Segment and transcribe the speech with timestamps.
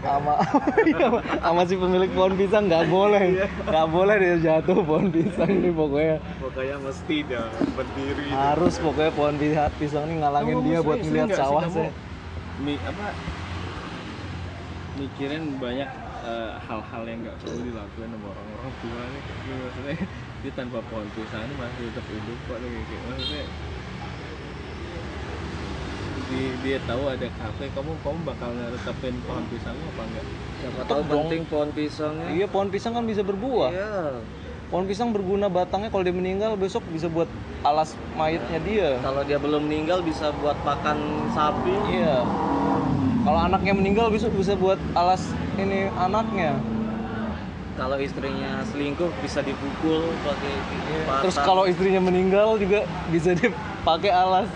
[0.00, 0.34] sama.
[1.44, 3.24] Sama si pemilik pohon pisang nggak boleh.
[3.66, 6.16] Nggak boleh dia jatuh pohon pisang ini pokoknya.
[6.40, 7.42] Pokoknya mesti dia
[7.74, 8.24] berdiri.
[8.30, 11.90] Harus pokoknya pohon pisang, pisang ini ngalangin Kamu dia buat ngeliat sih sawah saya
[12.60, 13.06] mi- apa?
[15.00, 15.90] Mikirin banyak
[16.20, 19.22] eh, hal-hal yang nggak perlu dilakukan sama orang-orang tua nih.
[19.48, 19.94] Maksudnya
[20.40, 22.70] dia tanpa pohon pisang ini masih tetap hidup kok nih
[23.08, 23.44] maksudnya
[26.30, 30.26] di, dia tahu ada kafe kamu kamu bakal ngetepin pohon pisang apa enggak?
[30.62, 32.26] Siapa tahu penting pohon pisangnya.
[32.30, 33.70] Iya pohon pisang kan bisa berbuah.
[33.74, 33.98] Iya.
[34.70, 37.26] Pohon pisang berguna batangnya kalau dia meninggal besok bisa buat
[37.66, 38.88] alas mayatnya dia.
[39.02, 41.74] Kalau dia belum meninggal bisa buat pakan sapi.
[41.90, 42.22] Iya.
[43.26, 45.26] Kalau anaknya meninggal besok bisa buat alas
[45.58, 46.54] ini anaknya.
[47.74, 50.52] Kalau istrinya selingkuh bisa dipukul pakai
[51.08, 51.22] batang.
[51.24, 54.46] terus kalau istrinya meninggal juga bisa dipakai alas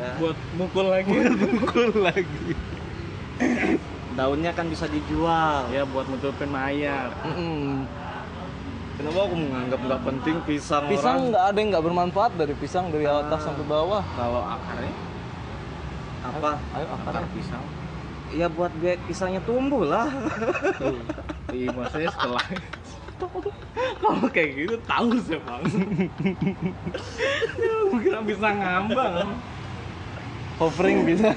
[0.00, 0.12] Iya.
[0.16, 1.12] buat mukul lagi.
[1.60, 2.48] Pukul lagi.
[4.16, 5.68] Daunnya kan bisa dijual.
[5.68, 7.12] Ya buat nutupin mayat.
[7.24, 7.84] Mm-mm.
[9.00, 11.32] kenapa aku menganggap nggak penting pisang, pisang orang?
[11.32, 14.04] nggak ada yang nggak bermanfaat dari pisang dari atas sampai bawah.
[14.12, 14.92] Kalau akarnya?
[16.20, 16.50] Apa?
[16.76, 17.64] Ayo akar akar pisang.
[18.30, 20.04] Ya buat biar pisangnya tumbuh lah.
[21.48, 22.44] Iya maksudnya setelah
[24.04, 25.62] kalau kayak gitu tahu sih bang.
[27.60, 29.34] Ya, kira bisa ngambang
[30.60, 31.32] hovering bisa.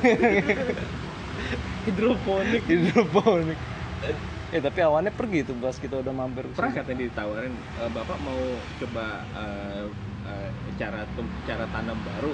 [1.87, 2.63] Hidroponik.
[2.67, 3.59] Hidroponik.
[4.53, 8.37] Eh tapi awannya pergi tuh pas kita udah mampir pernah katanya ditawarin "Eh, bapak mau
[8.77, 9.89] coba eh,
[10.29, 11.09] eh, cara
[11.49, 12.29] cara tanam baru?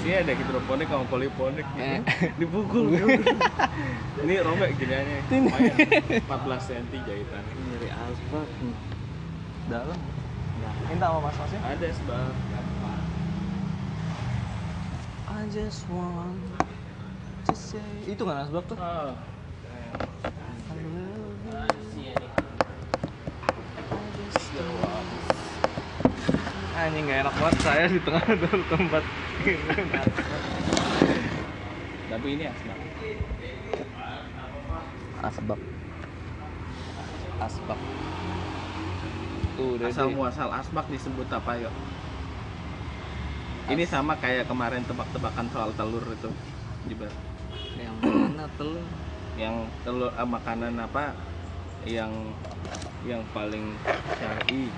[0.00, 1.84] Sini ada hidroponik sama poliponik gitu.
[1.84, 2.00] Eh.
[2.40, 2.88] dipukul.
[4.24, 5.76] Ini robek gini aja lumayan.
[6.24, 7.42] 14 cm jahitan.
[7.44, 8.48] Nyari asbak.
[9.68, 9.98] Dalam.
[10.88, 12.32] Minta sama mas masnya ada sebab
[15.48, 16.36] just want
[17.48, 18.76] to say itu kan asbak tuh?
[18.76, 19.16] Oh.
[20.20, 22.12] I love you.
[23.88, 25.08] I just want
[26.78, 29.02] anjing nggak enak banget saya di tengah dulu tempat.
[32.12, 32.78] Tapi ini asbak.
[35.24, 35.60] Asbak.
[37.40, 37.80] Asbak.
[39.56, 41.72] Tuh asal muasal asbak disebut apa yuk
[43.68, 46.30] ini sama kayak kemarin tebak-tebakan soal telur itu
[46.88, 47.12] Jibar.
[47.76, 48.84] yang mana telur?
[49.36, 51.12] Yang telur eh, makanan apa?
[51.84, 52.12] Yang
[53.04, 53.76] yang paling
[54.18, 54.72] syar'i.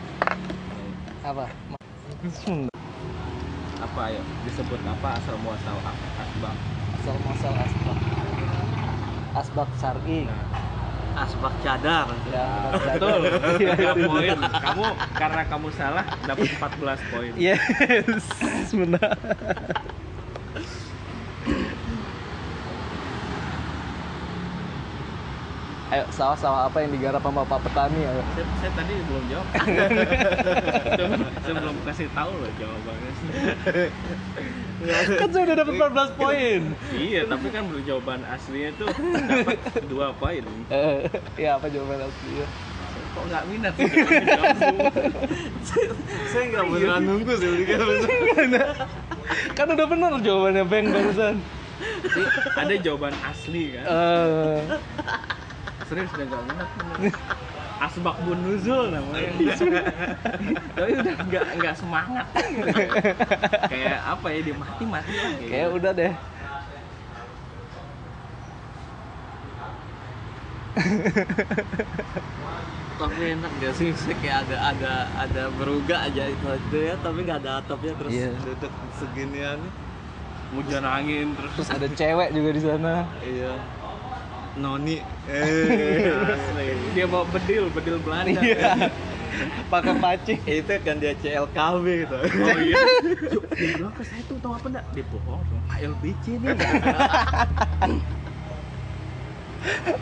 [1.22, 1.46] Apa?
[3.80, 4.22] Apa ya?
[4.44, 5.08] Disebut apa?
[5.16, 6.56] Asal muasal as- asbak.
[6.98, 7.98] Asal masal asbak.
[9.30, 10.26] Asbak syari.
[10.26, 10.69] Nah,
[11.16, 12.06] asbak cadar.
[12.30, 13.20] Ya betul.
[13.58, 14.38] Tiga poin.
[14.38, 14.86] Kamu
[15.18, 17.32] karena kamu salah dapat 14 poin.
[17.34, 17.60] Yes
[18.70, 19.18] benar
[25.90, 29.46] ayo sawah-sawah apa yang digarap sama Pak Petani ayo saya, saya tadi belum jawab.
[29.50, 31.06] Saya,
[31.42, 33.12] saya belum kasih tahu loh jawabannya.
[35.18, 36.60] Kan saya udah dapat 14 poin.
[36.94, 39.58] iya tapi kan jawaban aslinya tuh dapat
[39.90, 40.46] dua poin.
[40.70, 42.46] Eh ya apa jawaban aslinya?
[43.10, 43.90] Kok nggak minat sih?
[46.30, 47.66] Saya nggak beneran nunggu sih
[49.58, 51.42] kan udah benar jawabannya Bang barusan.
[52.54, 53.84] Ada jawaban asli kan?
[53.90, 54.58] Eh
[55.90, 56.68] serius udah nggak minat.
[57.80, 59.32] Asbak bun nuzul namanya.
[60.76, 62.26] Tapi udah nggak nggak semangat.
[63.66, 66.12] Kayak apa ya dia mati mati lah kayak kayak udah deh.
[73.00, 73.88] Tapi enak gak sih?
[73.96, 78.12] Saya kayak ada ada ada beruga aja itu aja ya tapi nggak ada atapnya terus
[78.12, 78.30] Iya.
[78.44, 79.58] duduk seginian.
[80.50, 82.94] Hujan angin terus terus ada cewek juga di sana.
[83.22, 83.79] Iya
[84.60, 85.00] noni.
[85.24, 86.12] Eh
[86.94, 88.40] dia bawa bedil bedil Belanda.
[88.40, 88.92] Iya.
[89.72, 92.16] Pakai pacing itu kan dia CLKB gitu.
[92.20, 92.76] Oh iya.
[93.32, 94.84] Yuk, dia bilang ke saya tuh tahu apa enggak?
[94.92, 95.40] Dia bohong.
[95.70, 96.50] ALBC nih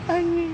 [0.09, 0.53] anjing.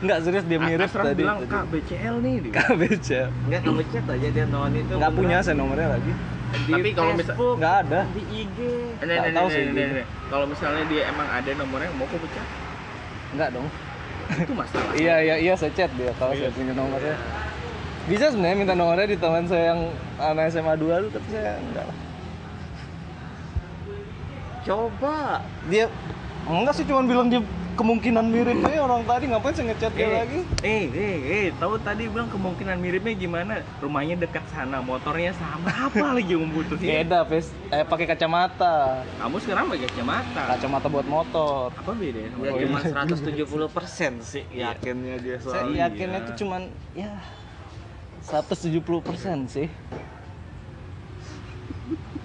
[0.00, 1.20] Nggak serius dia mirip Asraf tadi.
[1.20, 1.52] bilang tadi.
[1.52, 2.52] kak BCL nih dia.
[2.56, 3.08] KBC
[3.52, 6.12] nggak kamu chat aja dia noni itu nggak punya saya nomornya lagi
[6.50, 8.00] di Tapi kalau misal- Facebook, nggak ada.
[8.10, 8.58] di IG
[8.98, 10.04] Nggak tahu sih nih.
[10.26, 12.46] Kalau misalnya dia emang ada nomornya mau aku pecah,
[13.32, 13.68] nggak dong.
[14.32, 14.90] Itu masalah.
[14.94, 16.46] iya iya iya saya chat dia kalau Iya.
[16.46, 17.14] saya punya nomornya.
[18.02, 19.80] Bisa sebenarnya minta nomornya di teman saya yang
[20.16, 21.96] anak SMA 2 tuh tapi saya enggak lah.
[24.60, 25.40] Coba.
[25.66, 25.86] Dia
[26.44, 27.40] enggak sih cuma bilang dia
[27.80, 30.40] kemungkinan miripnya orang tadi ngapain sih ngechat dia Eh, lagi?
[30.60, 33.64] eh, eh, eh, tahu tadi bilang kemungkinan miripnya gimana?
[33.80, 36.84] Rumahnya dekat sana, motornya sama, apa lagi yang butuhin?
[36.84, 37.48] Beda, Fes.
[37.72, 39.00] Eh pakai kacamata.
[39.16, 40.42] Kamu sekarang pakai kacamata.
[40.52, 41.72] Kacamata buat motor.
[41.72, 42.20] Apa beda?
[42.20, 46.28] Ya cuma 170% sih yakinnya dia Saya soal yakinnya iya.
[46.28, 46.62] tuh cuman
[46.92, 47.12] ya
[48.20, 48.76] 170%
[49.48, 49.68] sih.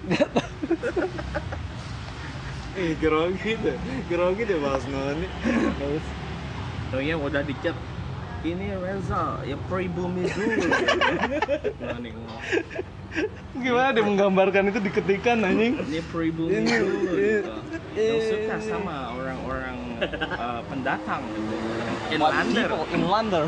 [2.76, 3.78] Grogi deh.
[4.12, 5.28] Grogi deh bahas noni.
[6.92, 7.76] Oh iya udah dicat.
[8.46, 10.70] Ini Reza, ya pribumi dulu.
[11.98, 12.42] Nih, ngomong.
[13.58, 15.82] Gimana dia menggambarkan itu diketikan anjing?
[15.82, 17.16] Ini pribumi dulu.
[17.16, 17.54] Gitu.
[17.98, 21.56] Yang suka sama orang-orang eh, pendatang gitu.
[22.14, 22.70] Inlander.
[22.94, 23.46] Inlander.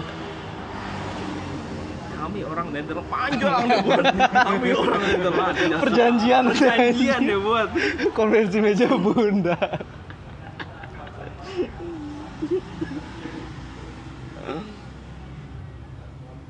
[2.18, 4.06] Kami orang Netherlands panjang deh buat.
[4.34, 5.58] Kami orang Netherlands.
[5.86, 6.44] Perjanjian.
[6.50, 7.70] Perjanjian deh buat.
[8.18, 9.58] Konvensi meja bunda.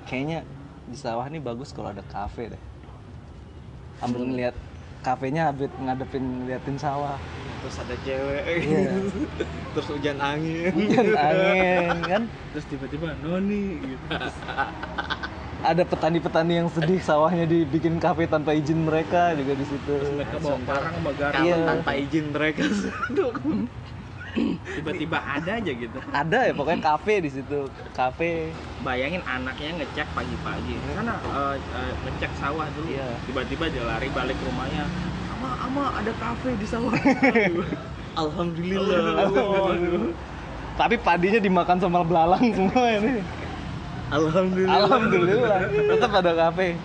[0.07, 0.47] Kayaknya
[0.87, 2.63] di sawah nih bagus kalau ada kafe deh.
[3.99, 4.55] Ambil ngeliat
[5.03, 7.19] kafenya habis ngadepin ngeliatin sawah.
[7.59, 8.43] Terus ada cewek.
[8.47, 8.91] Iya.
[9.75, 10.71] Terus hujan angin.
[10.71, 12.23] Hujan angin kan.
[12.55, 14.05] Terus tiba-tiba Noni gitu.
[15.67, 19.93] Ada petani-petani yang sedih sawahnya dibikin kafe tanpa izin mereka juga di situ.
[20.15, 21.35] Mereka bawa parang sama garam.
[21.35, 21.57] Kalau Iya.
[21.67, 22.63] tanpa izin mereka.
[24.77, 25.97] Tiba-tiba ada aja gitu.
[26.13, 27.67] Ada ya pokoknya kafe di situ.
[27.91, 28.53] Kafe.
[28.79, 30.77] Bayangin anaknya ngecek pagi-pagi.
[30.95, 32.87] Sana eh, eh, ngecek sawah dulu.
[32.87, 33.07] Iya.
[33.27, 34.85] Tiba-tiba dia lari balik rumahnya.
[35.35, 36.95] Ama, ama ada kafe di sawah.
[38.23, 39.25] Alhamdulillah.
[39.27, 40.15] Aduh.
[40.77, 43.19] Tapi padinya dimakan sama belalang semua ini.
[44.07, 44.77] Alhamdulillah.
[44.87, 45.59] Alhamdulillah.
[45.67, 46.79] Tetap ada kafe.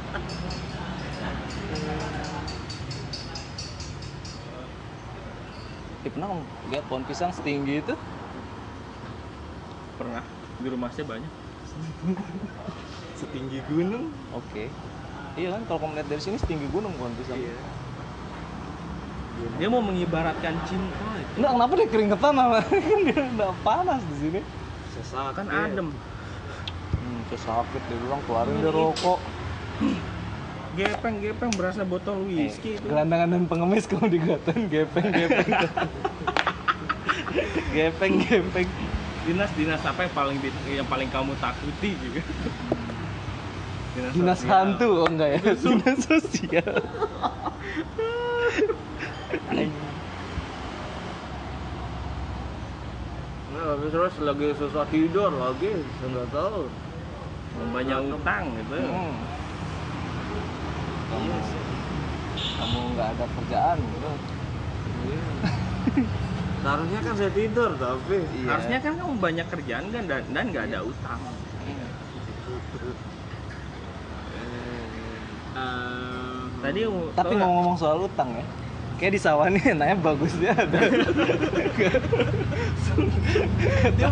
[6.02, 6.42] Eh, pernah
[6.74, 7.94] lihat pohon pisang setinggi itu?
[9.94, 10.26] Pernah
[10.58, 11.32] di rumah saya banyak.
[13.22, 14.10] Setinggi gunung.
[14.34, 14.66] Oke.
[15.38, 17.38] Iya kan kalau kamu lihat dari sini setinggi gunung pohon pisang.
[17.38, 17.54] Iya.
[19.62, 21.06] Dia mau mengibaratkan cinta.
[21.38, 24.40] Enggak, kenapa dia keringetan sama kan dia udah panas di sini.
[24.98, 25.38] Sesak.
[25.38, 25.94] Kan adem.
[27.32, 29.16] Terus sakit dia bilang keluarin dia rokok.
[30.76, 32.84] Gepeng-gepeng berasa botol Eh, whisky itu.
[32.84, 35.48] gelandangan dan pengemis kamu digatain gepeng gepeng.
[37.72, 38.68] gepeng gepeng.
[39.24, 40.36] Dinas-dinas apa yang paling
[40.68, 42.20] yang paling kamu takuti juga?
[44.12, 44.52] Dinas sosial.
[44.52, 45.40] hantu oh enggak ya?
[45.56, 46.76] Dinas sosial.
[53.52, 56.62] Nah, habis terus lagi susah tidur lagi, saya nggak tahu.
[57.52, 58.76] Banyak utang gitu.
[58.80, 59.14] Hmm.
[61.12, 61.32] Kamu,
[62.56, 64.10] kamu nggak ada kerjaan gitu.
[65.02, 65.22] Iya.
[66.62, 68.48] Seharusnya kan saya tidur tapi Iya.
[68.54, 71.20] Harusnya kan kamu banyak kerjaan kan dan dan nggak ada utang.
[75.52, 76.80] Eh, Tadi
[77.12, 78.44] Tapi ngomong-ngomong soal utang ya,
[78.96, 80.78] kayak di sawah nih enaknya bagusnya ada.
[83.98, 84.08] Dia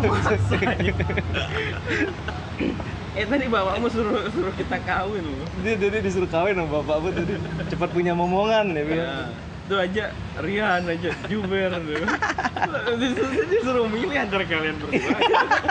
[3.11, 5.43] eh tadi bapakmu suruh suruh kita kawin loh.
[5.59, 7.35] dia, dia disuruh kawin sama bapakmu tadi
[7.67, 8.71] cepat punya momongan.
[8.71, 9.27] Ya,
[9.67, 10.03] itu aja
[10.39, 12.07] Rian aja Juber tuh.
[13.01, 15.17] Disuruh, disuruh milih antara kalian berdua.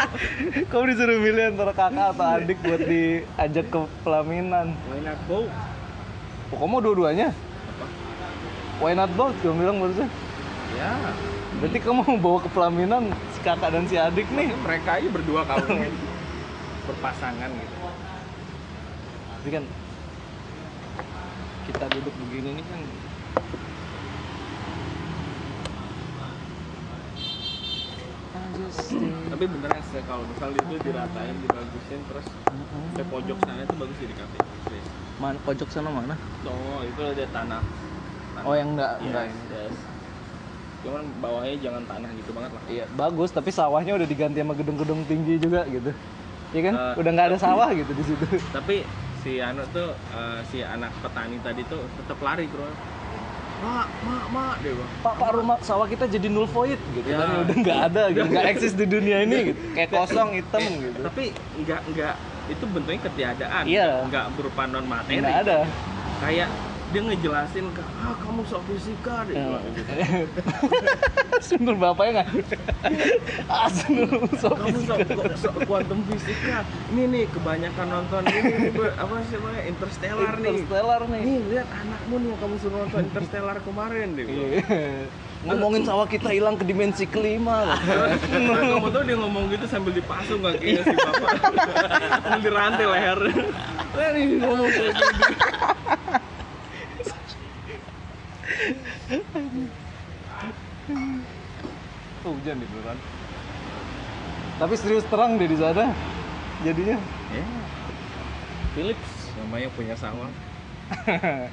[0.72, 4.76] Kamu disuruh milih antara kakak atau adik buat diajak ke pelaminan.
[4.90, 5.48] Why not both?
[6.50, 7.28] Oh, kamu dua-duanya?
[8.82, 9.38] Why not both?
[9.40, 10.10] Kamu bilang barusan.
[10.75, 10.92] Ya,
[11.62, 13.02] Berarti kamu mau bawa ke pelaminan
[13.32, 14.50] si kakak dan si adik nih.
[14.60, 15.88] mereka aja berdua kawin
[16.90, 17.76] berpasangan gitu.
[19.40, 19.64] Tapi kan
[21.70, 22.80] kita duduk begini nih kan
[29.30, 34.14] Tapi beneran sih kalau misal itu diratain, dibagusin terus sampai pojok sana itu bagus jadi
[34.14, 34.38] kafe.
[35.18, 36.14] Mana pojok sana mana?
[36.47, 37.62] Oh, itu ada tanah.
[37.62, 38.42] tanah.
[38.44, 39.40] Oh yang enggak Yes, enggak ini.
[39.54, 39.75] yes.
[40.80, 42.62] Cuman bawahnya jangan tanah gitu banget lah.
[42.68, 45.90] Iya bagus tapi sawahnya udah diganti sama gedung-gedung tinggi juga gitu.
[46.50, 46.75] Iya kan?
[46.75, 48.25] Eh, udah nggak ada sawah gitu di situ.
[48.57, 48.76] Tapi
[49.21, 52.66] si Anu tuh eh, si anak petani tadi tuh tetap lari, Bro.
[53.61, 54.90] Mak, mak, mak deh, Bang.
[55.04, 57.21] Pak, Pak rumah sawah kita jadi null void gitu Ya.
[57.21, 59.61] kan udah nggak ada gitu, nggak eksis di dunia ini gitu.
[59.76, 60.99] Kayak kosong hitam Eh, gitu.
[61.04, 61.25] Tapi
[61.61, 62.14] enggak enggak
[62.49, 63.64] itu bentuknya ketiadaan.
[63.69, 63.88] Iya.
[64.09, 65.21] Enggak berupa non materi.
[65.21, 65.59] Nggak ada.
[66.19, 66.49] Kayak
[66.90, 69.90] dia ngejelasin ke ah kamu sok fisika deh bilang gitu.
[71.49, 72.28] Sunur bapaknya nggak?
[73.54, 74.99] ah, sunur sok kamu sok,
[75.38, 81.00] sok kuantum fisika ini nih kebanyakan nonton ini nih, apa sih namanya interstellar nih Interstellar
[81.06, 81.23] nih.
[81.23, 84.26] nih lihat anakmu nih yang kamu suruh nonton interstellar kemarin deh.
[84.26, 85.06] Iya.
[85.40, 87.73] Ngomongin sawah kita hilang ke dimensi kelima.
[88.76, 91.30] Kamu tahu dia ngomong gitu sambil dipasung kakinya si bapak
[92.20, 93.20] sambil dirantai leher
[93.90, 95.69] Nah, nih ngomong kayak gitu
[102.21, 102.99] Oh, hujan nih beneran.
[104.61, 105.95] Tapi serius terang deh di sana.
[106.61, 107.00] Jadinya.
[107.33, 107.47] ya
[108.76, 110.30] Philips namanya punya sawah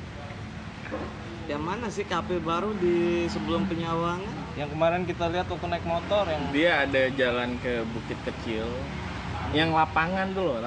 [1.48, 4.36] Yang mana sih kafe baru di sebelum penyawangan?
[4.60, 8.68] Yang kemarin kita lihat waktu naik motor yang dia ada jalan ke bukit kecil
[9.56, 10.60] yang lapangan tuh loh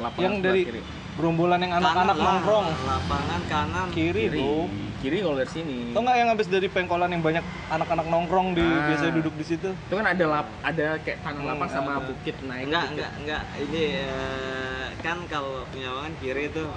[0.00, 0.80] lapangan yang dari kiri.
[1.16, 3.86] Gerombolan yang anak-anak nongkrong Lapangan kanan.
[3.90, 4.68] kiri, kiri bro.
[4.98, 8.60] kiri kalau dari sini Tau nggak yang habis dari pengkolan yang banyak anak-anak nongkrong di
[8.60, 8.84] Ah.
[8.86, 9.68] biasanya duduk di situ?
[9.72, 12.04] itu kan ada lap ada kayak tanah Hmm, lapang sama ada.
[12.06, 12.92] bukit naik Enggak, bukit.
[12.92, 13.42] enggak, enggak.
[13.58, 16.68] Ini eh, kan kalau penyawangan kiri tuh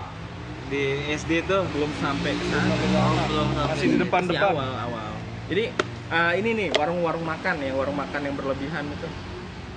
[0.68, 3.74] di SD tuh belum sampai ke sana Oh, belum sampai.
[3.74, 4.52] Masih di depan Masih depan.
[4.54, 5.10] awal awal
[5.50, 5.64] jadi
[6.10, 9.10] eh, ini nih warung-warung makan ya warung makan yang berlebihan itu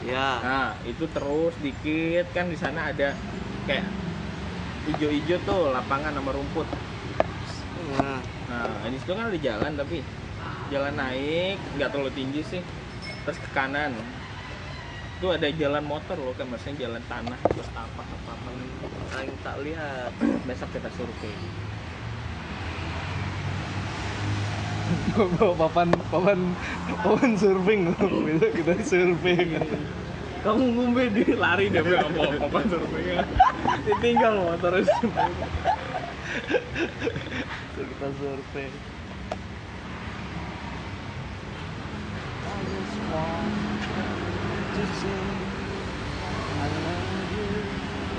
[0.03, 0.31] Ya.
[0.39, 3.15] nah itu terus dikit kan di sana ada
[3.65, 3.87] kayak
[4.91, 6.67] ijo-ijo tuh lapangan sama rumput
[7.93, 8.19] Nah,
[8.53, 10.05] Nah, di situ kan ada jalan tapi
[10.69, 12.61] jalan naik, nggak terlalu tinggi sih.
[13.25, 13.97] Terus ke kanan.
[15.17, 18.51] Itu ada jalan motor loh, kan maksudnya jalan tanah terus tapak apa apa.
[19.17, 20.13] paling tak lihat.
[20.45, 21.33] Besok kita survei.
[25.41, 26.41] Bawa papan papan
[27.01, 29.41] papan surfing besok kita survei
[30.43, 33.15] Kamu ngumbe di lari deh, nggak mau apa survei.
[33.87, 34.75] Ditinggal motor
[38.03, 38.67] kita survei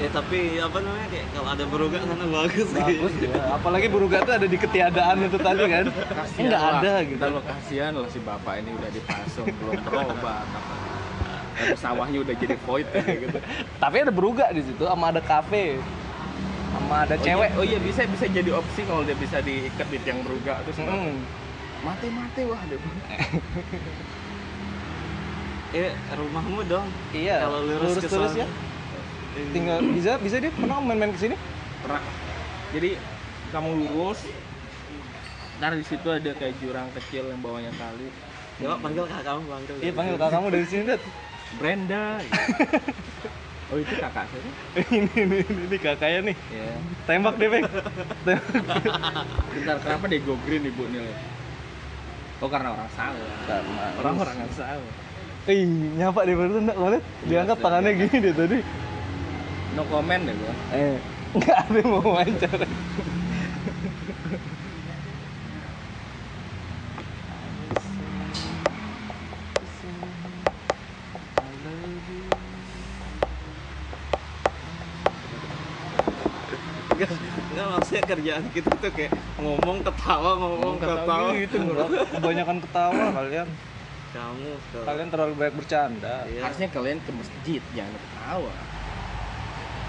[0.01, 2.81] Ya tapi apa namanya kayak kalau ada beruga sana bagus sih.
[2.81, 6.75] bagus ya apalagi buruga tuh ada di ketiadaan itu tadi kan Kasihan nggak lah.
[6.81, 10.92] ada gitu lo kasihan loh si bapak ini udah dipasung belum berobat apa.
[11.75, 13.37] Sawahnya udah jadi void kayak gitu.
[13.77, 15.77] tapi ada beruga di situ sama ada kafe
[16.71, 19.87] sama ada Oh cewek iya, oh iya bisa bisa jadi opsi kalau dia bisa diikat
[19.87, 21.21] di tiang beruga terus Mm.
[21.81, 22.77] mati mati wah dia
[25.73, 26.85] Eh rumahmu dong.
[27.11, 28.39] iya Kalau lurus, terus sana.
[28.39, 28.47] ya
[29.49, 31.33] tinggal bisa bisa dia pernah main-main ke sini
[31.81, 31.97] pernah
[32.69, 33.01] jadi
[33.49, 34.29] kamu lurus
[35.57, 38.13] ntar di situ ada kayak jurang kecil yang bawahnya kali
[38.55, 39.75] Coba panggil kakak kamu panggil.
[39.81, 41.01] iya panggil kakak kamu dari sini dat
[41.57, 42.17] Brenda
[43.73, 44.49] oh itu kakak saya.
[44.93, 46.35] Ini, ini, ini, ini kakaknya nih.
[46.53, 47.67] Ya tembak deh bang
[48.23, 51.03] bentar kenapa dia go green ibu nih
[52.39, 54.93] oh karena orang sawah Karena orang orang yang sawah
[55.43, 55.67] Ih,
[55.99, 58.57] nyapa deh baru enggak ngeliat diangkat Iya, tangannya gini deh tadi.
[59.75, 60.95] No comment deh gua eh
[61.37, 62.67] nggak ada mau wawancara
[78.03, 81.33] kerjaan kita tuh kayak ngomong ketawa ngomong ketawa.
[81.35, 81.57] gitu
[82.19, 83.47] kebanyakan ketawa kalian.
[84.13, 86.15] Kamu ke kalian terlalu banyak bercanda.
[86.29, 86.41] Iya.
[86.45, 88.53] harusnya kalian ke masjid jangan ketawa.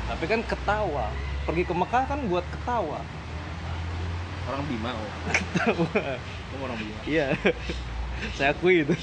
[0.09, 1.07] Tapi kan ketawa.
[1.45, 3.01] Pergi ke Mekah kan buat ketawa.
[4.49, 5.11] Orang Bima oh.
[5.29, 5.87] Ketawa.
[6.53, 7.01] Kamu orang Bima.
[7.05, 7.37] Iya.
[8.39, 8.95] Saya akui itu.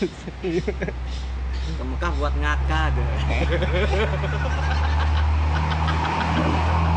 [1.78, 2.98] Ke Mekah buat ngakak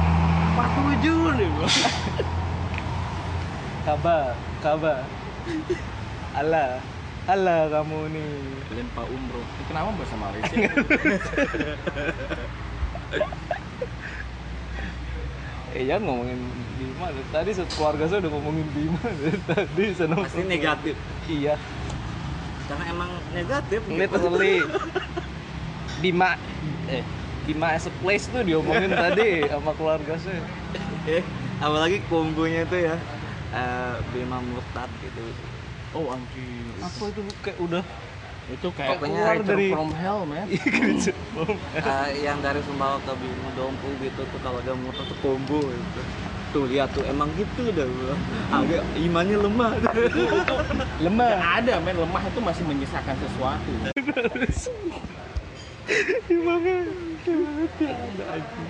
[1.04, 1.68] tujuh nih gua
[3.84, 4.32] kabar
[4.64, 5.04] kabar.
[6.32, 6.80] Allah
[7.28, 8.40] Allah kamu nih
[8.72, 10.56] kalian pak umroh kenapa bahasa Malaysia
[15.76, 16.40] eh jangan ngomongin
[16.80, 17.12] Bima.
[17.28, 18.96] Tadi keluarga saya udah ngomongin Bima.
[19.52, 20.96] Tadi seneng Pasti negatif.
[21.28, 21.60] iya.
[22.64, 23.84] Karena emang negatif.
[23.84, 23.98] gitu.
[24.00, 24.64] literally.
[26.02, 26.40] Bima
[26.88, 27.04] eh
[27.44, 30.63] Bima as a place tuh diomongin tadi sama keluarga saya
[31.60, 32.96] apalagi kombonya tuh ya.
[33.52, 35.22] eh, Bima murtad gitu.
[35.92, 37.20] oh anjir apa itu?
[37.38, 37.84] Kayak udah
[38.44, 40.46] itu kayak Pokoknya keluar dari- from hell man.
[41.74, 46.00] Eh, yang dari Sumbawa ke Bima Dompu gitu tuh kalau dia murtad tuh combo gitu.
[46.50, 48.14] Tuh lihat tuh emang gitu dah gua.
[48.52, 49.70] Agak imannya lemah.
[51.04, 51.28] lemah.
[51.28, 51.96] Nggak ada men.
[51.98, 53.72] Lemah itu masih menyisakan sesuatu.
[56.24, 56.76] Bimanya
[57.76, 58.64] tiada aja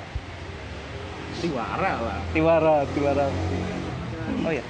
[1.42, 3.26] tiwara lah Tiwara Tiwara.
[4.44, 4.64] Oh ya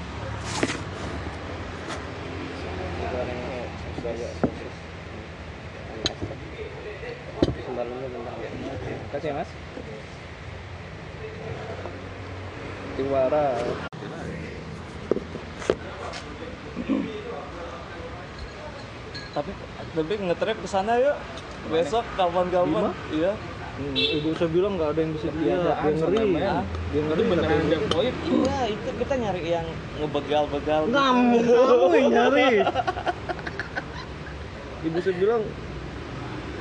[3.04, 3.26] bentar
[4.16, 4.30] ya
[9.14, 9.50] kasih ya mas.
[12.94, 13.46] Tiwara.
[19.34, 19.50] Tapi
[19.94, 21.16] tapi ngetrip ke sana yuk.
[21.70, 22.92] Besok kapan-kapan.
[23.14, 23.32] Iya
[23.74, 26.42] Hmm, ibu saya bilang nggak ada yang bisa dia, Kebiasaan dia ngeri, sama men.
[26.86, 28.12] dia ngeri Itu beneran ada poin.
[28.24, 29.66] iya itu kita nyari yang
[29.96, 30.94] ngebegal-begal gitu.
[30.94, 32.44] Kamu, kamu yang nyari.
[34.84, 35.42] Ibu saya bilang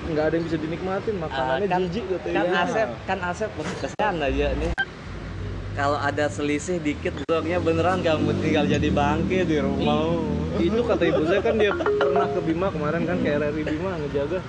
[0.03, 2.33] nggak ada yang bisa dinikmatin, makanannya Ah, kan- jijik katanya.
[2.33, 2.65] kan Iya.
[2.65, 4.71] Asep kan Asep kesan aja nih
[5.73, 10.21] kalau ada selisih dikit besoknya beneran kamu tinggal jadi bangke di rumah
[10.55, 14.39] itu kata ibu saya kan dia pernah ke Bima kemarin kan ke RRI Bima ngejaga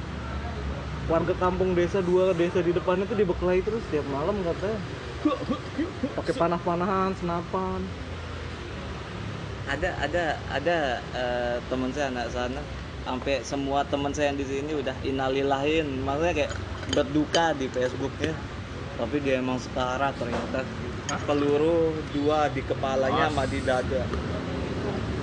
[1.05, 4.79] warga kampung desa dua desa di depan itu dibekali terus tiap malam katanya.
[6.17, 7.81] Pakai panah-panahan senapan.
[9.65, 10.79] Ada ada ada
[11.17, 12.63] eh, teman saya anak sana.
[13.05, 16.05] Sampai semua teman saya yang di sini udah inalilahin.
[16.05, 16.53] Maksudnya kayak
[16.93, 18.33] berduka di Facebooknya.
[18.97, 20.65] Tapi dia emang setara ternyata.
[21.29, 24.09] Peluru dua di kepalanya sama di dada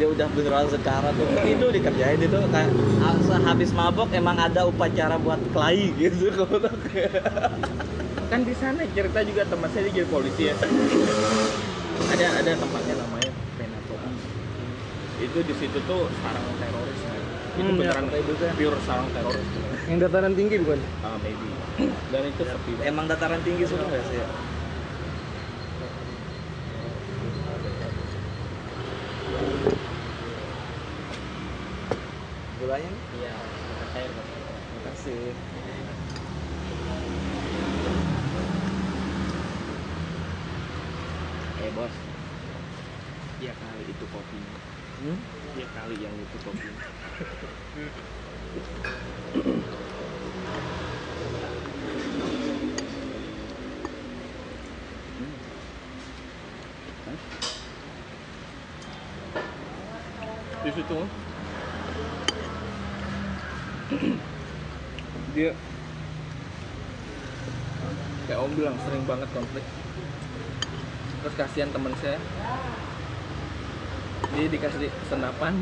[0.02, 2.74] dia udah beneran sekarang tuh itu dikerjain itu kayak
[3.06, 3.14] ah,
[3.46, 6.34] habis mabok emang ada upacara buat kelahi gitu
[8.26, 10.58] kan di sana cerita juga teman saya jadi polisi ya
[12.10, 13.30] ada ada tempatnya namanya
[13.62, 13.94] Penato
[15.22, 17.22] itu di situ tuh sarang teroris men.
[17.52, 18.52] itu Hmm, ya, beneran ibu saya.
[18.58, 19.48] pure sarang teroris
[19.86, 21.46] yang dataran tinggi bukan ah maybe
[22.10, 22.90] dan itu sepi banget.
[22.90, 24.26] emang dataran tinggi sudah nggak sih ya?
[32.72, 33.04] Gulanya nih?
[33.20, 33.34] iya
[34.16, 34.28] banget.
[34.80, 35.36] Makasih.
[41.62, 41.96] eh bos
[43.44, 44.60] iya kali itu kopinya
[45.04, 45.20] Hmm?
[45.60, 46.88] iya kali yang itu kopinya
[60.64, 61.00] di situ
[65.32, 65.52] dia
[68.28, 69.66] kayak om bilang sering banget konflik.
[71.22, 72.16] Terus kasihan teman saya.
[74.32, 75.60] Dia dikasih senapan.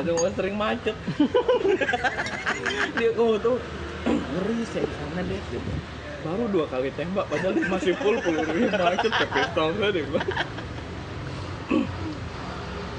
[0.00, 0.96] Itu gua sering macet.
[2.96, 3.60] Dia kamu tuh
[4.08, 5.40] ngeri saya di sana deh.
[6.20, 10.20] Baru dua kali tembak padahal masih full pelurunya macet ke pistol saya deh gua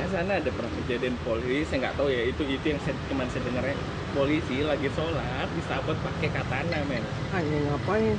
[0.02, 3.30] Di sana ada pernah kejadian polisi saya nggak tahu ya itu itu yang saya, cuman
[3.30, 3.78] saya dengarnya
[4.18, 7.06] polisi lagi sholat disabot pakai katana men.
[7.32, 8.18] Hanya ngapain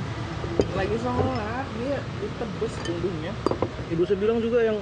[0.73, 3.33] lagi sholat dia ditebus punggungnya
[3.87, 4.77] ibu saya bilang juga yang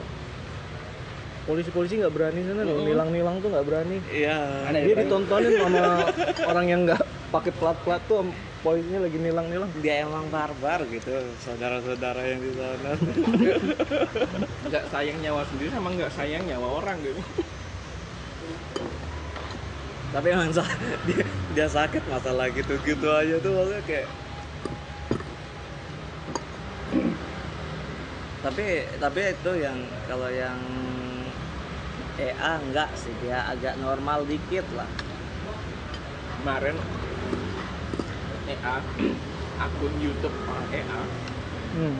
[1.41, 2.85] polisi-polisi nggak berani sana loh Mm.
[2.85, 4.37] nilang-nilang tuh nggak berani Iya.
[4.69, 5.81] Ada dia ditontonin sama
[6.53, 8.29] orang yang nggak pakai plat-plat tuh
[8.61, 11.09] polisinya lagi nilang-nilang Dia emang barbar gitu,
[11.41, 12.91] saudara-saudara yang di sana.
[14.69, 17.21] nggak sayang nyawa sendiri sama nggak sayang nyawa orang gitu
[20.11, 20.49] Tapi emang
[21.09, 24.07] dia, dia sakit masalah gitu-gitu aja tuh maksudnya kayak
[28.41, 29.77] tapi tapi itu yang
[30.09, 30.57] kalau yang
[32.17, 34.89] EA enggak sih dia agak normal dikit lah.
[36.41, 36.75] Kemarin
[38.49, 38.75] EA
[39.65, 41.01] akun YouTube orang EA
[41.77, 41.97] hmm.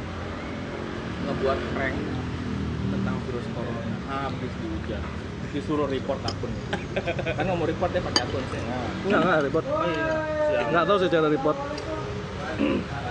[1.29, 1.97] ngebuat prank
[2.89, 3.95] tentang virus corona.
[4.09, 5.03] Habis dihujat
[5.51, 6.51] disuruh report akun.
[7.37, 9.65] Kan nggak mau report dia pakai akun saya nah, nggak nggak report.
[9.69, 10.09] Oh iya
[10.49, 10.65] siap.
[10.73, 11.57] nggak tahu secara report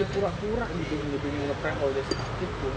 [0.00, 2.72] dia pura-pura gitu gitu ngeprank kalau dia sakit pun.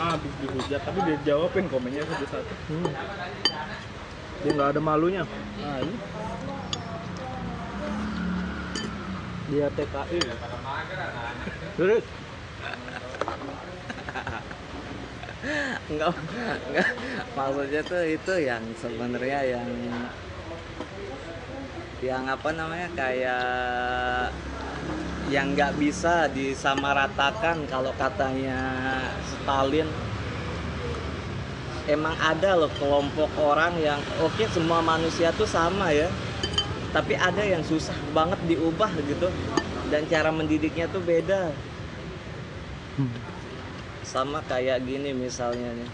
[0.00, 2.92] Habis dihujat tapi dia jawabin komennya satu-satu hmm.
[4.40, 5.28] dia nggak ada malunya.
[5.60, 5.96] Nah ini
[9.52, 10.18] dia TKI
[11.76, 12.04] terus?
[15.92, 16.88] Enggak enggak.
[17.36, 19.68] Maksudnya tuh itu yang sebenarnya yang
[22.00, 24.32] yang apa namanya kayak
[25.26, 28.58] yang nggak bisa disamaratakan kalau katanya
[29.26, 29.88] Stalin.
[31.86, 36.10] Emang ada loh kelompok orang yang oke semua manusia tuh sama ya
[36.90, 39.30] tapi ada yang susah banget diubah gitu
[39.86, 41.54] dan cara mendidiknya tuh beda.
[44.02, 45.90] Sama kayak gini misalnya nih.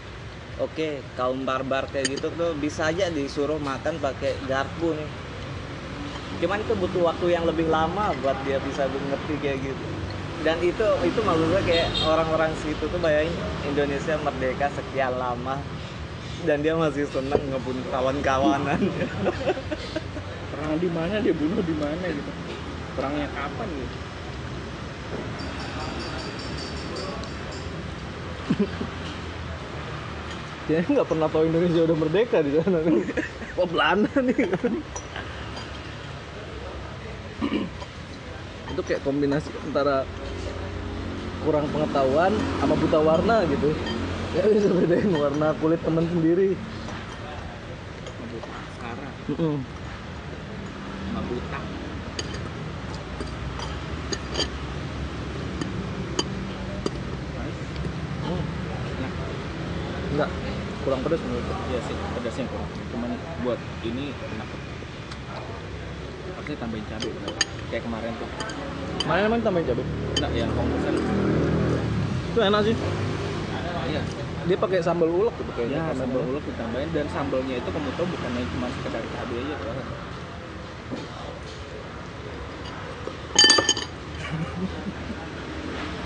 [0.61, 5.22] Oke kaum barbar kayak gitu tuh bisa aja disuruh makan pakai garpu nih
[6.43, 9.87] cuman itu butuh waktu yang lebih lama buat dia bisa ngerti kayak gitu.
[10.43, 13.31] Dan itu itu maksud gue kayak orang-orang situ tuh bayangin
[13.63, 15.63] Indonesia merdeka sekian lama
[16.43, 18.83] dan dia masih seneng ngebunuh kawan-kawanan.
[20.51, 21.31] Perang di mana dia?
[21.31, 22.33] Bunuh di mana gitu?
[22.99, 23.97] Perangnya kapan gitu?
[30.67, 32.83] Dia nggak pernah tahu Indonesia udah merdeka di sana.
[33.55, 34.43] Oh Belanda nih.
[38.73, 40.07] Itu kayak kombinasi antara
[41.43, 43.75] kurang pengetahuan sama buta warna gitu.
[44.33, 46.57] Ya bisa bedain warna kulit teman sendiri.
[48.79, 49.13] Sekarang
[60.13, 60.29] Enggak,
[60.85, 62.69] kurang pedas menurut Iya sih, pedasnya kurang.
[62.93, 64.49] Cuman buat ini enak.
[66.53, 67.09] Harusnya tambahin cabai.
[67.73, 68.29] Kayak kemarin tuh.
[69.09, 69.85] Mana emang tambahin cabai?
[69.89, 70.95] Enggak, yang komposan.
[72.29, 72.77] Itu enak sih.
[73.89, 74.03] Iya.
[74.43, 75.81] Dia pakai sambal ulek gitu kayaknya.
[75.81, 76.45] Ya, Sambal ulek.
[76.45, 79.73] ditambahin dan sambalnya itu kamu tahu bukan yang cuma sekedar cabai aja tuh.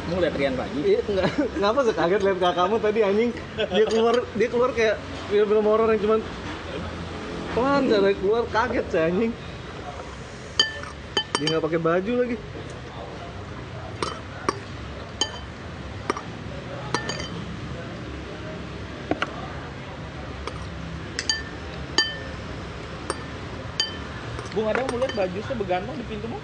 [0.07, 0.79] Mau lihat Rian pagi?
[0.87, 1.27] Iya, enggak.
[1.59, 3.35] Kenapa sih kaget lihat kakakmu tadi anjing?
[3.59, 6.23] Dia keluar, dia keluar kayak film-film horor yang cuman
[7.51, 9.35] pelan cara keluar kaget saya anjing.
[11.37, 12.37] Dia nggak pakai baju lagi.
[24.57, 26.41] Bung ada mau lihat baju saya begantung di pintumu?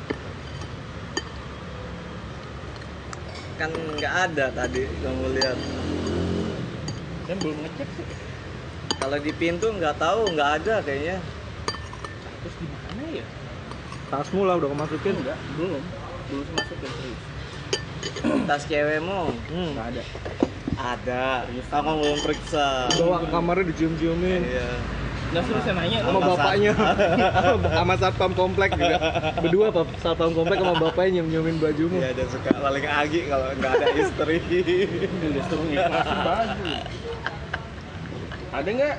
[3.62, 5.58] kan nggak ada tadi kamu lihat
[7.30, 8.06] Saya belum ngecek sih.
[8.98, 11.22] kalau di pintu nggak tahu nggak ada kayaknya
[12.42, 13.26] Terus di mana ya?
[14.12, 15.16] Tasmu lah udah kemasukin.
[15.16, 15.80] Enggak, belum.
[16.28, 17.20] Belum masuk ke serius.
[18.44, 19.72] tas cewekmu Hmm.
[19.72, 20.02] Enggak ada.
[20.72, 24.42] ada aku belum periksa Bawa ke kamarnya dicium-ciumin.
[24.42, 24.68] iya
[25.32, 25.98] Nggak suruh saya nanya.
[26.04, 26.72] Sama bapaknya,
[27.80, 28.96] sama satpam komplek juga.
[29.40, 31.96] Berdua satpam komplek sama bapaknya nyium-nyiumin bajumu.
[31.96, 34.36] iya ada suka paling agi kalau nggak ada istri
[35.24, 36.72] Udah suruh ngiklasin baju.
[38.52, 38.96] Ada nggak?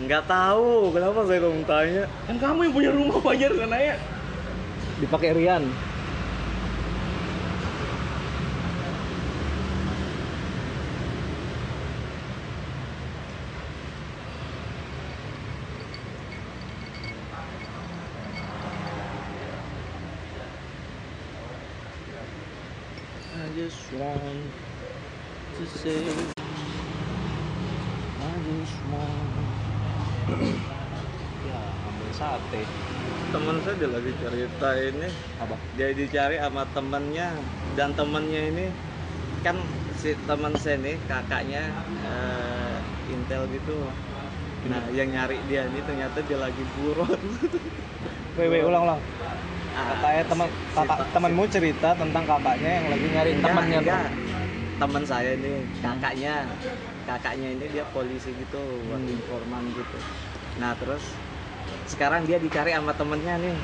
[0.00, 3.96] nggak tahu kenapa saya kamu tanya Kan kamu yang punya rumah wajar kan nanya.
[5.00, 5.64] Dipakai Rian.
[23.40, 24.52] I just want
[25.56, 26.04] to say
[28.20, 29.32] I just want
[31.48, 31.56] Ya,
[31.88, 32.68] ambil sate.
[33.80, 35.08] Dia lagi cerita ini.
[35.40, 35.56] Apa?
[35.72, 37.32] dia dicari sama temennya
[37.72, 38.66] dan temennya ini
[39.40, 39.56] kan
[39.96, 41.72] si teman saya nih kakaknya
[42.04, 42.76] eh,
[43.08, 43.72] intel gitu.
[44.68, 47.08] Nah yang nyari dia ini ternyata dia lagi buron.
[48.36, 49.00] Wewe ulang-ulang.
[49.72, 53.78] Ah, Katanya teman kakak si- temanmu cerita tentang kakaknya yang lagi nyari Enggak, temannya
[54.76, 56.34] teman saya nih kakaknya.
[57.08, 59.14] Kakaknya ini dia polisi gitu buat Hmm.
[59.16, 59.98] informan gitu.
[60.60, 61.02] Nah terus
[61.90, 63.56] sekarang dia dicari sama temennya nih.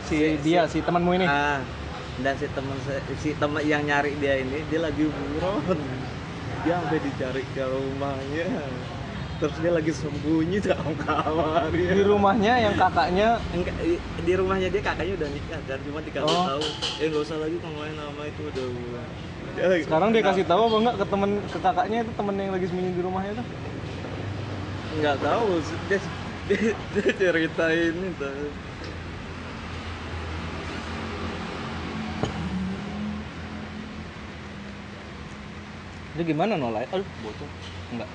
[0.00, 1.26] Si Si- dia, si- si temanmu ini.
[1.26, 1.58] ah
[2.18, 2.74] dan si teman
[3.16, 5.78] si teman yang nyari dia ini dia lagi buron
[6.60, 8.46] dia sampai dicari ke rumahnya.
[9.38, 11.70] Terus dia lagi sembunyi dalam kamar.
[11.70, 12.02] Di ya.
[12.04, 13.38] rumahnya yang kakaknya?
[13.52, 16.46] Enggak, di- di rumahnya dia kakaknya udah nikah kan cuma dikasih Oh.
[16.48, 16.64] tahu.
[16.98, 18.66] Eh nggak usah lagi ngomongin nama itu udah
[19.54, 22.50] dia lagi- sekarang dia kasih tahu apa enggak ke temen ke kakaknya itu temen yang
[22.50, 23.46] lagi sembunyi di rumahnya tuh
[24.98, 25.46] nggak tahu
[25.86, 25.98] dia,
[26.48, 28.32] dia, dia ceritain itu
[36.18, 36.90] Dia gimana nolak?
[36.90, 37.46] Aduh, bocor.
[37.94, 38.10] Enggak.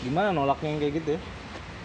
[0.00, 1.20] Gimana nolaknya yang kayak gitu ya?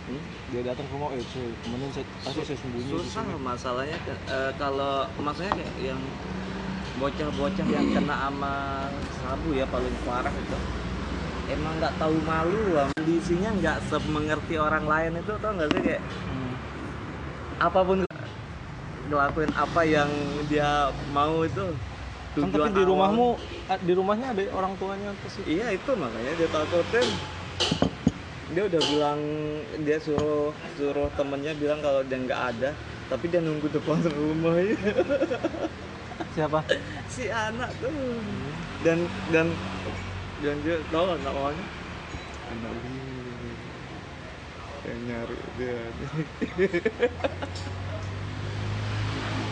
[0.08, 0.24] Hmm?
[0.56, 1.26] Dia datang ke rumah, eh,
[1.62, 6.02] temenin saya, pasti saya sembunyi susah masalahnya eh, kalau maksudnya kayak yang
[6.96, 8.54] bocah-bocah yang kena sama
[9.20, 10.60] sabu ya paling parah itu
[11.50, 16.04] emang nggak tahu malu lah kondisinya nggak semengerti orang lain itu tau nggak sih kayak
[16.30, 16.54] Hmm.
[17.60, 17.98] apa pun
[19.10, 20.12] ngelakuin apa yang
[20.46, 21.66] dia mau itu
[22.40, 22.90] Kan tapi di awal.
[22.94, 23.28] rumahmu,
[23.68, 25.60] ah, di rumahnya ada orang tuanya ke situ.
[25.60, 27.08] iya itu makanya dia takutin
[28.50, 29.20] dia udah bilang
[29.84, 32.70] dia suruh suruh temennya bilang kalau dia nggak ada
[33.10, 34.78] tapi dia nunggu depan rumahnya
[36.38, 36.62] Siapa?
[37.10, 37.92] si anak tuh
[38.86, 39.48] dan dan
[40.40, 41.66] dan dia tahu nggak namanya
[42.50, 43.02] anak ini
[44.88, 45.78] yang nyari dia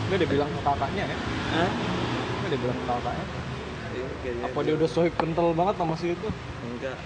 [0.08, 1.18] Dia udah bilang ke kakaknya ya.
[1.52, 1.68] Hah?
[1.68, 3.24] Dia udah bilang ke kakaknya.
[3.92, 6.28] Iya, kayaknya Apa dia udah sohib kental banget sama si itu?
[6.64, 6.96] enggak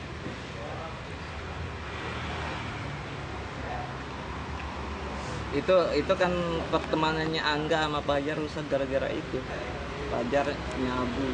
[5.53, 6.33] itu itu kan
[6.73, 9.39] pertemanannya Angga sama Fajar rusak gara-gara itu
[10.09, 10.47] Fajar
[10.81, 11.29] nyabu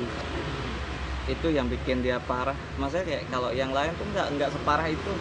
[1.29, 2.57] itu yang bikin dia parah.
[2.81, 5.13] Maksudnya kayak kalau yang lain tuh nggak nggak separah itu.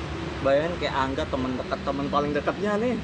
[0.41, 2.95] Bayangin kayak Angga temen dekat temen paling dekatnya nih.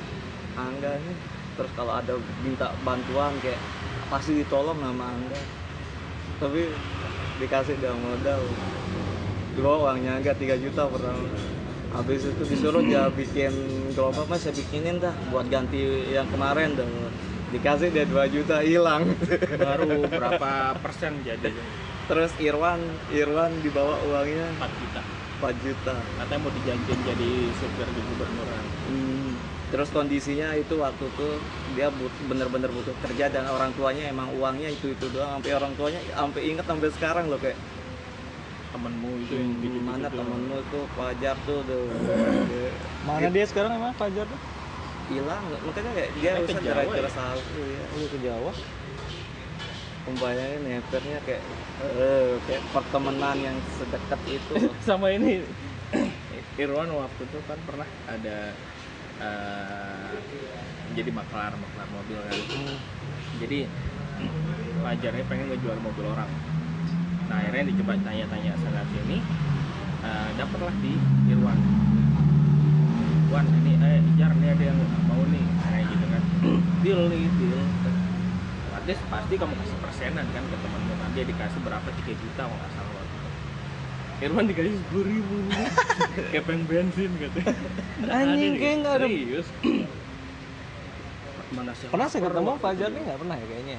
[0.55, 1.15] Angga nih.
[1.53, 3.59] Terus kalau ada minta bantuan kayak
[4.07, 5.41] pasti ditolong sama Angga.
[6.39, 6.61] Tapi
[7.43, 8.41] dikasih dia modal.
[9.53, 11.29] Dua uangnya Angga 3 juta pertama
[11.93, 13.53] habis itu disuruh dia bikin
[13.93, 16.87] gerobak mas saya bikinin dah buat ganti yang kemarin dah.
[17.53, 19.13] Dikasih dia 2 juta hilang.
[19.61, 21.53] Baru berapa persen jadi
[22.05, 25.01] terus Irwan Irwan dibawa uangnya 4 juta.
[25.39, 25.93] 4 juta.
[26.17, 28.63] Katanya mau dijanjiin jadi supir di gubernuran.
[28.85, 29.31] Hmm,
[29.69, 31.27] terus kondisinya itu waktu itu
[31.71, 35.37] dia but- bener-bener butuh kerja dan orang tuanya emang uangnya itu itu doang.
[35.37, 37.59] Sampai orang tuanya sampai inget sampai sekarang loh kayak
[38.69, 41.83] temenmu itu yang gitu "Hmm, mana temenmu tuh Fajar tuh tuh.
[43.03, 44.41] Mana dia sekarang emang Fajar tuh?
[45.05, 45.43] hilang.
[45.61, 47.11] Makanya kayak dia Jawa gara-gara ya?
[47.11, 48.51] salju ya Udah ke Jawa.
[50.03, 51.43] pembayarnya nepernya kayak
[51.81, 54.53] eh kayak pertemanan yang sedekat itu.
[54.87, 55.41] Sama ini.
[56.53, 58.53] Irwan waktu itu kan pernah ada
[59.17, 60.13] eh,
[60.93, 62.37] jadi maklar maklar mobil kan.
[63.41, 63.59] Jadi
[64.83, 66.29] Fajarnya pengen ngejual mobil orang.
[67.31, 69.17] Nah akhirnya dicoba tanya-tanya sana sini
[70.05, 70.93] eh, dapatlah di
[71.33, 71.57] Irwan.
[73.33, 74.77] Wan ini eh Jar ini ada yang
[75.09, 75.45] mau nih.
[75.65, 76.23] Kayak gitu kan.
[76.85, 77.63] Deal nih deal
[78.83, 81.87] Artis pasti kamu kasih persenan kan ke temanmu kan dia dikasih berapa?
[81.87, 82.91] 3 juta kalau nggak salah.
[82.91, 83.29] Waktu itu.
[84.27, 85.35] Irwan dikasih sepuluh ribu.
[86.35, 87.55] Kayak pengen bensin katanya
[88.11, 89.47] Anjing, kayak nggak ada- serius?
[91.55, 91.87] Mana sih?
[91.87, 93.01] Pernah saya ketemu Fajar nih?
[93.07, 93.77] Nggak pernah ya kayaknya.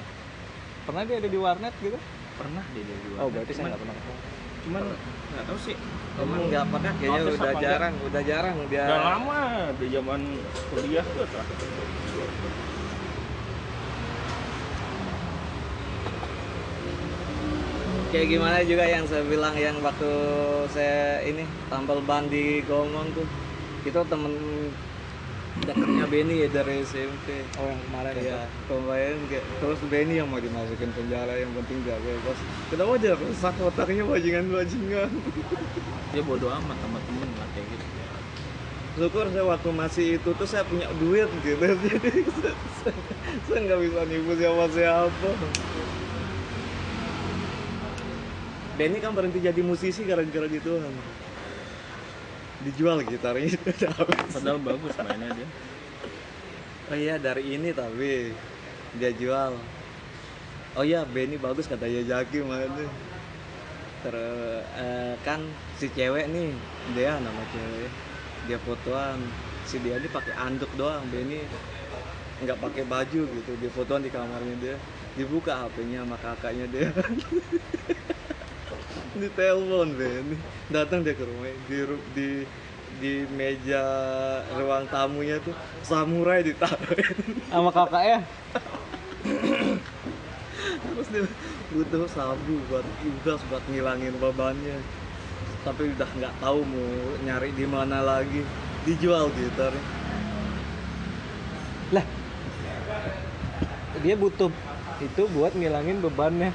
[0.89, 1.99] Pernah dia ada di warnet gitu?
[2.35, 3.95] pernah dia di luar Oh berarti saya cuman, nggak pernah.
[4.65, 4.83] Cuman
[5.29, 5.75] nggak tahu sih.
[6.17, 8.83] Emang nggak pernah kayaknya udah jarang udah jarang dia.
[8.89, 9.39] Udah lama
[9.77, 10.21] di zaman
[10.73, 11.45] kuliah tuh tuh.
[18.15, 20.07] Kayak gimana juga yang saya bilang yang waktu
[20.71, 23.27] saya ini tampil ban di Gomong tuh.
[23.83, 24.31] Itu temen
[25.55, 28.23] dekatnya Benny ya dari SMP Oh yang kemarin ya.
[28.23, 32.35] ya pemain kayak terus Benny yang mau dimasukin penjara yang penting dia bebas
[32.67, 35.11] kenapa dia rusak otaknya bajingan bajingan?
[36.11, 37.85] Dia bodoh amat sama temen lah kayak gitu.
[38.95, 41.59] Syukur saya waktu masih itu tuh saya punya duit gitu.
[41.83, 42.59] Jadi saya-
[43.43, 45.29] saya nggak bisa nipu siapa siapa
[48.75, 50.93] Benny kan berhenti jadi musisi gara-gara gitu kan
[52.63, 53.55] dijual gitarnya.
[53.55, 54.31] Udah habis.
[54.35, 55.47] padahal bagus mainnya dia.
[56.91, 58.31] Oh iya dari ini tapi
[58.99, 59.53] dia jual.
[60.75, 62.87] Oh iya Benny bagus kata Yajaki mainnya
[64.03, 64.15] ter
[64.77, 65.41] eh, kan
[65.79, 66.51] si cewek nih
[66.97, 67.91] dia nama cewek.
[68.49, 69.19] Dia fotoan.
[69.65, 71.41] Si dia ini pakai anduk doang Benny
[72.43, 73.51] nggak pakai baju gitu.
[73.61, 74.75] Dia fotoan di kamarnya dia.
[75.15, 76.91] Dibuka HP-nya sama kakaknya dia
[79.15, 80.35] di telepon Benny
[80.67, 81.79] datang dia ke rumah di
[82.11, 82.29] di
[82.95, 83.83] di meja
[84.55, 88.23] ruang tamunya tuh samurai ditaruhin Sama kakaknya.
[90.85, 91.23] terus dia
[91.75, 94.79] butuh sabu buat udas buat ngilangin bebannya
[95.67, 96.91] tapi udah nggak tahu mau
[97.25, 98.45] nyari di mana lagi
[98.85, 99.83] dijual gitarnya
[101.93, 102.05] Lah.
[104.01, 104.49] Dia butuh
[105.01, 106.49] itu buat ngilangin bebannya.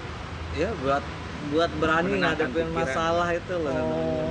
[0.59, 1.03] ya buat
[1.49, 4.29] buat berani ngadepin masalah itu loh Oh.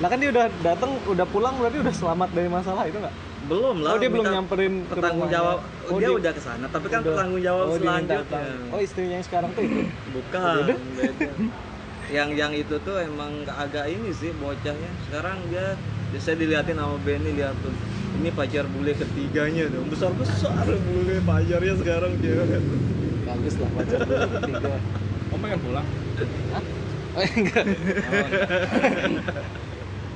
[0.00, 3.14] Lah kan dia udah datang, udah pulang berarti udah selamat dari masalah itu nggak?
[3.42, 5.36] belum lah Oh dia belum nyamperin pertanggung rumahnya.
[5.36, 9.14] jawab Oh, dia, udah ke sana tapi kan udah- pertanggung jawab oh, selanjutnya Oh istrinya
[9.14, 9.82] yang sekarang tuh itu.
[10.16, 10.74] bukan Beda?
[10.96, 11.30] beda.
[12.08, 15.74] yang yang itu tuh emang agak ini sih bocahnya sekarang dia
[16.08, 17.74] dia- saya diliatin sama Benny lihat tuh
[18.16, 22.42] ini pacar bule ketiganya dong besar besar bule pacarnya sekarang dia
[23.22, 24.74] Bagus lah pacar dulu ketiga.
[25.32, 25.86] Kamu pengen pulang
[27.12, 27.64] Oh enggak.
[27.68, 28.24] oh,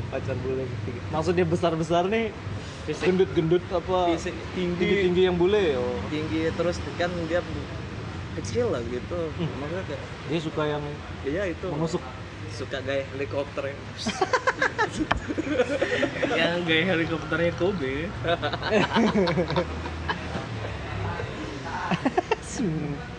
[0.08, 1.00] Pacar bule ketiga.
[1.12, 2.32] Maksudnya besar-besar nih
[2.88, 4.16] gendut-gendut apa?
[4.16, 4.80] Fisik tinggi.
[4.80, 5.76] Tinggi-tinggi yang bule.
[5.76, 5.98] Oh.
[6.08, 7.44] tinggi terus kan dia
[8.36, 9.28] kecil lah gitu
[9.60, 10.84] maksudnya kayak Dia suka yang
[11.24, 12.00] iya itu menusuk.
[12.52, 13.76] suka gaya helikopter ya.
[16.40, 18.08] yang gaya helikopternya Kobe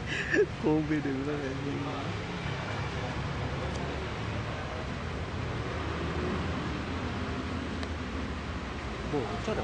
[0.64, 1.72] Không biết được là gì
[9.14, 9.64] Bộ cho được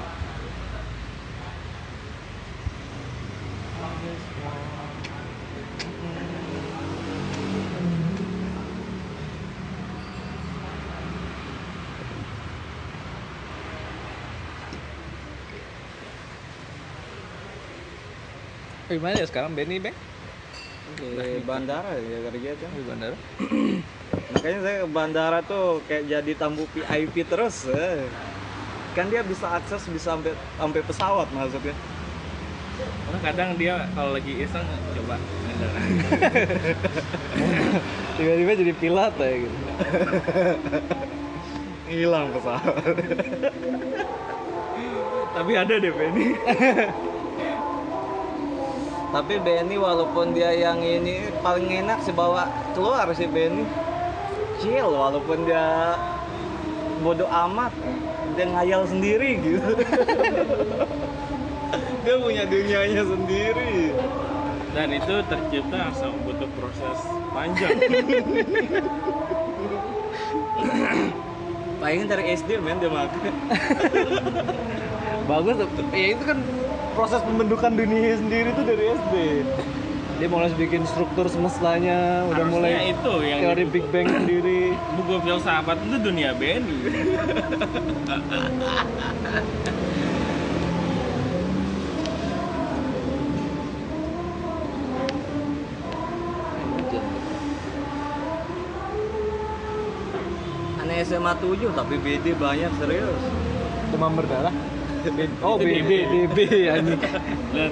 [18.88, 20.13] Gimana ya sekarang Benny Bang?
[20.98, 22.68] Di bandara ya kerja tuh.
[22.70, 23.16] Di bandara.
[24.34, 28.06] Makanya saya ke bandara tuh kayak jadi tamu VIP terus eh.
[28.94, 31.74] kan dia bisa akses bisa sampai sampai pesawat maksudnya.
[32.78, 35.80] Karena kadang dia kalau lagi iseng coba bandara.
[38.18, 39.56] Tiba-tiba jadi pilot ya gitu.
[41.90, 42.84] Hilang pesawat.
[45.34, 46.38] Tapi ada deh Benny
[49.14, 53.62] tapi Benny walaupun dia yang ini paling enak sih bawa keluar sih Benny.
[54.58, 55.94] Chill walaupun dia
[56.98, 57.70] bodoh amat
[58.34, 59.72] dia ngayal sendiri gitu.
[62.04, 63.96] Dia punya dunianya sendiri.
[64.76, 66.98] Dan itu tercipta asal butuh proses
[67.32, 67.80] panjang.
[71.80, 73.32] Paling dari SD men dia makan.
[75.30, 75.56] Bagus
[75.96, 76.38] ya itu kan
[76.94, 79.14] proses pembentukan dunia sendiri itu dari SD
[80.14, 84.78] dia mulai bikin struktur semestanya udah Harusnya mulai itu yang teori Big Bang sendiri.
[85.02, 86.86] Buku filsafat itu dunia Benny
[100.78, 103.22] aneh SMA 7 tapi BD banyak serius.
[103.90, 104.73] Demam berdarah
[105.40, 107.00] oh BD DB anjing.
[107.52, 107.64] Ya,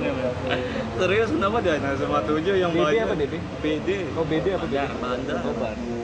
[0.95, 3.05] serius kenapa dia anak SMA 7 yang banyak?
[3.05, 3.35] apa DB?
[3.61, 5.40] BD oh BD apa BD Bandar.
[5.42, 6.01] oh Bandar.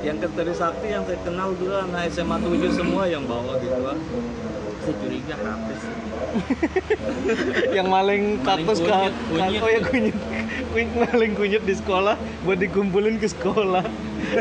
[0.00, 3.98] yang ke Trisakti yang saya kenal dulu anak SMA 7 semua yang bawa gitu kan
[4.84, 5.80] saya curiga habis.
[7.76, 9.60] Yang maling Maling kaktus kunyit, ka- kunyit.
[9.64, 10.16] oh ya kunyit.
[10.68, 13.80] Kunyit maling kunyit di sekolah buat dikumpulin ke sekolah.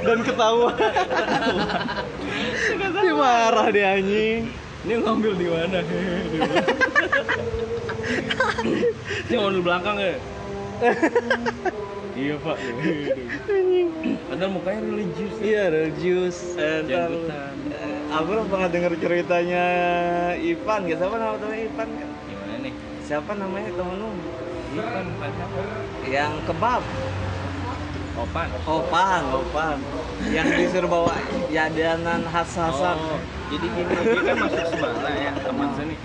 [0.04, 0.76] Dan ketahuan.
[3.04, 4.52] Dia marah dia anjing
[4.84, 5.80] ini ngambil di mana?
[9.32, 10.16] Ini mau di belakang ya?
[12.14, 12.58] Iya pak.
[14.30, 15.44] Padahal mukanya religius ya.
[15.44, 16.38] iya religius.
[16.86, 17.56] Jangkutan.
[18.14, 19.66] aku pernah dengar ceritanya
[20.38, 20.82] Ivan.
[20.86, 22.74] Ya siapa nama temannya Ivan kan gimana nih?
[23.04, 24.10] Siapa namanya temen lu?
[24.74, 25.60] Ipan siapa?
[26.10, 26.82] Yang kebab
[28.14, 29.78] Opan Opan Opan
[30.30, 31.18] yang disuruh bawa
[31.50, 33.20] yadanan khas khasan Oh,
[33.52, 36.00] jadi gini, dia kan masuk Semana ya, teman saya nih.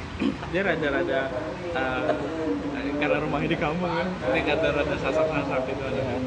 [0.52, 1.20] Dia rada-rada
[1.72, 2.04] eh,
[2.98, 6.20] karena rumahnya di kampung kan, dia rada-rada sasak-sasak gitu ada kan.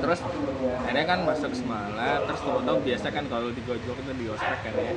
[0.00, 0.20] Terus
[0.80, 4.74] akhirnya kan masuk Semala, terus tahu-tahu biasa kan kalau di Gojok itu di ospek kan
[4.76, 4.94] ya.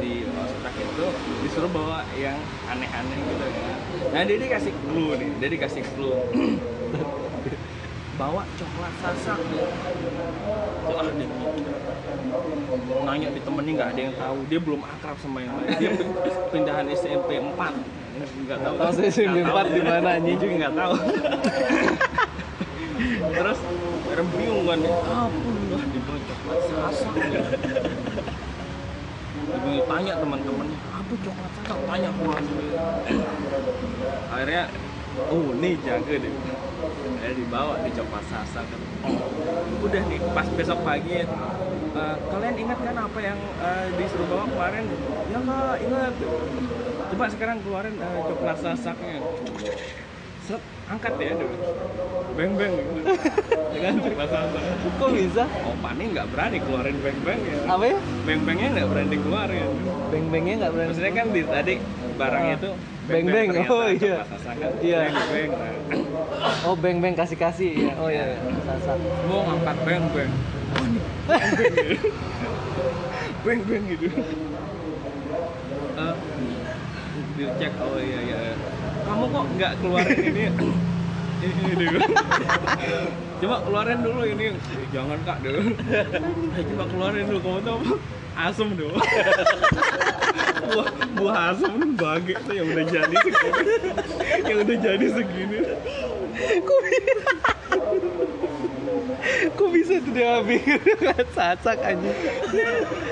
[0.00, 1.06] Di ospek itu
[1.44, 3.74] disuruh bawa yang aneh-aneh gitu ya.
[4.10, 6.18] Nah dia dikasih clue nih, dia dikasih clue.
[8.20, 9.40] Bawa coklat sasak.
[9.40, 11.24] Tuh, ah, dia.
[11.24, 11.72] Mikir.
[13.00, 14.44] nanya di temennya nggak ada yang tahu.
[14.52, 15.72] Dia belum akrab sama yang lain.
[15.80, 15.96] Dia
[16.52, 17.56] pindahan SMP 4
[18.20, 18.76] nggak tahu.
[18.76, 19.72] Tahu SMP Nggak tahu.
[19.72, 20.36] 4 di mana, anjing?
[20.36, 20.92] Juga nggak tahu.
[23.40, 23.56] Terus
[24.36, 27.16] bingung kan ampun lah dibawa coklat sasak
[29.50, 31.76] bingung tanya teman-temannya apa coklat sasak?
[31.88, 32.44] Tanya pulang
[34.34, 34.64] akhirnya
[35.32, 36.34] oh nih jaga deh
[36.80, 38.80] akhirnya dibawa di coklat sasak kan.
[39.80, 44.84] Udah nih pas besok pagi eh, kalian ingat kan apa yang eh, disuruh bawa kemarin?
[45.30, 46.14] Ya kak ingat.
[47.10, 49.18] Coba sekarang keluarin eh, coklat sasaknya
[50.50, 51.56] set angkat ya dulu
[52.34, 52.72] beng beng.
[52.74, 53.10] Gitu
[53.70, 54.62] dengan sasak
[54.98, 55.44] kok bisa?
[55.66, 57.58] Oh pani nggak berani keluarin beng beng ya.
[57.70, 57.98] Apa ya?
[58.26, 59.70] Beng bengnya nggak berani keluarin.
[60.10, 61.74] Beng bengnya nggak berani maksudnya kan di tadi
[62.18, 62.70] barangnya itu
[63.10, 64.22] Beng-beng, ternyata oh iya.
[64.78, 64.98] Iya.
[65.10, 65.74] beng beng nah.
[66.62, 70.32] oh beng beng kasih kasih ya oh iya sasak mau ngangkat beng beng
[70.78, 71.02] oh nih
[73.42, 74.06] beng beng gitu.
[75.98, 76.14] Eh,
[77.34, 78.38] dicek oh iya iya
[79.10, 80.42] kamu kok nggak keluarin ini?
[83.40, 84.44] Coba keluarin dulu ini.
[84.54, 85.60] "Eh, jangan kak dulu.
[86.54, 87.38] Eh, coba keluarin dulu.
[87.42, 87.94] Kamu apa?
[88.38, 88.94] Asem dulu.
[90.70, 92.54] Buah buah asem bage tuh.
[92.54, 93.64] Yang udah jadi segini.
[94.46, 95.58] Yang udah jadi segini.
[99.58, 100.78] Kok bisa tuh dia pikir
[101.34, 102.16] sasak anjing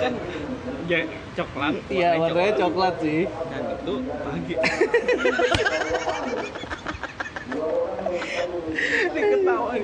[0.01, 0.13] kan
[0.89, 1.01] ya
[1.39, 2.95] coklat iya warnanya coklat.
[2.99, 3.23] sih.
[3.31, 3.95] Dan itu
[4.27, 4.55] pagi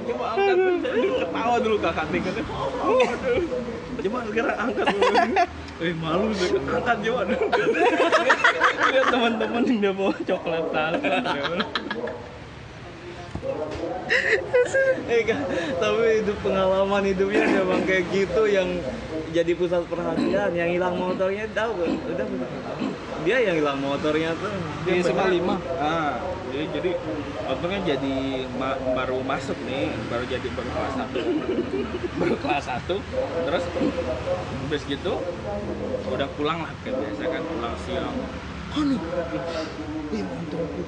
[0.05, 0.57] coba angkat.
[0.95, 2.43] Ketawa dulu kakak tingkatnya
[4.05, 5.07] coba sekarang angkat dulu
[5.75, 7.21] eh malu sih angkat coba
[8.85, 11.15] lihat teman-teman yang dia bawa coklat salsa
[15.05, 15.23] Eh,
[15.81, 18.69] tapi itu pengalaman hidupnya memang kayak gitu yang
[19.35, 22.27] jadi pusat perhatian yang hilang motornya tahu udah
[23.25, 24.53] dia yang hilang motornya tuh.
[24.85, 26.21] Di SMA 5 ah.
[26.55, 26.91] Jadi jadi
[27.51, 28.17] untungnya jadi
[28.55, 31.19] ma- baru masuk nih baru jadi baru kelas satu.
[32.21, 32.97] Baru kelas satu
[33.43, 33.65] terus
[34.65, 35.13] habis gitu
[36.05, 38.15] udah pulang lah kayak biasa kan pulang siang
[38.75, 38.87] kan
[40.11, 40.81] ih motorku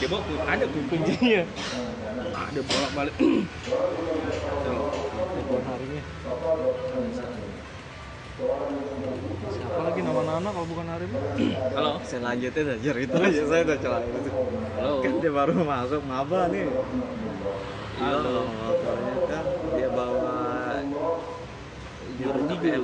[0.00, 1.42] coba ku- ada ku- kuncinya
[2.32, 3.14] ada bolak balik
[5.26, 6.02] telepon harinya.
[9.46, 11.10] Siapa lagi nama Nana kalau bukan Harim
[11.76, 11.92] halo.
[12.02, 13.42] Saya lanjutin aja itu aja.
[13.46, 14.30] Saya udah celah itu.
[14.76, 14.94] Halo.
[15.00, 16.02] Kan dia baru masuk.
[16.04, 16.68] Maba nih.
[17.96, 18.20] Halo.
[18.20, 18.42] Halo.
[18.44, 20.36] motornya kan dia bawa
[22.16, 22.56] Jurni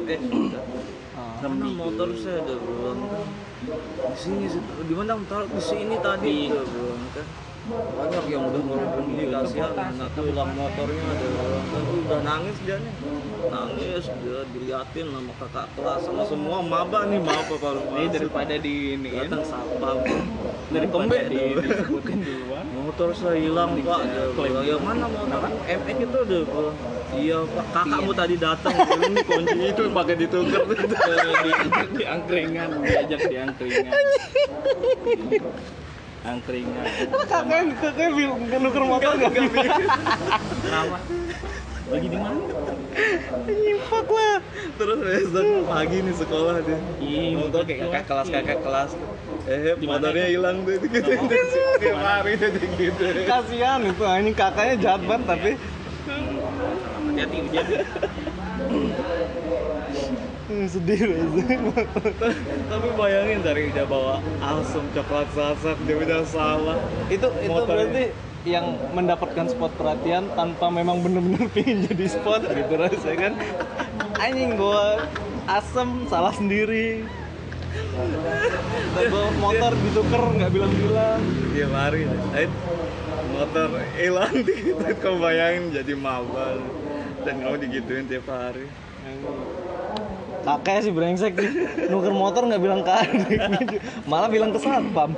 [1.13, 1.45] Ah.
[1.45, 3.29] mana motor saya udah bilang kan
[3.63, 4.47] di sini
[4.87, 7.27] di mana taruh di sini tadi kan?
[7.63, 11.67] Banyak yang udah berhenti kasihan nah tuh hilang motornya ada orang
[12.03, 12.95] udah nangis dia nih.
[13.55, 18.15] Nangis dia diliatin sama kakak kelas sama semua maba nih maba baru ini masuk.
[18.19, 19.97] daripada di ini datang satpam
[20.75, 21.61] dari di, itu.
[21.63, 22.52] disebutin duluan
[22.93, 24.05] motor saya hilang pak.
[24.05, 24.53] Dia klaim.
[24.53, 25.41] bilang, ya mana motor?
[25.65, 26.77] MX itu udah bilang,
[27.17, 27.65] iya pak.
[27.73, 31.53] Kakakmu tadi datang ini kunci itu pakai ditukar di,
[31.97, 33.93] di angkringan diajak di angkringan.
[36.29, 36.85] Angkringan.
[37.09, 39.33] Kakaknya kakaknya bilang nuker motor nggak?
[40.69, 40.97] kenapa
[41.93, 42.41] lagi di mana?
[43.49, 44.39] Nyimpak lah
[44.73, 46.79] terus besok pagi nih sekolah dia.
[46.99, 47.93] Iya, motor kayak betul.
[47.93, 48.91] kakak kelas kakak kelas.
[49.49, 50.35] Eh motornya itu?
[50.39, 50.77] hilang tuh.
[50.81, 51.11] Gitu
[51.83, 53.05] tiap hari tuh gitu.
[53.29, 55.51] Kasihan itu anjing kakaknya jahat banget tapi
[57.13, 57.67] hati-hati hujan
[60.49, 61.87] hmm, sedih banget
[62.69, 66.79] tapi bayangin dari udah bawa asam coklat sasak dia udah salah.
[67.13, 68.05] Itu itu berarti
[68.43, 73.33] yang mendapatkan spot perhatian tanpa memang bener-bener pingin jadi spot gitu rasanya kan.
[74.19, 75.07] Anjing gua
[75.47, 77.07] asem salah sendiri.
[78.93, 81.21] Bawa motor dituker nggak bilang-bilang.
[81.55, 82.01] Tiap hari
[82.37, 82.51] eh,
[83.33, 84.35] motor hilang.
[84.43, 86.59] Gitu kau bayangin jadi mabal.
[87.23, 88.67] Dan kamu digituin tiap hari.
[90.43, 91.51] Kakek sih brengsek sih
[91.87, 93.39] nuker motor nggak bilang ke adik.
[94.11, 95.15] Malah bilang ke satpam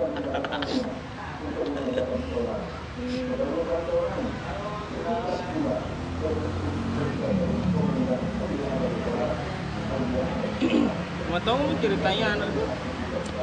[11.34, 12.70] mau tau lu ceritanya anak tuh.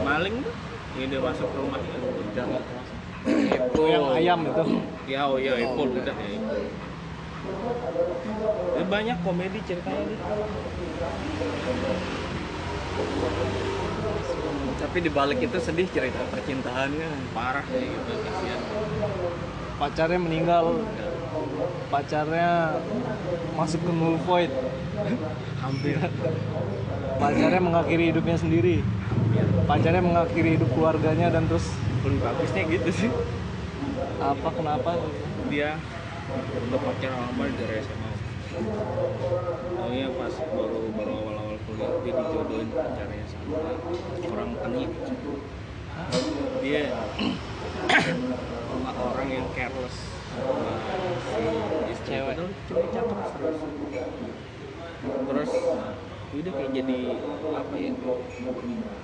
[0.07, 0.55] Maling tuh.
[0.95, 1.79] Ini dia masuk ke rumah.
[3.51, 4.63] Epo yang ayam itu.
[5.11, 6.55] Ya oh iya Epo udah ya Epo
[8.79, 10.19] Ya, banyak komedi ceritanya nih
[14.81, 17.31] tapi di balik itu sedih cerita percintaannya.
[17.31, 18.61] Parah kayak gitu kasihan.
[19.79, 20.83] Pacarnya meninggal.
[21.87, 22.75] Pacarnya
[23.55, 24.51] masuk ke null void
[25.63, 25.95] hampir
[27.19, 28.85] pacarnya mengakhiri hidupnya sendiri.
[29.65, 31.67] Pacarnya mengakhiri hidup keluarganya dan terus
[32.05, 33.11] pun bagusnya gitu sih.
[34.21, 34.99] Apa kenapa?
[35.51, 35.75] Dia
[36.69, 38.11] udah pacaran lama dari SMA
[39.79, 43.59] oh iya pas baru baru awal awal kuliah dia dijodohin pacarnya sama
[44.27, 44.91] orang tengik
[46.59, 46.83] dia
[48.71, 49.97] sama orang yang careless.
[50.31, 50.73] Sama
[51.27, 51.43] si
[51.91, 52.35] istri Cewek.
[52.35, 53.17] Padahal cewek cakep
[55.01, 55.51] terus
[56.31, 56.99] udah kayak jadi
[57.51, 57.91] apa ya?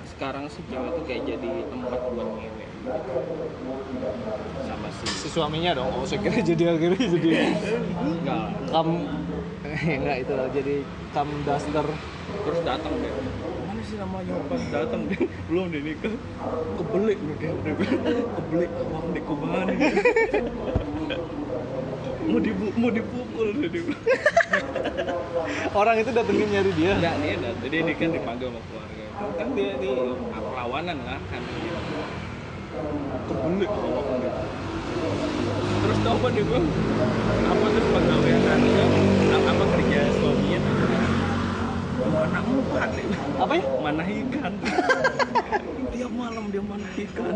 [0.08, 2.64] Sekarang sih cewek tuh kayak jadi tempat buat ngewe.
[4.64, 7.30] Sama si si suaminya dong oh saya kira jadi akhirnya jadi
[8.00, 8.46] enggak.
[8.72, 8.88] Kam
[9.68, 10.74] enggak itu jadi
[11.12, 11.86] kam duster.
[12.28, 13.12] Terus datang deh
[13.68, 14.32] mana sih namanya?
[14.48, 15.20] Pas datang deh
[15.52, 16.16] belum deh nikah.
[16.80, 17.74] Kebelik lu udah
[18.40, 18.70] kebelik
[19.12, 19.76] di kumani
[22.28, 23.48] mau dibu mau dipukul
[25.80, 26.92] orang itu datengin nyari dia.
[26.98, 29.04] Enggak dia datang dia, dia kan dipanggil sama keluarga.
[29.40, 29.92] Kan dia di
[30.28, 31.42] perlawanan lah kan.
[33.28, 34.32] Kebelik awak dia
[35.78, 36.66] terus tau dia bilang?
[37.48, 38.84] Apa terus pegawaian anda
[39.48, 41.14] apa kerja suaminya mana bilang.
[43.38, 43.64] apa ya?
[43.80, 44.52] Mana ikan.
[45.96, 47.34] Tiap malam dia mana ikan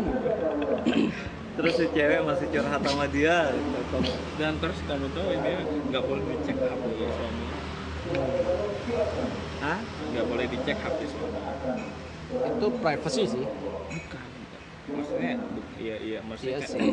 [1.53, 3.53] terus si cewek masih curhat sama dia.
[4.35, 7.45] Dan terus kamu tahu dia nggak boleh dicek HP ya suami.
[9.59, 9.79] Hah?
[10.11, 11.39] nggak boleh dicek HP suami.
[12.33, 13.45] Itu privacy sih.
[13.87, 14.21] Bukan.
[14.83, 15.39] Maksudnya
[15.79, 16.91] iya iya maksudnya Iya kayak- sih.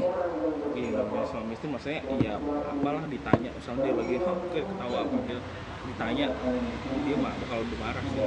[0.72, 3.50] iya namanya suami istri maksudnya iya apalah ditanya.
[3.50, 5.16] Misalnya dia lagi "Hah, kayak ketawa apa?
[5.26, 5.38] Dia
[5.82, 6.26] ditanya
[7.00, 8.20] dia mah bakal udah marah sih.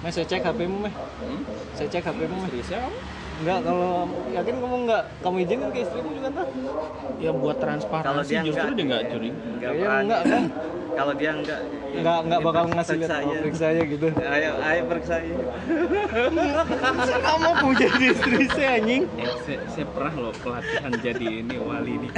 [0.00, 0.94] Meh saya cek HP-mu meh.
[0.94, 1.42] Hmm?
[1.74, 2.48] saya cek HP-mu meh.
[2.48, 2.98] Seriusnya kamu
[3.38, 3.92] Enggak, kalau
[4.28, 6.46] yakin kamu enggak, kamu izinin ke istrimu juga ntar?
[7.18, 8.76] ya buat Kalau transparansi dia justru enggak.
[8.76, 10.02] dia nggak curiga Enggak berani.
[10.02, 10.42] enggak kan?
[10.88, 13.38] Kalau dia enggak Enggak, enggak bakal ngasih lihat Periksa oh, aja.
[13.40, 14.06] periksa aja gitu.
[14.12, 15.34] Ayo, ayo periksa aja.
[17.18, 19.02] Kamu mau jadi istri saya anjing?
[19.16, 22.10] Eh, saya, saya pernah loh pelatihan jadi ini wali nih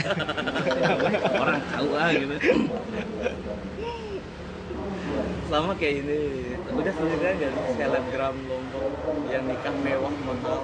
[1.41, 2.35] orang tahu lah gitu
[5.51, 6.19] Sama kayak ini.
[6.71, 8.93] Udah sendiri aja selebgram Lombok
[9.27, 10.63] yang nikah mewah mahal.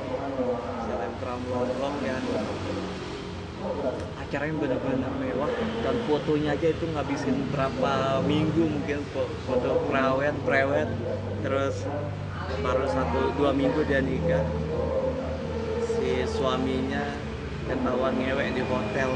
[0.81, 2.23] Selebgram Lombok yang
[4.17, 5.51] acaranya benar-benar mewah
[5.83, 10.91] dan fotonya aja itu ngabisin berapa minggu mungkin fo- foto prawet prewed
[11.43, 11.87] terus
[12.59, 14.43] baru satu dua minggu dia nikah
[15.79, 17.07] si suaminya
[17.67, 19.11] ketahuan ngewek di hotel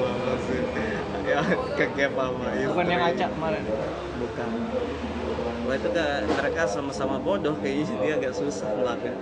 [1.30, 1.42] ya
[1.74, 3.62] kegep sama Bukan yang acak kemarin.
[4.18, 4.50] bukan
[5.70, 9.14] Wah itu ke, mereka sama-sama bodoh kayaknya sih dia agak susah lah kan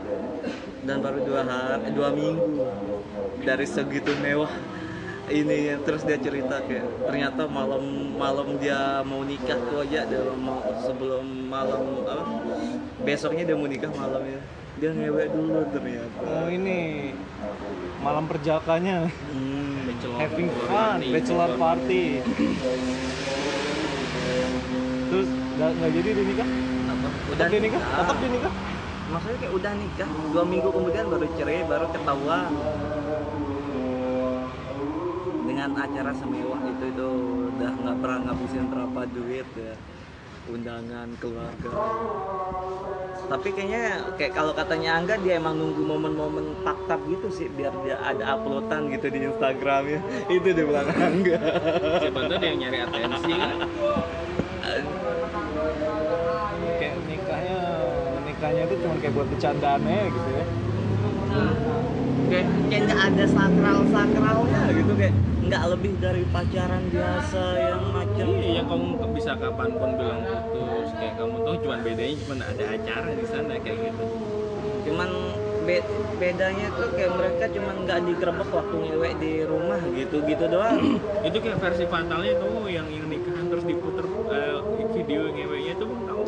[0.80, 2.64] dan baru dua hari dua minggu
[3.44, 4.48] dari segitu mewah
[5.28, 10.64] ini terus dia cerita kayak ternyata malam malam dia mau nikah tuh aja dia mau
[10.88, 12.40] sebelum malam apa
[13.04, 14.40] besoknya dia mau nikah malamnya
[14.80, 17.12] dia ngewek dulu ternyata Oh ini
[18.00, 19.04] malam perjakanya,
[19.36, 20.00] hmm.
[20.16, 22.04] Having party, fun, bachelor party.
[25.58, 26.48] Nggak nggak jadi dia nikah?
[26.88, 27.08] apa?
[27.34, 27.82] Tetap dia nikah?
[27.82, 28.54] Tetap dia nikah?
[29.08, 32.52] maksudnya kayak udah nikah dua minggu kemudian baru cerai baru ketahuan.
[35.48, 37.08] Dengan acara semewah itu itu
[37.56, 39.74] udah nggak pernah ngabisin berapa duit ya.
[40.48, 41.70] Undangan keluarga.
[43.28, 48.00] Tapi kayaknya kayak kalau katanya Angga dia emang nunggu momen-momen fakta gitu sih biar dia
[48.00, 50.00] ada uploadan gitu di Instagramnya
[50.36, 51.36] itu dia bilang Angga.
[52.00, 53.32] Siapa tahu dia yang nyari atensi.
[53.36, 53.58] kan
[56.78, 57.58] Kayak nikahnya
[58.58, 60.44] nikahnya itu cuma kayak buat bercandaannya gitu ya.
[62.28, 65.14] kayak kayaknya ada sakral sakralnya gitu kayak
[65.48, 71.14] nggak lebih dari pacaran biasa yang macam iya kamu bisa kapan pun bilang putus kayak
[71.16, 74.04] kamu tahu cuman bedanya cuman ada acara di sana kayak gitu
[74.90, 75.10] cuman
[75.64, 80.78] be- bedanya tuh kayak mereka cuman nggak digerebek waktu ngewek di rumah gitu gitu doang
[81.28, 84.04] itu kayak versi fatalnya tuh yang yang nikahan terus diputer
[84.34, 84.58] eh,
[84.92, 86.24] video ngeweknya tuh kamu tahu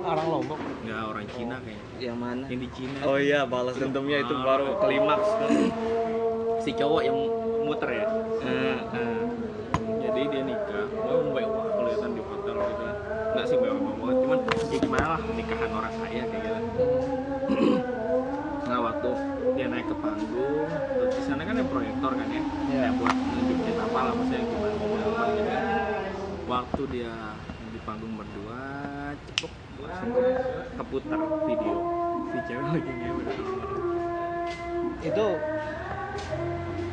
[0.00, 0.60] Orang Lombok.
[0.90, 4.42] Nggak orang Cina kayaknya yang mana yang di Cina oh iya balas dendamnya itu Ah.
[4.42, 5.50] baru klimaks kan
[6.58, 7.18] si cowok yang
[7.62, 8.06] muter ya
[8.40, 9.20] Eh, Nah,
[10.00, 12.84] jadi dia nikah, mau mewah kelihatan di hotel gitu.
[13.30, 16.84] Enggak sih mewah banget, cuman ya gimana lah nikahan orang kaya kayak gitu.
[18.62, 19.08] nah waktu
[19.52, 22.80] dia naik ke panggung, terus di sana kan ada proyektor kan ya, Iya.
[22.82, 24.74] yang buat nunjukin apa lah maksudnya gimana
[25.04, 25.52] apa gitu.
[26.48, 27.14] Waktu dia
[27.68, 28.62] di panggung berdua,
[29.20, 30.10] cepuk langsung
[30.80, 31.76] keputar video.
[32.32, 33.68] Si cewek lagi ngewe di kamar.
[35.04, 35.26] Itu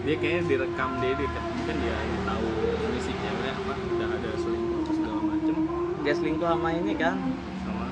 [0.04, 4.84] dia kayaknya direkam dia dia mungkin dia tahu ini si cewek apa udah ada selingkuh
[4.92, 5.56] segala macem.
[6.04, 7.16] Dia selingkuh sama ini kan?
[7.64, 7.86] Sama.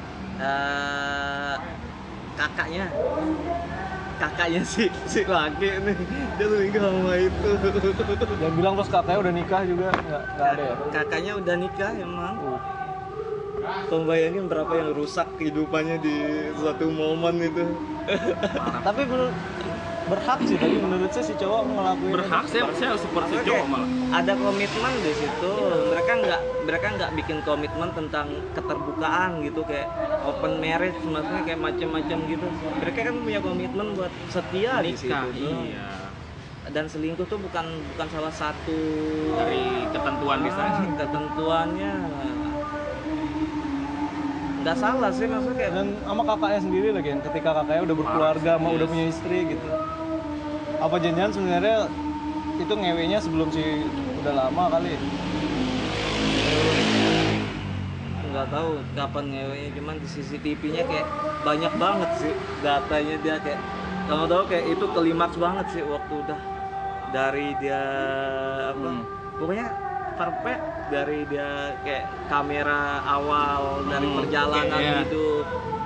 [0.43, 1.55] Eh
[2.35, 2.85] kakaknya.
[4.15, 5.95] Kakaknya si si laki nih
[6.35, 7.49] dia selingkuh sama itu.
[8.43, 9.87] Yang bilang terus kakaknya udah nikah juga.
[9.95, 10.75] Nggak nggak ada ya.
[10.91, 12.35] kakaknya udah nikah emang.
[12.43, 12.54] Uh,
[13.89, 16.15] Kamu bayangin berapa yang rusak kehidupannya di
[16.57, 17.63] suatu momen itu?
[18.85, 19.35] Tapi menurut
[20.05, 23.89] berhak sih tapi menurut saya si cowok ngelakuin berhak saya saya support si cowok malah.
[24.13, 25.51] ada komitmen di situ.
[25.65, 29.89] Mereka nggak mereka nggak bikin komitmen tentang keterbukaan gitu kayak
[30.21, 32.47] open marriage maksudnya kayak macam-macam gitu.
[32.85, 36.13] Mereka kan punya komitmen buat setia di situ iya.
[36.65, 38.77] Dan selingkuh tuh bukan bukan salah satu
[39.37, 41.93] dari ketentuan di sana Ah, ketentuannya
[44.65, 48.51] nggak salah sih maksudnya kayak dan sama kakaknya sendiri lagi yang ketika kakaknya udah berkeluarga
[48.57, 49.67] sama udah punya istri gitu.
[50.81, 51.85] Apa janjian sebenarnya
[52.57, 53.61] itu ngewenya sebelum si
[54.25, 54.97] udah lama kali?
[58.33, 61.07] Nggak tahu kapan ngewenya cuman di CCTV-nya kayak
[61.45, 62.33] banyak banget sih
[62.65, 63.61] datanya dia kayak
[64.09, 66.39] kamu tahu kayak itu klimaks banget sih waktu udah.
[67.13, 67.81] Dari dia
[68.73, 69.05] apa Hmm.
[69.37, 69.67] pokoknya
[70.15, 71.49] perfect dari dia
[71.81, 75.01] kayak kamera awal dari Hmm, perjalanan kayak, iya.
[75.03, 75.27] gitu.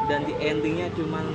[0.06, 1.26] Dan di endingnya cuman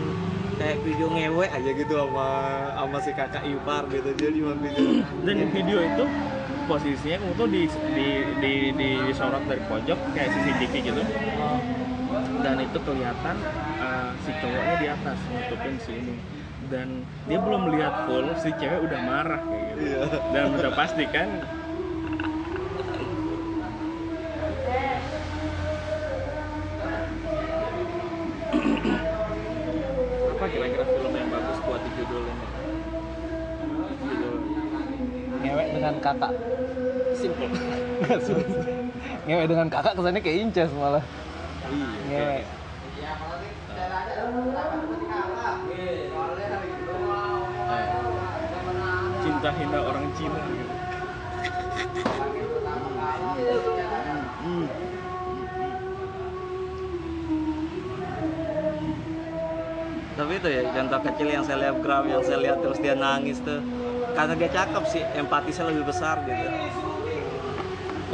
[0.54, 2.28] kayak video ngewe aja gitu sama
[2.74, 4.08] sama si kakak ipar gitu.
[4.14, 4.86] Dia cuma video.
[5.22, 6.04] Dan di video itu
[6.64, 8.08] posisinya kamu tuh di di
[8.40, 11.02] di, di disorot dari pojok kayak CCTV gitu.
[12.40, 13.36] Dan itu kelihatan
[13.78, 16.16] uh, si cowoknya di atas nutupin si ini.
[16.64, 19.82] Dan dia belum lihat full si cewek udah marah kayak gitu.
[19.84, 20.00] Iya.
[20.32, 21.28] dan udah pasti kan
[36.04, 36.32] kakak.
[37.16, 37.48] Simple.
[39.24, 41.00] Ngewe dengan kakak kesannya kayak incest malah.
[42.12, 42.44] Ngewe.
[49.24, 50.36] Cinta hina orang Cina.
[50.52, 50.74] gitu.
[60.14, 63.42] tapi itu ya contoh kecil yang saya lihat gram yang saya lihat terus dia nangis
[63.42, 63.58] tuh
[64.14, 66.46] karena dia cakep sih empatisnya lebih besar gitu.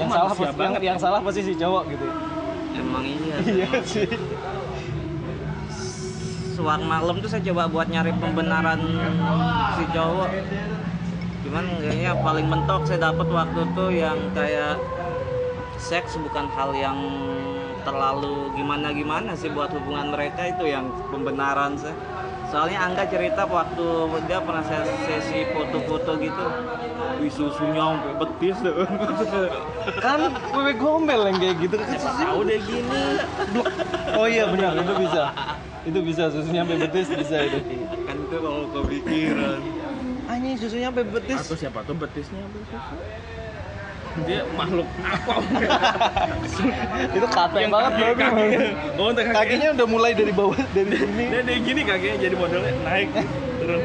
[0.01, 0.81] Yang Manusia salah pasti yang, banget.
[0.81, 2.07] yang salah pasti si cowok gitu
[2.81, 4.09] emang iya iya sih.
[6.57, 8.81] sewaktu malam tuh saya coba buat nyari pembenaran
[9.77, 10.31] si cowok.
[11.41, 14.77] Cuman kayaknya paling mentok saya dapat waktu tuh yang kayak
[15.81, 17.01] seks bukan hal yang
[17.83, 21.97] terlalu gimana gimana sih buat hubungan mereka itu yang pembenaran saya
[22.51, 23.87] soalnya Angga cerita waktu
[24.27, 26.47] dia pernah saya sesi foto-foto gitu
[27.21, 28.77] wih susunya sampai betis tuh.
[30.05, 30.21] Kan
[30.57, 31.77] bebek gombel yang kayak gitu.
[31.77, 33.03] Tahu deh gini.
[34.17, 35.23] Oh iya benar itu bisa.
[35.85, 37.59] Itu bisa susunya sampai betis bisa itu.
[38.09, 39.61] Kan itu kalau kepikiran.
[40.33, 41.39] Anjing susunya sampai betis.
[41.45, 42.81] Atau siapa tuh betisnya apa sih?
[44.27, 45.35] Dia makhluk apa?
[47.15, 51.25] Itu Yang banget kaki- kaki- oh untuk kaki kakinya udah mulai dari bawah dari sini.
[51.31, 53.09] dia, dia gini kakinya jadi modelnya naik.
[53.63, 53.83] Turun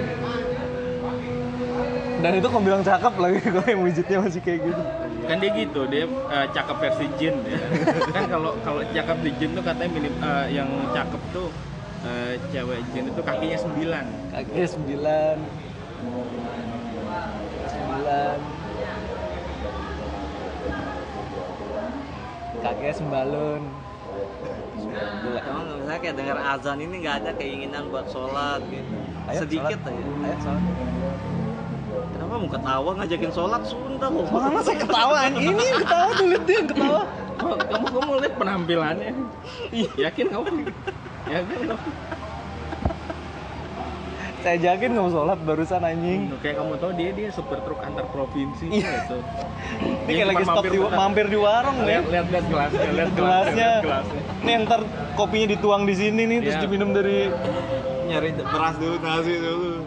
[2.16, 4.82] dan itu kau bilang cakep lagi kalau yang wujudnya masih kayak gitu.
[5.30, 7.60] Kan dia gitu dia eh, cakep versi jin ya.
[8.18, 11.54] kan kalau kalau cakep di jin tuh katanya minim eh, yang cakep tuh
[12.02, 14.06] eh, cewek jin itu kakinya sembilan.
[14.34, 15.38] Kakinya sembilan.
[17.70, 18.38] Sembilan
[22.66, 23.64] kakinya sembalun.
[25.36, 28.96] Emang misalnya kayak dengar azan ini nggak ada keinginan buat sholat gitu.
[29.30, 29.94] Ayo, Sedikit sholat.
[29.94, 30.26] aja.
[30.26, 30.64] ayo sholat.
[32.16, 33.62] Kenapa mau ketawa ngajakin sholat?
[33.70, 34.26] Sunda loh.
[34.34, 35.16] mana saya ketawa?
[35.30, 37.02] Ini yang ketawa tuh lihat dia yang ketawa.
[37.36, 39.12] Kamu kamu lihat penampilannya?
[40.00, 40.46] Yakin kamu?
[41.28, 41.88] Yakin kamu
[44.46, 46.30] saya nggak mau sholat barusan anjing.
[46.38, 49.10] Kayak kamu tahu dia dia supir truk antar provinsi Iya.
[49.10, 49.18] gitu
[50.06, 52.06] ini kayak lagi stop di mampir di warung ya.
[52.06, 53.70] Lihat lihat lihat gelasnya lihat gelasnya
[54.46, 54.82] ini ntar
[55.18, 56.64] kopinya dituang di sini nih terus Iya.
[56.70, 57.34] diminum dari
[58.06, 59.82] Nyari beras dulu, nasi dulu.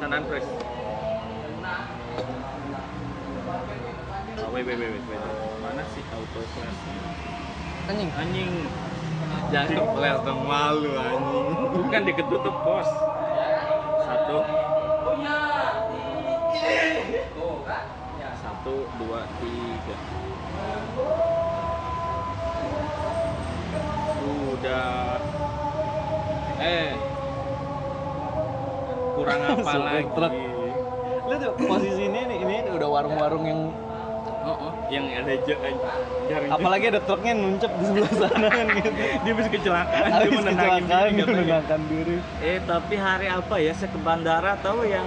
[0.00, 0.46] Sanan Pres
[4.40, 5.22] oh, wait, wait, wait, wait, wait.
[5.60, 6.80] mana sih auto flash
[7.92, 8.08] anjing.
[8.16, 8.50] Anjing
[9.48, 11.48] Jangan kepelet dong malu anjing.
[11.72, 12.90] bukan diketutup bos.
[14.04, 14.38] Satu.
[18.38, 19.96] Satu dua tiga.
[24.18, 25.16] Sudah.
[26.58, 26.90] Eh.
[29.18, 30.06] Kurang apa lagi?
[30.14, 30.32] truk.
[31.28, 33.60] lihat tuh posisi ini nih ini udah warung-warung yang
[34.44, 35.60] oh, oh, yang ada ja-
[36.28, 36.50] jaring.
[36.50, 38.90] Apalagi ada truknya nuncep di sebelah sana kan gitu.
[39.24, 42.16] Dia bisa kecelakaan dia habis kecelakaan diri menenangkan diri.
[42.38, 43.72] Eh tapi hari apa ya?
[43.74, 45.06] Saya ke bandara tahu yang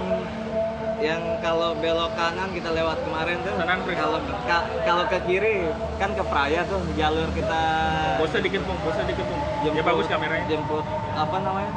[1.02, 3.54] yang kalau belok kanan kita lewat kemarin tuh?
[3.58, 5.66] Kalau ka- kalau ke kiri
[5.98, 7.62] kan ke Praya tuh jalur kita.
[8.18, 9.40] Bosnya dikit pung, bosnya dikit pung.
[9.66, 10.46] Ya bagus kameranya.
[10.46, 11.72] jemput apa namanya?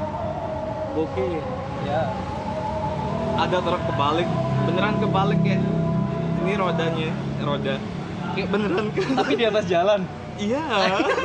[0.94, 1.42] Buki
[1.86, 2.02] ya.
[3.36, 4.30] Ada truk kebalik.
[4.66, 5.60] Beneran kebalik ya
[6.46, 7.76] ini rodanya roda.
[8.38, 8.86] Kayak beneran.
[8.94, 10.02] Tapi di atas jalan.
[10.38, 10.64] Iya.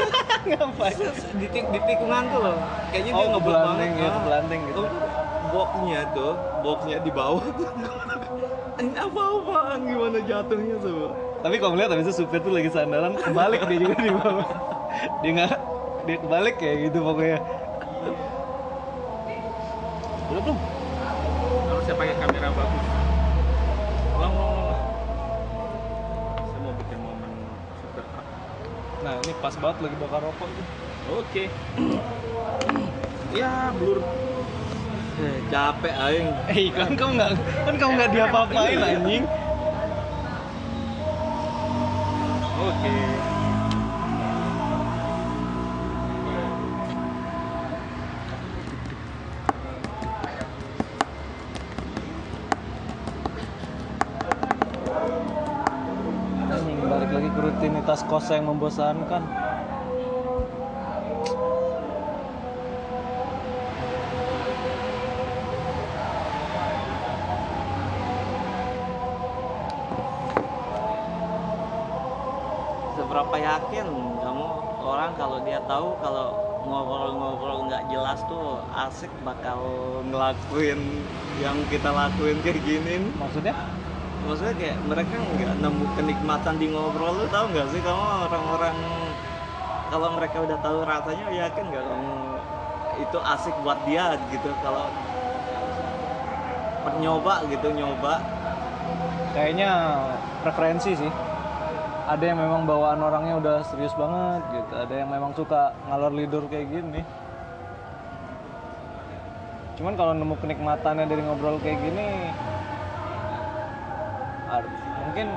[0.49, 0.99] Ngapain?
[1.37, 2.57] Di, tik- di tikungan tuh loh.
[2.89, 4.01] Kayaknya dia oh ngebut kebelanting banget.
[4.01, 4.81] ya kebelanting gitu.
[4.81, 4.89] Tuh,
[5.53, 6.33] boxnya tuh
[6.65, 7.45] boxnya di bawah.
[8.81, 13.17] Ini apa apaan gimana jatuhnya tuh tapi kalau melihat habis itu supir tuh lagi sandaran
[13.17, 14.49] kebalik dia juga di bawah.
[15.25, 15.55] Dia nggak
[16.05, 17.39] dia kebalik kayak gitu pokoknya.
[20.29, 20.59] Udah belum
[29.11, 30.67] nah ini pas banget lagi bakar rokok tuh
[31.11, 31.51] Oke.
[33.35, 33.99] ya, blur.
[35.19, 37.31] eh, capek aing eh kan kamu nggak
[37.67, 39.25] kan kamu nggak diapa-apain anjing
[42.55, 42.87] Oke.
[42.87, 43.30] anjing
[58.31, 59.23] kos yang membosankan.
[72.95, 73.87] Seberapa yakin
[74.23, 74.47] kamu
[74.79, 76.31] orang kalau dia tahu kalau
[76.71, 79.59] ngobrol-ngobrol nggak jelas tuh asik bakal
[80.07, 80.79] ngelakuin
[81.43, 83.11] yang kita lakuin kayak gini?
[83.19, 83.59] Maksudnya
[84.31, 88.77] maksudnya kayak mereka nggak nemu kenikmatan di ngobrol lu tahu nggak sih kamu orang-orang
[89.91, 92.15] kalau mereka udah tahu rasanya yakin nggak kamu
[93.01, 94.51] itu asik buat dia gitu?
[94.61, 94.87] Kalau
[97.01, 98.21] nyoba gitu nyoba.
[99.33, 99.71] Kayaknya
[100.45, 101.13] preferensi sih.
[102.11, 104.75] Ada yang memang bawaan orangnya udah serius banget gitu.
[104.75, 107.03] Ada yang memang suka ngalor lidur kayak gini.
[109.79, 112.29] Cuman kalau nemu kenikmatannya dari ngobrol kayak gini
[115.21, 115.37] mungkin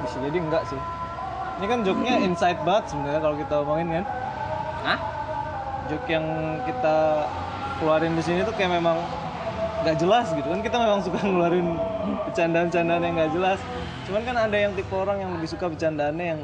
[0.00, 0.80] bisa jadi enggak sih.
[1.60, 4.04] Ini kan joke-nya insight banget sebenarnya kalau kita omongin kan?
[4.80, 4.98] Hah?
[5.88, 6.22] joke yang
[6.62, 7.26] kita
[7.76, 8.94] keluarin di sini tuh kayak memang
[9.82, 10.46] nggak jelas gitu.
[10.46, 11.66] Kan kita memang suka ngeluarin
[12.28, 13.58] bercandaan-bercandaan yang nggak jelas.
[14.06, 16.40] Cuman kan ada yang tipe orang yang lebih suka bercandaannya yang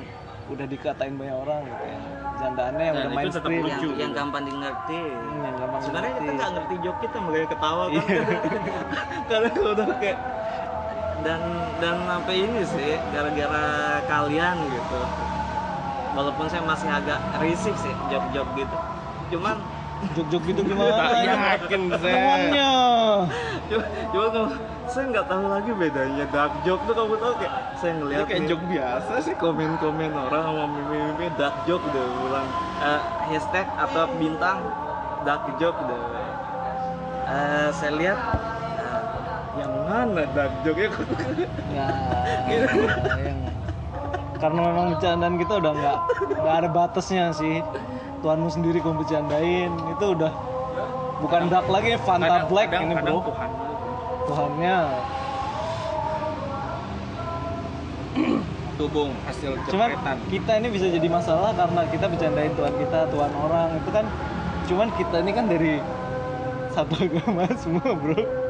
[0.46, 1.98] udah dikatain banyak orang gitu ya.
[2.26, 3.70] Bercandaannya yang Dan udah mainstream lucu.
[3.70, 3.94] yang, gitu.
[3.96, 7.84] yang gampang di ngerti Hmm, yang gampang sebenarnya kita nggak ngerti joke kita makanya ketawa
[7.86, 8.04] kan.
[9.30, 10.18] Karena kalau udah kayak
[11.26, 11.42] dan
[11.82, 13.66] dan sampai ini sih gara-gara
[14.06, 15.00] kalian gitu.
[16.14, 18.76] Walaupun saya masih agak risih sih joke-joke gitu.
[19.34, 19.58] Cuman
[20.14, 21.18] jok-jok gitu gimana?
[21.18, 22.46] Yakin saya.
[23.66, 24.54] Cuma, kalau
[24.86, 28.40] saya nggak tahu lagi bedanya dark joke tuh kamu tahu kayak saya ini ngeliat kayak
[28.40, 29.34] nih, joke biasa sih.
[29.34, 32.46] komen-komen orang sama meme-meme dark joke udah bilang
[32.80, 33.00] eh,
[33.34, 34.62] hashtag atau bintang
[35.26, 36.00] dark joke udah.
[37.26, 38.18] Eh, saya lihat
[39.56, 40.22] yang mana?
[40.36, 40.88] Dark joke ya,
[41.72, 43.38] yang
[44.36, 45.98] karena memang bercandaan kita udah nggak
[46.44, 47.64] nggak ada batasnya sih.
[48.20, 49.72] Tuhanmu sendiri kamu bercandain.
[49.96, 50.32] Itu udah
[51.24, 53.24] bukan dark lagi Fanta Black ini bro.
[53.24, 53.50] Tuhan.
[54.28, 54.78] Tuhannya.
[58.76, 63.32] Dukung hasil cuman jepretan kita ini bisa jadi masalah karena kita bercandain Tuhan kita Tuhan
[63.40, 63.68] orang.
[63.80, 64.04] Itu kan
[64.68, 65.80] cuman kita ini kan dari
[66.76, 68.45] satu agama semua bro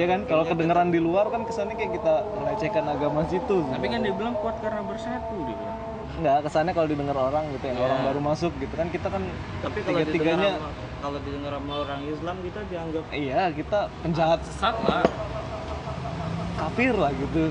[0.00, 0.20] ya kan?
[0.24, 3.58] Kalau kedengeran di luar kan kesannya kayak kita melecehkan agama situ.
[3.68, 5.78] Tapi kan dia bilang kuat karena bersatu dia bilang.
[6.20, 7.84] Nggak kesannya kalau didengar orang gitu yang Ya.
[7.86, 9.22] orang baru masuk gitu kan kita kan
[9.62, 10.70] tapi kalau didengar tiga-tiganya sama,
[11.00, 14.40] kalau didengar sama orang Islam kita dianggap iya kita penjahat.
[14.44, 15.02] Sesat lah.
[16.56, 17.44] Kafir lah gitu.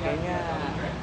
[0.00, 0.36] Kayaknya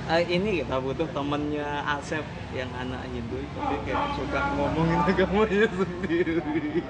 [0.09, 6.33] eh, ini kita butuh temennya Asep yang anak Hindu tapi kayak suka ngomongin agamanya sendiri.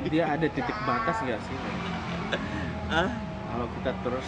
[0.07, 1.57] Dia ada titik batas nggak sih?
[2.87, 3.26] Ah
[3.57, 4.27] kalau kita terus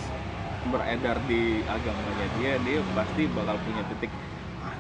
[0.74, 4.12] beredar di agamanya dia dia pasti bakal punya titik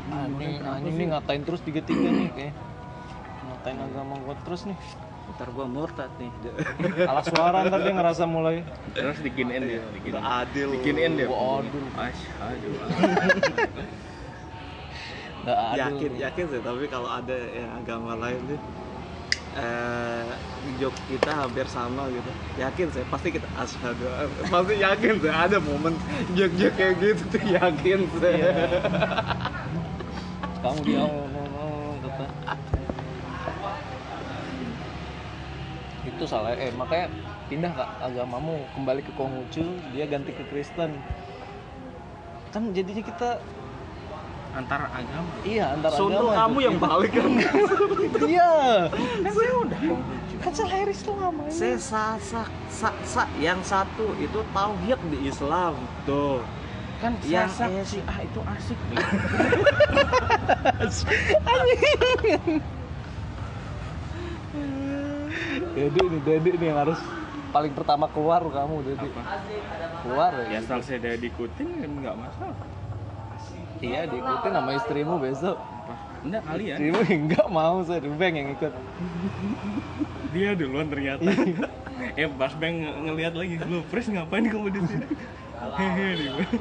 [0.09, 2.53] ah, ini kenapa aneh sih?" nih ngatain terus tiga tiga nih kayak
[3.45, 4.77] ngatain agama gua terus nih.
[5.29, 6.33] Ntar gua murtad nih.
[7.05, 8.65] Kalah suara ntar dia ngerasa mulai.
[8.97, 10.73] Terus dikinin dia Udah adil.
[10.73, 11.29] Dikinin dia.
[11.29, 12.01] Waduh.
[12.01, 12.69] asyhadu
[15.45, 15.77] nggak adil.
[15.77, 18.59] Yakin yakin sih tapi kalau ada yang agama lain tuh
[19.59, 20.23] eh
[20.79, 22.31] joke kita hampir sama gitu.
[22.55, 24.07] Yakin saya pasti kita asyhadu
[24.47, 25.99] pasti yakin saya ada momen
[26.33, 28.55] joke joke kayak gitu tuh yakin saya
[30.63, 32.25] kamu dia ngomong kata.
[36.07, 37.07] Itu salah eh makanya
[37.47, 38.63] pindah ke agamamu.
[38.75, 40.99] Kembali ke Konghucu dia ganti ke Kristen.
[42.55, 43.39] Kan jadinya kita
[44.59, 45.31] antara agama.
[45.47, 46.65] Iya antar Sono agama kamu itu.
[46.67, 47.31] yang balik kan?
[48.29, 48.51] Iya.
[49.23, 49.79] Kan saya udah
[50.39, 51.51] kan saya lahir Islam ya.
[51.51, 55.75] saya sa, sa, sa, sa, yang satu itu tauhid di Islam
[56.07, 56.39] tuh.
[56.99, 58.75] Kan Yang sasak si ah itu asik.
[58.91, 58.99] Nih
[65.75, 66.99] Dedi nih Dedi nih yang harus
[67.55, 69.07] paling pertama keluar kamu Dedi.
[70.03, 70.55] Keluar ya.
[70.55, 72.55] Ya asal saya diikutin kan nggak masalah
[73.79, 75.57] iya diikutin sama istrimu besok.
[76.19, 78.73] Enggak kalian istrimu enggak mau saya Beng yang ikut.
[80.35, 81.25] Dia duluan ternyata.
[82.15, 85.05] Eh pas bang nge- ngeliat lagi lu Pres ngapain kamu di sini?
[85.75, 86.51] Hehe dia bilang.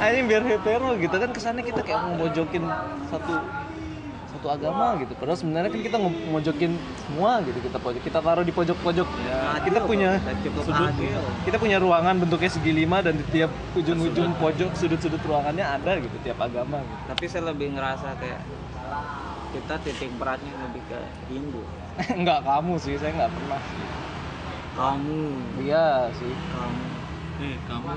[0.08, 2.64] Ini biar hetero gitu kan kesannya kita kayak ngomojokin
[3.12, 3.44] satu
[4.38, 5.12] satu agama gitu.
[5.18, 6.72] Padahal sebenarnya kan kita ngomojokin
[7.02, 7.58] semua gitu.
[7.58, 9.08] Kita pojok kita taruh di pojok-pojok.
[9.26, 10.38] Ya, kita adil punya kok.
[10.46, 11.18] cukup sudut adil.
[11.42, 16.16] kita punya ruangan bentuknya segi lima dan di tiap ujung-ujung pojok sudut-sudut ruangannya ada gitu
[16.22, 17.02] tiap agama gitu.
[17.10, 18.40] tapi saya lebih ngerasa kayak
[19.50, 21.00] kita titik beratnya lebih ke
[21.32, 21.62] Hindu
[22.22, 23.60] Enggak kamu sih, saya nggak pernah.
[24.78, 25.20] kamu
[25.66, 26.30] Iya sih.
[26.54, 26.82] kamu
[27.38, 27.90] eh kamu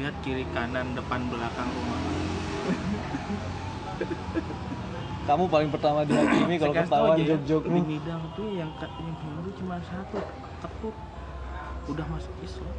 [0.00, 2.00] lihat kiri kanan depan belakang rumah
[5.24, 7.80] Kamu paling pertama dihakimi kalau ketahuan ya, jok-jokmu.
[7.80, 10.20] di Midang tuh yang yang Hindu cuma satu
[10.60, 10.96] ketut
[11.84, 12.72] udah masuk Islam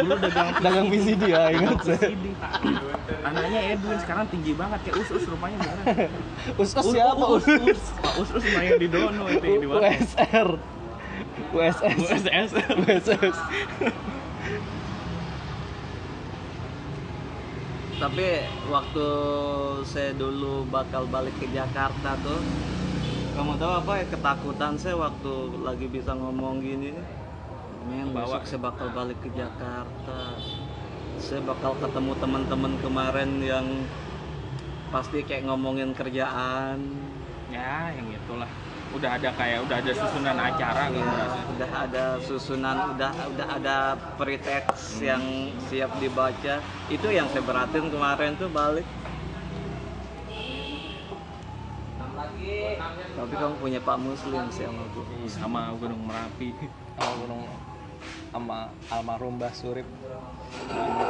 [0.00, 2.16] dulu dagang dagang VCD ya ingat saya.
[3.28, 6.08] Anaknya Edwin sekarang tinggi banget kayak us us rupanya beneran
[6.56, 10.48] us us siapa us us Pak us us main di dono itu di USR
[11.52, 13.36] USS USS USS
[17.98, 19.06] tapi waktu
[19.82, 22.38] saya dulu bakal balik ke Jakarta tuh
[23.34, 26.90] kamu tahu apa ya ketakutan saya waktu lagi bisa ngomong gini?
[26.90, 30.34] Nih men besok saya bakal balik ke Jakarta.
[31.22, 33.66] Saya bakal ketemu teman-teman kemarin yang
[34.90, 36.82] pasti kayak ngomongin kerjaan.
[37.50, 38.50] Ya yang itulah
[38.96, 43.76] udah ada kayak udah ada susunan acara Ya, merasa udah ada susunan udah udah ada
[44.16, 46.64] preteks yang siap dibaca.
[46.88, 48.86] Itu yang saya beratin kemarin tuh balik.
[53.18, 56.50] Tapi kamu punya Pak Muslim sih sama aku sama Gunung Merapi.
[56.98, 57.46] Oh, gunung
[58.32, 59.86] sama almarhum Mbah Surip.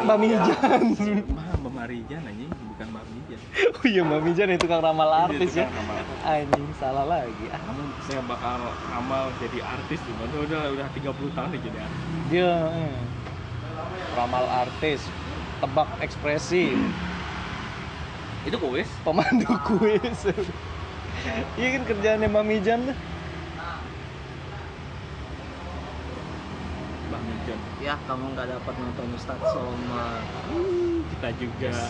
[0.04, 0.82] Mbak Mijan.
[1.30, 2.50] Mah Mbak Marijan anjing.
[2.50, 3.40] Bukan Mbak Mijan.
[3.78, 5.66] Oh iya Mbak Mijan itu kang ramal artis Itu ya.
[5.70, 6.18] kan artis.
[6.26, 7.46] anjing salah lagi.
[7.50, 7.60] Ah.
[7.62, 8.58] Kamu saya bakal
[8.90, 12.02] ramal jadi artis di mana udah udah 30 tahun nih jadi artis.
[12.30, 12.96] Dia eh,
[14.14, 15.00] ramal artis
[15.58, 16.74] tebak ekspresi.
[18.46, 18.88] Itu kuis?
[19.02, 20.20] Pemandu kuis.
[21.58, 22.96] Iya kan kerjaannya Mbak Mijan tuh
[27.48, 30.20] Mijan ya kamu nggak dapat nonton Ustadz Somad.
[31.08, 31.72] Kita juga.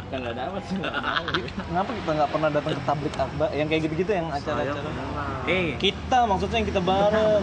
[0.00, 1.26] Kita nggak dapat sih nggak tahu.
[1.46, 3.48] Kenapa kita nggak pernah datang ke tablik akbar?
[3.54, 4.90] Yang kayak gitu-gitu yang acara-acara?
[5.46, 5.78] Eh.
[5.78, 7.42] Kita maksudnya yang kita bareng.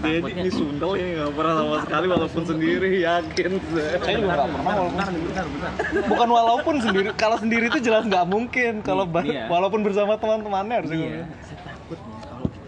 [0.00, 3.50] dia takutnya- ini sundel ya nggak pernah sama sekali walaupun sendiri yakin.
[4.00, 5.44] Saya juga nggak pernah walaupun bentar.
[6.08, 8.72] bukan walaupun sendiri kalau sendiri itu jelas nggak mungkin.
[8.80, 9.44] Kalau Iya.
[9.46, 12.16] walaupun bersama teman-temannya harus Iya, saya takut nih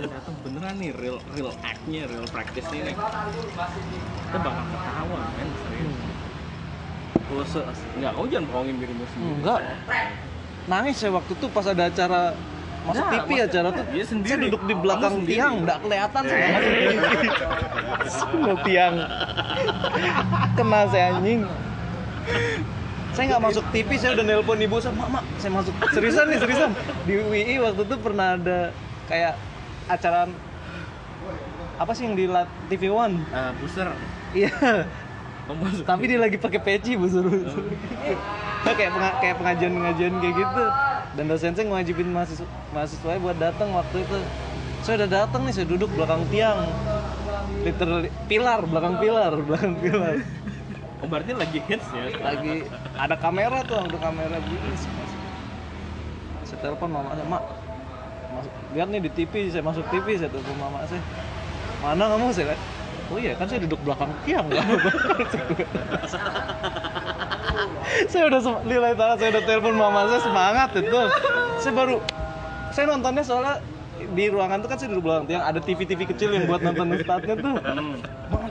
[0.02, 2.94] kalau datang beneran nih real real act-nya, real practice-nya nih.
[2.98, 5.96] Kita bakal ketawa kan serius.
[7.22, 9.34] khusus Enggak, kamu jangan bohongin dirimu sendiri.
[9.38, 9.60] enggak.
[10.62, 12.20] Nangis saya waktu itu pas ada acara
[12.82, 13.84] masuk Nah, TV acara tuh.
[13.94, 14.26] dia sendiri.
[14.28, 16.46] saya duduk di belakang Kamu tiang nggak kelihatan saya
[18.18, 18.94] Semua tiang.
[20.52, 21.40] Kena saya anjing.
[23.12, 25.74] Saya nggak masuk TV saya udah nelpon ibu saya mak mak saya masuk.
[25.94, 26.70] Seriusan nih seriusan.
[27.06, 28.58] Di UI waktu itu pernah ada
[29.06, 29.34] kayak
[29.92, 30.20] acara
[31.76, 32.28] apa sih yang di
[32.70, 33.20] TV One?
[33.32, 33.88] Eh, booster,
[34.36, 34.50] iya.
[35.82, 37.34] Tapi dia lagi pakai peci bu suruh
[38.62, 40.64] Nah, kayak penga- kayak pengajian pengajian kayak gitu.
[41.18, 44.18] Dan dosen saya ngewajibin mahasiswa mahasiswa buat datang waktu itu.
[44.86, 46.62] Saya udah datang nih saya duduk belakang tiang.
[47.66, 50.22] Literally pilar belakang pilar belakang pilar.
[51.02, 52.06] Oh, berarti lagi hits ya.
[52.22, 52.62] lagi
[52.94, 54.70] ada kamera tuh ada kamera gini
[56.46, 57.42] saya telepon mama mak
[58.32, 61.02] masuk, lihat nih di TV saya masuk TV saya telepon mama saya.
[61.82, 62.32] Mana kamu?
[62.32, 62.60] Saya lihat,
[63.10, 64.46] oh iya kan saya duduk belakang tiang.
[64.48, 64.64] Nggak
[68.10, 71.00] saya udah nilai tangan saya udah telepon mama saya semangat itu
[71.60, 72.00] saya baru
[72.72, 73.60] saya nontonnya soalnya
[74.12, 77.36] di ruangan tuh kan saya duduk belakang tiang ada TV-TV kecil yang buat nonton ustadznya
[77.38, 77.54] tuh.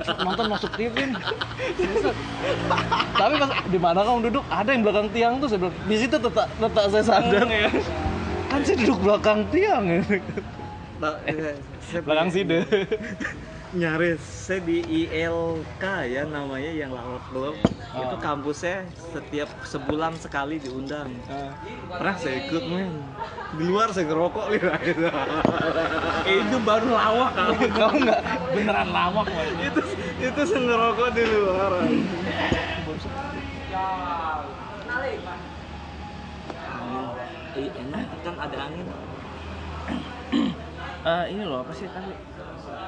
[0.01, 0.95] Nonton masuk TV
[3.21, 4.43] tapi pas di mana kamu duduk?
[4.49, 5.75] Ada yang belakang tiang tuh saya bilang.
[5.85, 7.45] Di situ letak letak saya sadar.
[7.45, 7.69] Ya.
[8.51, 10.03] Kan saya duduk belakang tiang ya.
[10.99, 12.67] Nah, eh, saya belakang side
[13.71, 17.55] nyaris saya di ILK ya namanya yang lawak belum
[17.91, 18.07] Ah.
[18.07, 21.11] itu kampusnya setiap sebulan sekali diundang.
[21.87, 23.03] Pernah saya ikut men.
[23.55, 24.61] Di luar saya ngerokok nih
[26.27, 27.31] Eh, itu baru lawak.
[27.71, 28.21] kamu nggak?
[28.51, 29.27] Beneran lawak,
[29.59, 29.81] itu
[30.19, 31.71] itu saya ngerokok di luar
[37.51, 38.87] Eh, enak kan ada angin
[41.01, 42.13] Eh, ini loh apa sih tadi?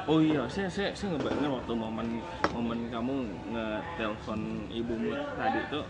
[0.05, 2.07] Oh iya, saya saya saya ngebayangin waktu momen
[2.53, 5.81] momen kamu nge-telepon ibumu tadi itu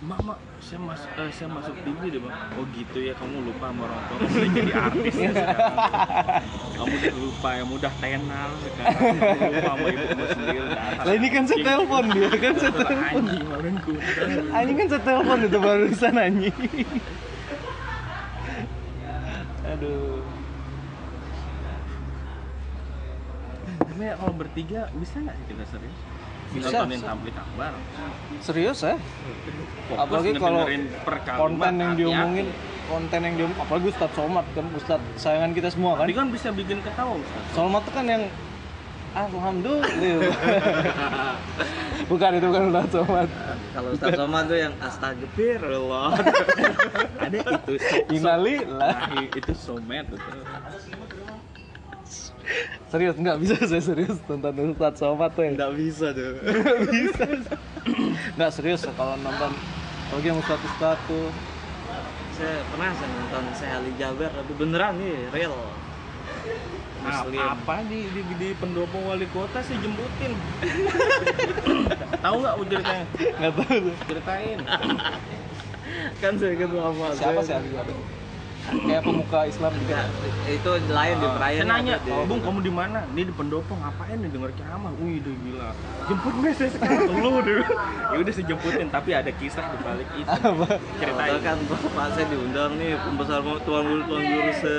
[0.00, 0.32] Mama,
[0.64, 2.32] saya mas eh, saya masuk TV deh bang.
[2.56, 5.72] Oh gitu ya, kamu lupa sama orang tua, kamu udah jadi artis ya sekarang.
[6.72, 8.96] Kamu udah lupa, kamu udah tenar sekarang.
[8.96, 10.60] Kamu lupa sama ibumu sendiri.
[11.04, 13.44] lah ini kan saya telepon dia kan saya telepon Anjing,
[14.48, 16.56] anjing kan saya telepon itu barusan anjing
[19.80, 20.20] aduh
[23.80, 25.98] Tapi ya, kalau bertiga bisa nggak sih kita serius?
[26.50, 27.08] Bisa, Nontonin bisa.
[27.08, 27.72] tablik akbar.
[28.42, 28.96] serius ya
[29.88, 30.62] Fokus apalagi kalau
[31.38, 32.46] konten yang diomongin
[32.90, 36.48] konten yang diomongin apalagi Ustadz Somad kan Ustadz sayangan kita semua kan Tapi kan bisa
[36.52, 37.42] bikin ketawa Ustaz.
[37.56, 38.22] Somad kan yang
[39.10, 40.36] alhamdulillah
[42.10, 43.28] bukan itu bukan Ustadz Somad
[43.70, 46.10] kalau Ustaz Somad tuh yang astagfirullah
[47.24, 48.92] ada itu so- Innalillah.
[49.10, 50.30] Nah, itu somet itu
[52.90, 55.42] Serius nggak bisa saya serius nonton Ustadz Somad tuh.
[55.44, 55.50] ya.
[55.54, 56.32] nggak bisa tuh
[58.36, 59.50] Nggak serius kalau nonton
[60.10, 61.30] lagi yang Ustadz Ustadz tuh.
[62.34, 65.54] saya pernah saya nonton saya Ali Jaber tapi beneran nih real
[67.00, 67.40] Nah, Muslim.
[67.40, 70.32] apa di, di di pendopo wali kota sih jemputin.
[72.24, 73.06] Tahu nggak ceritanya?
[73.40, 74.58] Nggak tahu ceritain.
[76.20, 77.56] Kan saya ketemu apa Siapa sih?
[78.70, 79.88] Kayak pemuka Islam gitu.
[79.88, 80.06] Enggak,
[80.46, 83.00] itu lain di perayaan saya nanya oh, bung kamu di mana?
[83.16, 85.70] Dia di pendopo ngapain nih denger ceramah wih udah gila.
[86.06, 87.64] Jemput gue saya sekarang lu dulu
[88.12, 90.28] ya udah saya jemputin tapi ada kisah di balik itu.
[91.02, 91.40] Ceritain.
[91.40, 94.76] Kan bapak saya diundang nih pembesar tuan guru tuan guru se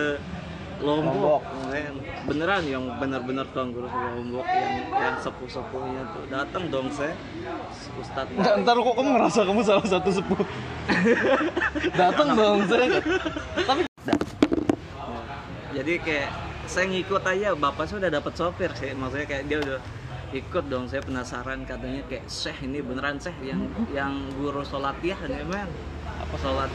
[0.82, 1.42] Lombok, Lombok.
[2.26, 6.24] Beneran yang benar-benar tuan guru se Lombok yang yang sepuh sepuhnya tuh.
[6.30, 7.14] Datang dong saya
[7.98, 10.40] Ustadz Nggak, ntar kok kamu ngerasa kamu salah satu sepuh.
[12.02, 13.00] Datang dong saya.
[13.66, 13.82] Tapi
[15.72, 16.30] jadi kayak
[16.68, 19.80] saya ngikut aja bapak saya udah dapat sopir sih maksudnya kayak dia udah
[20.32, 25.20] ikut dong saya penasaran katanya kayak syekh ini beneran syekh yang yang guru sholat ya
[25.28, 25.44] nih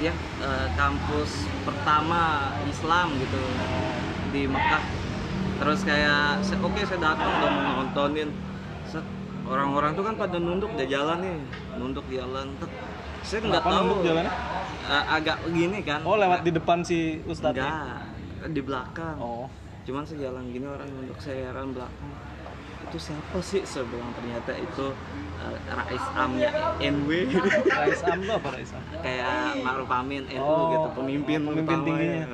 [0.01, 0.13] ya
[0.45, 3.41] eh, kampus pertama Islam gitu
[4.31, 4.85] di Mekah.
[5.57, 8.29] Terus kayak oke saya datang mau nontonin.
[8.85, 9.03] Set,
[9.49, 11.37] orang-orang tuh kan pada nunduk di jalan nih
[11.81, 12.53] nunduk jalan.
[12.61, 12.71] Tet,
[13.25, 13.75] saya nggak tahu.
[13.81, 14.33] nunduk jalannya?
[14.87, 16.01] Eh, agak begini kan?
[16.05, 17.57] Oh lewat di depan si Ustadz.
[17.57, 19.17] enggak di belakang.
[19.19, 19.49] Oh.
[19.87, 22.11] cuman saya jalan gini orang nunduk saya heran belakang
[22.87, 24.87] itu siapa sih saya bilang ternyata itu
[25.39, 27.11] eh, Rais Amnya NW
[27.67, 28.83] Rais Am tuh apa Rais Am?
[29.05, 29.27] kayak
[29.61, 32.25] Ma'ruf Amin NU Oh, gitu pemimpin pemimpin tingginya.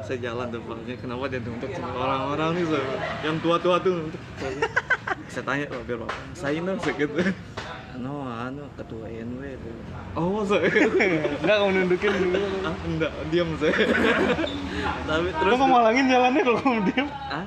[0.00, 1.40] saya jalan depannya kenapa dia
[1.72, 2.86] sama orang-orang nih saya
[3.22, 4.04] yang tua-tua tuh.
[5.26, 7.18] Saya tanya oh biar bapak saya no saya gitu
[8.04, 9.70] no anu ketua NW itu.
[10.14, 10.68] Oh saya.
[10.70, 12.38] Enggak kamu nundukin dulu.
[12.62, 13.74] ah enggak diam saya.
[15.02, 17.08] Tapi terus Kamu mau malangin jalannya kalau kamu diem.
[17.10, 17.44] ah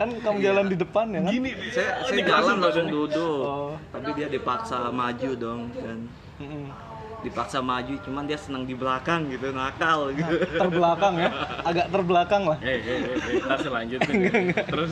[0.00, 1.28] Kan kamu jalan di depan ya kan?
[1.28, 3.76] gini saya saya Dikasih jalan langsung duduk Oh.
[3.92, 6.08] tapi dia dipaksa maju dong dan
[6.40, 6.72] Mm-mm.
[7.20, 10.40] dipaksa maju cuman dia senang di belakang gitu nakal gitu.
[10.56, 11.28] Terbelakang ya,
[11.60, 12.56] agak terbelakang lah.
[12.64, 14.16] eh eh eh eh, lanjutin
[14.56, 14.88] terus.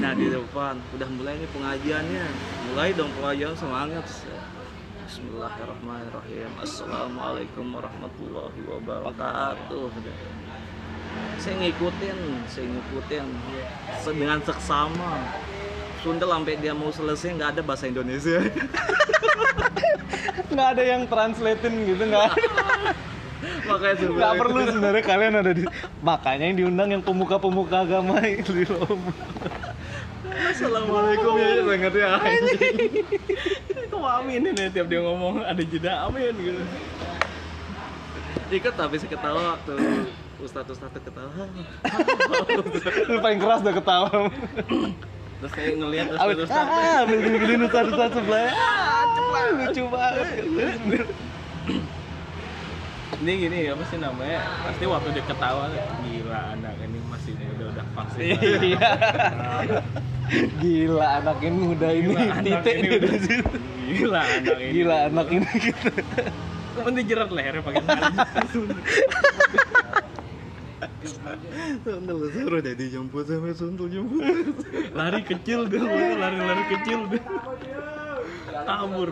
[0.00, 0.80] Nah di depan.
[0.96, 2.24] Udah mulai nih pengajiannya.
[2.72, 4.08] Mulai dong pengajian semangat.
[5.04, 6.48] Bismillahirrahmanirrahim.
[6.64, 9.84] Assalamualaikum warahmatullahi wabarakatuh
[11.38, 13.26] saya ngikutin saya ngikutin.
[14.02, 15.12] Se- dengan seksama.
[16.02, 18.42] Sunda sampai dia mau selesai nggak ada bahasa Indonesia.
[20.52, 22.28] Nggak ada yang translatein gitu, nggak
[23.68, 25.64] makanya saya Nggak perlu sebenarnya kalian ada di
[26.04, 28.20] makanya yang diundang yang pemuka-pemuka agama
[28.60, 29.16] di Lombok.
[30.52, 32.12] Assalamualaikum ya saya ngerti ya.
[33.88, 36.62] Kok aminin ya tiap dia ngomong ada jeda amin gitu.
[38.52, 39.72] Ikut tapi saya ketawa waktu
[40.42, 41.30] ustadz ustadz ketawa
[43.08, 44.10] Lu paling keras udah ketawa.
[45.38, 48.46] terus kayak ngelihat Abis, terus ah, ambil gini-gini ustad-ustad sebelah.
[48.48, 50.26] Ah, cepat, lucu banget.
[53.22, 55.70] ini gini apa sih namanya pasti waktu dia ketawa
[56.02, 58.90] gila anak ini masih muda udah vaksin Iya.
[60.58, 63.54] Gila anak ini muda ini titik ini dia udah- situ.
[63.84, 65.88] gila anak ini Gila anak ini gitu.
[66.72, 68.68] Kamu jerat lehernya pakai sarung.
[71.82, 74.22] Sundel seru deh dijemput sampai suntul jemput
[74.92, 75.82] lari kecil deh
[76.14, 77.22] lari-lari kecil deh
[78.62, 79.10] kabur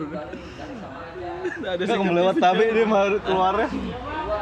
[1.51, 2.85] Nggak ada Nggak kamu sikap lewat fisik, tabe dia.
[2.85, 3.67] mau keluarnya.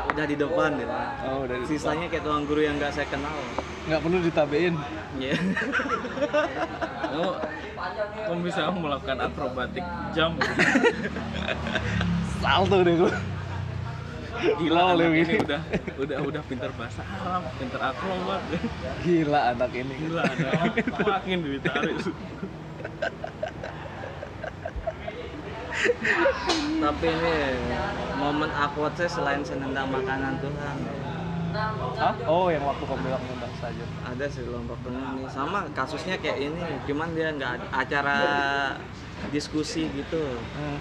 [0.09, 0.87] udah di depan ya
[1.27, 3.35] Oh, dari sisanya kayak tuang guru yang nggak saya kenal
[3.87, 4.75] nggak perlu ditabein.
[5.17, 5.33] ya
[7.01, 7.29] kamu
[8.21, 10.37] kamu bisa melakukan akrobatik jump
[12.39, 13.11] Salto deh gue.
[14.59, 15.43] Gila oleh anak ini gini.
[15.43, 15.61] udah
[15.97, 18.41] udah udah pintar bahasa Arab pintar akrobat
[19.01, 19.93] Gila anak ini.
[19.97, 20.51] gila anak
[21.01, 21.97] makin ditarik
[26.79, 27.35] tapi ini
[28.15, 30.77] momen awkward saya selain saya nendang makanan Tuhan
[31.97, 32.13] Hah?
[32.29, 33.81] Oh, yang waktu kamu bilang undang saja.
[34.05, 38.17] ada sih lombok tengah nih sama kasusnya kayak ini cuman dia nggak acara
[39.31, 40.21] diskusi gitu.
[40.55, 40.79] Hmm.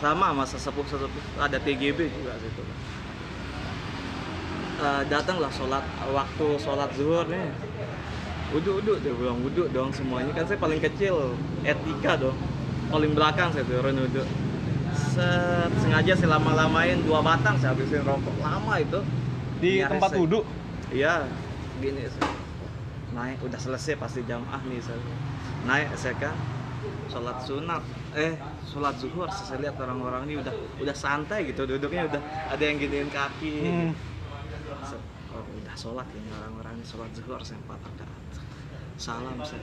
[0.00, 1.22] Sama- sama sesepuh sesepuh.
[1.40, 2.62] Ada TGB juga situ.
[4.74, 7.48] Eh, datanglah sholat waktu sholat zuhur nih.
[8.52, 10.34] Wudhu wudhu dia bilang wudhu dong semuanya.
[10.34, 12.36] Kan saya paling kecil etika dong.
[12.90, 14.22] Paling belakang saya turun wudhu
[14.94, 18.34] Set, sengaja saya lama-lamain dua batang saya habisin rokok.
[18.42, 19.00] Lama itu.
[19.58, 20.40] Di Nyaris tempat wudhu.
[20.90, 21.26] Iya,
[21.80, 22.30] gini saya.
[23.14, 24.98] naik udah selesai pasti jamaah nih saya.
[25.70, 26.34] Naik saya kan
[27.10, 27.82] sholat sunat.
[28.14, 28.32] Eh
[28.68, 29.28] sholat zuhur.
[29.30, 31.64] Saya lihat orang-orang ini udah udah santai gitu.
[31.68, 33.54] Duduknya udah ada yang giniin kaki.
[33.64, 33.92] Hmm.
[35.34, 37.40] Oh, udah sholat ini orang-orang ini sholat zuhur.
[37.42, 38.22] Saya empat rakaat.
[38.94, 39.58] Salam saya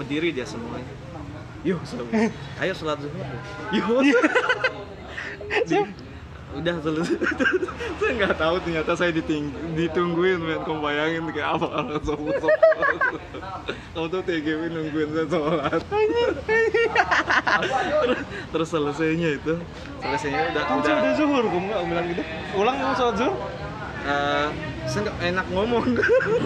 [0.00, 0.88] berdiri dia semuanya
[1.60, 2.08] yuk semua.
[2.64, 3.20] ayo sholat zuhur.
[3.76, 4.16] Yuk
[5.68, 6.05] Di-
[6.56, 7.16] udah selesai
[8.00, 10.60] saya nggak tahu ternyata saya diting ditungguin men.
[10.64, 12.48] Kamu bayangin kayak apa orang sopo sopo
[13.96, 15.80] kamu tuh TGW nungguin saya sholat.
[17.56, 18.18] Terus,
[18.52, 19.54] terus selesainya itu.
[20.04, 20.94] Selesainya udah Kan udah.
[21.00, 22.22] udah zuhur, kamu nggak bilang gitu?
[22.60, 23.36] Ulang kamu sholat zuhur?
[24.06, 24.48] eh,
[24.86, 25.84] saya nggak enak ngomong.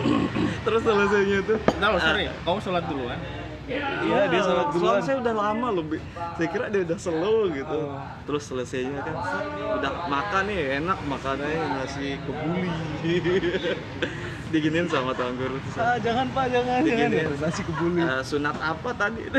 [0.65, 1.55] Terus selesainya itu.
[1.77, 3.19] Nah, sorry, kamu sholat duluan.
[3.71, 4.83] Iya, dia sholat duluan.
[4.83, 5.99] soalnya saya udah lama lebih
[6.35, 7.95] saya kira dia udah slow gitu Oh.
[8.25, 9.15] terus selesainya kan
[9.77, 12.67] udah makan nih enak makanannya nasi kebuli
[14.51, 17.09] diginin sama tuan guru Ah, jangan pak, jangan, jangan.
[17.09, 17.23] Diginiin.
[17.23, 18.01] Ya, nasi kebuli.
[18.01, 19.23] "Eh, sunat apa tadi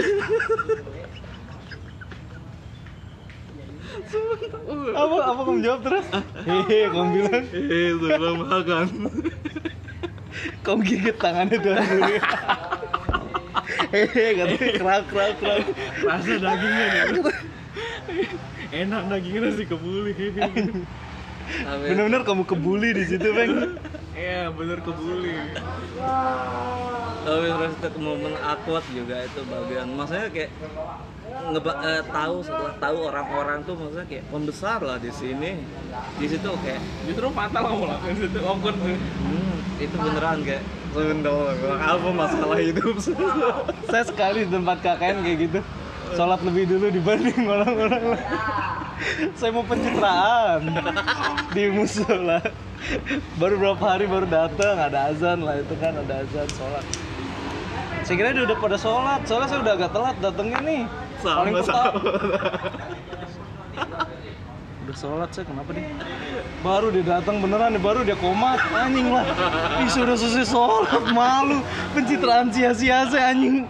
[4.94, 6.06] apa, apa kamu jawab terus?
[6.42, 7.44] Hehe, kamu bilang.
[7.52, 8.86] eh sudah makan
[10.62, 12.16] Kamu gigit tangannya tuan guru.
[13.94, 15.66] Hehe, katanya kerak, kerak.
[16.04, 17.22] Rasa dagingnya nih.
[18.72, 20.14] Enak dagingnya nasi kebuli.
[21.62, 23.76] Bener-bener kamu kebuli di situ, Bang.
[24.16, 25.36] Iya, bener kebuli.
[27.22, 30.52] tapi terus itu momen awkward juga itu bagian maksudnya kayak
[31.54, 35.62] ngeba eh, tahu setelah tahu orang-orang tuh maksudnya kayak pembesar lah di sini
[36.18, 38.98] di situ kayak Justru fatal kamu lakuin situ awkward tuh.
[38.98, 39.51] hmm,
[39.82, 40.64] itu beneran kayak
[40.94, 42.96] sebenarnya apa masalah hidup
[43.90, 45.60] Saya sekali di tempat KKN kayak gitu.
[46.12, 48.28] Sholat lebih dulu dibanding orang-orang lain.
[49.34, 50.62] Saya mau pencitraan
[51.56, 52.44] di musola.
[53.40, 56.86] Baru berapa hari baru datang, ada azan lah itu kan ada azan sholat.
[58.04, 60.84] Saya kira dia udah pada sholat, soalnya saya udah agak telat datangnya nih.
[61.22, 62.00] Paling sama pertama.
[64.82, 65.86] Udah sholat saya kenapa dia?
[66.66, 69.22] Baru dia datang beneran nih, baru dia komat anjing lah.
[69.78, 71.62] Ih sudah selesai sholat malu,
[71.94, 73.70] pencitraan sia-sia saya anjing.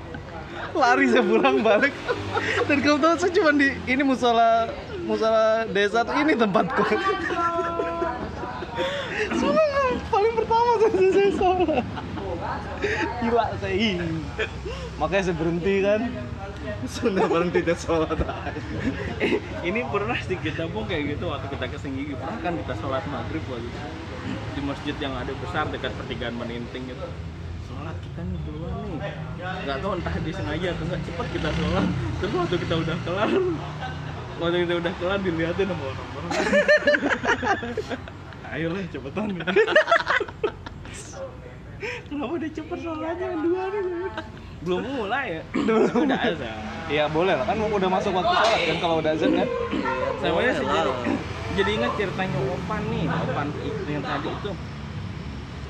[0.72, 1.92] Lari saya pulang balik.
[2.64, 4.72] Dan kamu tahu saya cuma di ini musola
[5.04, 6.84] musola desa tuh ini tempatku.
[9.36, 11.86] Soalnya paling pertama saya selesai sholat.
[13.20, 13.92] Gila saya.
[14.96, 16.02] Makanya saya berhenti kan.
[16.90, 18.18] Sudah berhenti dan sholat.
[19.22, 19.38] Eh,
[19.70, 23.44] ini pernah kita pun kayak gitu waktu kita ke Singgigi pernah kan kita sholat maghrib
[23.50, 23.80] waktu itu.
[24.58, 27.08] Di masjid yang ada besar dekat pertigaan Meninting gitu
[27.72, 29.14] sholat kita nih duluan nih.
[29.42, 31.88] Nggak tahu entah disengaja atau nggak cepet kita sholat.
[32.22, 33.32] Terus waktu kita udah kelar
[34.42, 36.32] waktu kita udah kelar dilihatin sama orang-orang.
[38.54, 39.28] Ayolah cepetan.
[41.82, 44.12] Kenapa dia cepet sholatnya dua nih
[44.62, 46.58] belum mulai ya udah azan
[46.92, 49.48] Iya boleh lah kan udah masuk waktu sholat kan kalau udah azan kan.
[50.20, 50.68] Saya sih
[51.52, 54.52] jadi, ingat ceritanya Opan nih, Opan itu yang tadi itu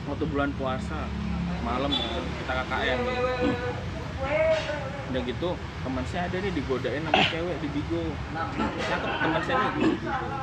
[0.05, 1.09] waktu bulan puasa
[1.61, 2.99] malam kan, kita KKN
[5.11, 5.49] udah gitu
[5.83, 8.03] teman saya ada nih digodain sama cewek di Bigo
[8.87, 9.91] cakep teman saya nih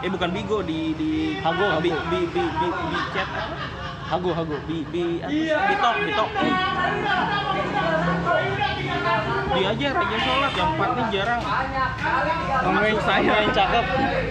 [0.05, 3.55] eh bukan Bigo di di Hago, di di di, di, di chat apa
[4.09, 4.57] Hago hago.
[4.65, 5.53] di di sih?
[5.53, 6.31] di tok di tok.
[9.53, 10.53] Dia aja raja sholat.
[10.57, 11.41] Yang empat nih jarang.
[12.65, 13.85] Ngomongin saya yang cakep.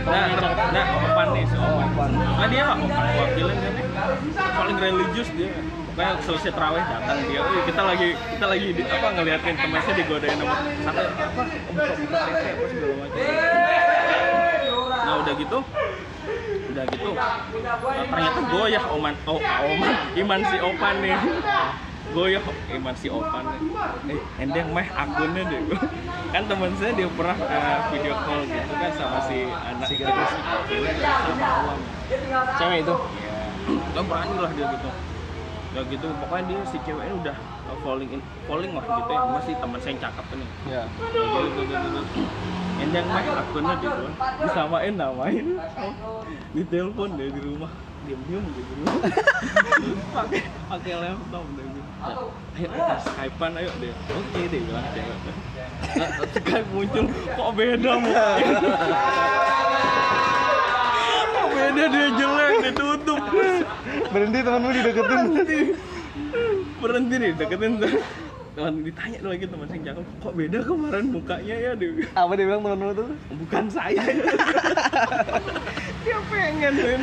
[0.07, 2.09] nah ter- nah opan nih si opan.
[2.17, 3.85] Nah dia opan wakilin kan nih.
[4.33, 5.53] paling religius dia.
[5.93, 7.41] Pokoknya selesai terawih datang dia.
[7.45, 10.55] Wih, kita lagi kita lagi di, apa ngeliatin teman saya digodain sama
[10.85, 11.83] sampai apa apa
[12.65, 13.17] segala macam.
[15.05, 15.59] Nah udah gitu
[16.77, 17.11] udah gitu.
[18.13, 19.13] Ternyata goyah oman.
[19.25, 19.93] Oh oman.
[20.13, 21.17] Iman si opan nih.
[22.13, 22.43] Goyah
[22.77, 23.59] iman si opan nih.
[24.13, 25.61] Eh endeng meh akunnya deh.
[26.29, 30.29] Kan teman saya dia pernah eh, video call gitu kan sama si anak si gadis.
[30.29, 31.79] Sama awam
[32.61, 32.95] Cewek itu.
[33.65, 34.89] ya kan berani lah dia gitu.
[35.73, 36.07] Ya gitu.
[36.21, 37.37] Pokoknya dia si cewek ini udah
[37.83, 39.19] falling in falling lah gitu ya.
[39.35, 40.83] Masih teman saya yang cakep nih Ya.
[42.77, 44.05] Ya endang mah akunnya gitu
[44.45, 45.45] disamain namain
[46.53, 47.71] di telepon deh di rumah.
[48.05, 48.73] Diam diam gitu
[50.15, 52.23] pakai pakai laptop deh gitu ayo
[52.55, 55.17] kita skypean ayo deh oke deh bilang cewek
[55.77, 57.05] Nah, skype muncul.
[57.37, 58.53] Kok beda mukanya?
[61.31, 63.21] Kok beda dia jelek ditutup.
[64.09, 65.21] Berhenti temanmu dideketin.
[65.37, 65.59] berhenti
[66.77, 67.93] nih deketin tuh.
[68.57, 72.65] Teman ditanya lagi teman saya cakep kok beda kemarin mukanya ya dia Apa dia bilang
[72.65, 73.09] temanmu tuh?
[73.37, 74.01] bukan saya.
[76.01, 77.01] Dia pengen men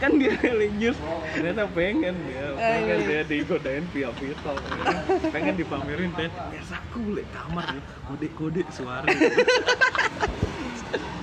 [0.00, 0.96] kan dia religius.
[1.36, 4.56] Ternyata pengen dia pengen dia digodain via pistol
[5.28, 9.04] pengen dipamerin teh biasaku lek kamar nih kode kode suara.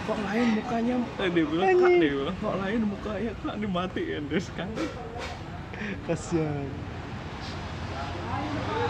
[0.02, 0.96] Kok lain mukanya?
[1.18, 3.32] Eh, dia bilang kak dia bilang kok lain mukanya?
[3.42, 4.70] Kak dimatiin terus kan
[6.06, 6.68] kasihan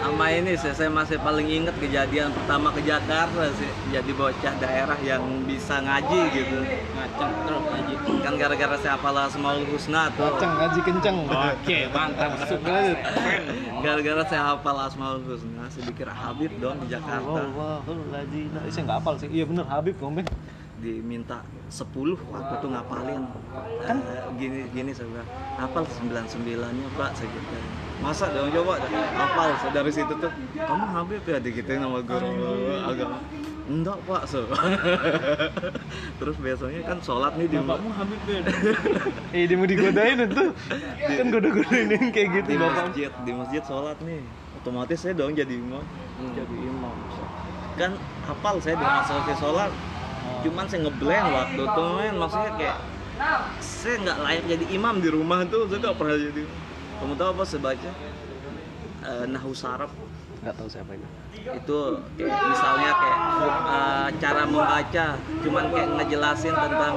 [0.02, 4.98] sama ini sih saya masih paling inget kejadian pertama ke Jakarta sih jadi bocah daerah
[5.06, 6.58] yang bisa ngaji gitu
[6.98, 12.30] ngaceng terus ngaji kan gara-gara saya hafal Asmaul Husna tuh kenceng ngaji kenceng oke mantap
[12.34, 12.98] lanjut
[13.78, 18.22] gara-gara saya hafal Asmaul Husna saya dikira Habib dong di Jakarta Alhamdulillah
[18.58, 20.26] nah, saya nggak hafal sih iya bener Habib ngomong
[20.82, 21.86] diminta 10
[22.34, 23.22] waktu tuh ngapalin.
[23.86, 24.02] Kan?
[24.34, 27.56] Gini gini saya bilang hafal 99 nya pak saya gitu
[28.02, 28.82] masa dong coba
[29.14, 30.32] hafal dari situ tuh.
[30.58, 32.34] Kamu Habib ya digituin sama guru
[32.82, 33.22] agama?
[33.70, 34.42] Enggak pak so
[36.18, 38.42] terus biasanya kan sholat nih di bapakmu Habib ya
[39.38, 40.44] eh dia mau digodain itu.
[40.98, 42.90] Kan goda-godain kayak gitu di bapak.
[42.90, 44.20] masjid di masjid sholat nih.
[44.58, 45.86] Otomatis saya dong jadi imam.
[46.34, 46.96] Jadi imam
[47.72, 47.96] kan
[48.28, 49.70] hafal saya dengan selesai sholat
[50.42, 52.14] cuman saya ngeblank waktu tuh men.
[52.18, 52.78] Maksudnya kayak
[53.62, 55.70] saya nggak layak jadi imam di rumah tuh.
[55.70, 56.42] Saya nggak pernah jadi
[57.02, 57.90] kamu tahu apa saya baca
[59.02, 59.90] Eh, nahu saraf
[60.42, 61.06] nggak tahu siapa itu
[61.54, 61.78] itu
[62.18, 63.18] kayak misalnya kayak
[63.66, 65.06] eh, cara membaca.
[65.42, 66.94] Cuman kayak ngejelasin tentang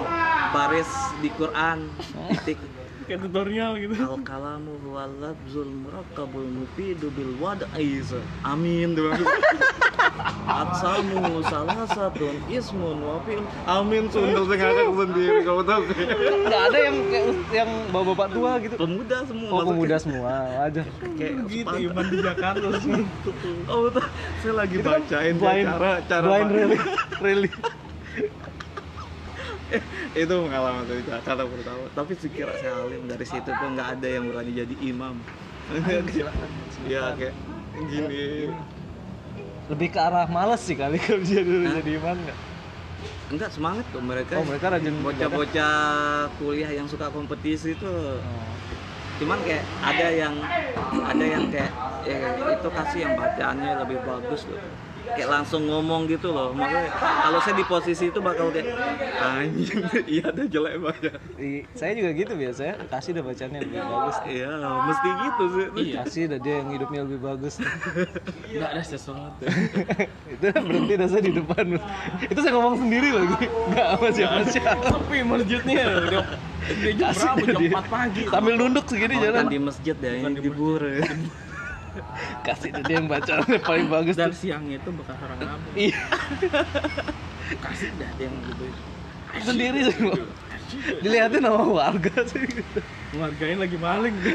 [0.54, 0.90] baris
[1.22, 1.90] di Quran
[2.30, 2.62] titik
[3.06, 3.96] kayak tutorial gitu.
[4.02, 8.02] Al kalamu huwal lafzul murakkabul mufidu bil wad'i
[8.44, 9.14] amin tuh
[10.46, 13.42] Aksamu salah satu ismun wa fi'l.
[13.66, 15.82] Amin sundel saya ngakak sendiri kamu tahu
[16.46, 18.76] nggak ada yang kayak yang bapak-bapak tua gitu.
[18.78, 20.32] Pemuda semua oh pemuda semua.
[20.70, 20.82] Aja
[21.18, 22.94] kayak gitu iman di Jakarta sih.
[23.66, 23.90] Oh
[24.42, 26.78] saya lagi kan bacain cara cara blind rally
[27.22, 27.50] rally
[30.22, 31.84] itu pengalaman dari Jakarta pertama.
[31.94, 35.16] Tapi sekira saya alim dari situ tuh nggak ada yang berani jadi imam.
[36.86, 37.34] Ya kayak
[37.90, 38.54] gini.
[39.66, 42.40] Lebih ke arah males sih kali kalau dia dulu jadi imam nggak?
[43.34, 44.38] Enggak semangat tuh mereka.
[44.38, 47.90] Oh mereka rajin bocah-bocah kuliah yang suka kompetisi itu.
[47.90, 48.54] Oh.
[49.16, 50.36] cuman kayak ada yang
[50.92, 51.72] ada yang kayak
[52.04, 54.60] ya, itu kasih yang bacaannya lebih bagus loh
[55.08, 56.50] kayak langsung ngomong gitu loh.
[56.52, 58.68] Maksudnya kalau saya di posisi itu bakal kayak
[59.18, 59.82] anjing
[60.14, 62.74] iya ada jelek banget I- saya juga gitu biasanya.
[62.88, 64.16] Kasih udah bacanya lebih bagus.
[64.26, 64.50] Iya
[64.82, 65.66] mesti gitu sih.
[65.76, 67.54] Iya kasih udah dia yang hidupnya lebih bagus.
[68.48, 69.44] Nggak ada sesuatu.
[70.34, 71.66] Itu berhenti dah saya di depan.
[72.24, 73.46] Itu saya ngomong sendiri lagi.
[73.70, 76.26] Nggak sama siapa siapa tapi masjidnya udah
[76.66, 77.38] dia jam Kasih berapa?
[77.38, 77.72] Udah jam dia.
[77.78, 78.22] 4 pagi.
[78.26, 79.44] Sambil nunduk segini Oh, jalan.
[79.46, 80.82] di masjid ya ini di di bur
[82.44, 84.40] kasih dia yang bacaannya paling bagus dan tuh.
[84.40, 86.00] siang itu bekas orang ngabur iya.
[87.62, 88.66] Kasih dah dia yang gitu.
[89.44, 90.26] Sendiri sih Bang.
[91.00, 92.42] dilihatin sama warga sih.
[92.42, 92.80] Gitu.
[93.16, 94.16] ngehargain lagi maling.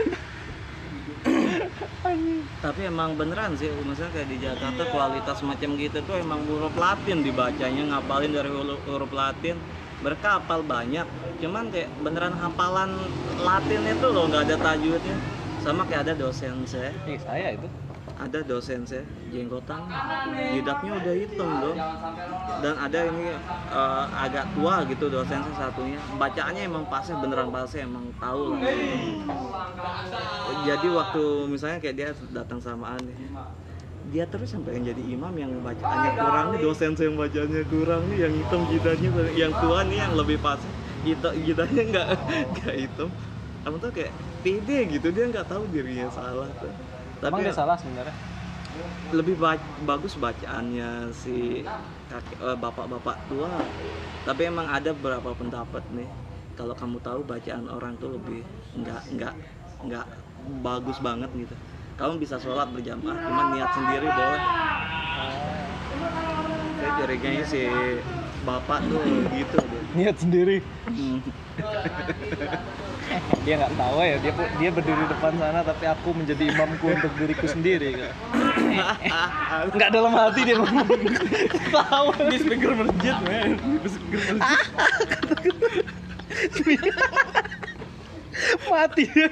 [2.65, 7.21] Tapi emang beneran sih misalnya kayak di Jakarta kualitas macam gitu tuh emang huruf Latin
[7.21, 9.57] dibacanya ngapalin dari huruf, huruf Latin.
[10.01, 11.05] Mereka hafal banyak
[11.45, 12.97] cuman kayak beneran hafalan
[13.41, 16.91] Latin itu loh nggak ada tajwidnya sama kayak ada dosen saya.
[17.05, 17.69] Ih, saya itu.
[18.21, 19.81] Ada dosen saya jenggotan.
[20.53, 21.79] Jidatnya udah hitam dong
[22.61, 23.33] dan ada ini
[23.73, 26.01] eh, agak tua gitu dosen saya satunya.
[26.21, 28.61] Bacaannya emang pasnya beneran pasnya emang tahu lah.
[30.69, 33.17] Jadi waktu misalnya kayak dia datang sama aneh
[34.11, 38.03] dia terus sampai yang jadi imam yang bacaannya kurang nih dosen saya yang bacaannya kurang
[38.11, 40.59] nih yang hitam jidatnya yang tua nih yang lebih pas.
[41.07, 42.09] Jidatnya nggak
[42.59, 43.09] nggak hitam
[43.61, 46.73] kamu tuh kayak pede gitu dia nggak tahu dirinya salah tuh.
[47.21, 48.17] Emang tapi dia salah sebenarnya?
[49.11, 53.51] lebih ba- bagus bacaannya si eh, bapak-bapak tua.
[54.23, 56.07] Tapi emang ada beberapa pendapat nih
[56.55, 58.41] kalau kamu tahu bacaan orang tuh lebih
[58.79, 59.35] nggak nggak
[59.91, 60.07] nggak
[60.63, 61.55] bagus banget gitu.
[61.99, 64.43] Kamu bisa sholat berjamaah cuman niat sendiri boleh.
[66.81, 67.63] Saya curiganya si
[68.47, 69.03] bapak tuh
[69.37, 69.59] gitu
[69.99, 70.57] niat sendiri?
[70.89, 71.19] Hmm.
[73.43, 77.47] dia nggak tahu ya dia dia berdiri depan sana tapi aku menjadi imamku untuk diriku
[77.51, 77.97] sendiri
[79.77, 81.01] nggak dalam hati dia ngomong.
[81.75, 83.59] Tahu di speaker masjid men.
[83.83, 84.67] Di speaker masjid.
[88.71, 89.29] Mati dia.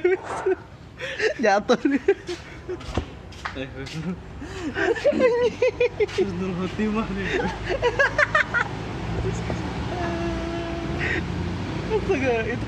[1.40, 2.12] Jatuh dia.
[6.18, 7.26] Husnul Khotimah nih
[9.18, 9.66] Astaga,
[11.88, 12.66] itu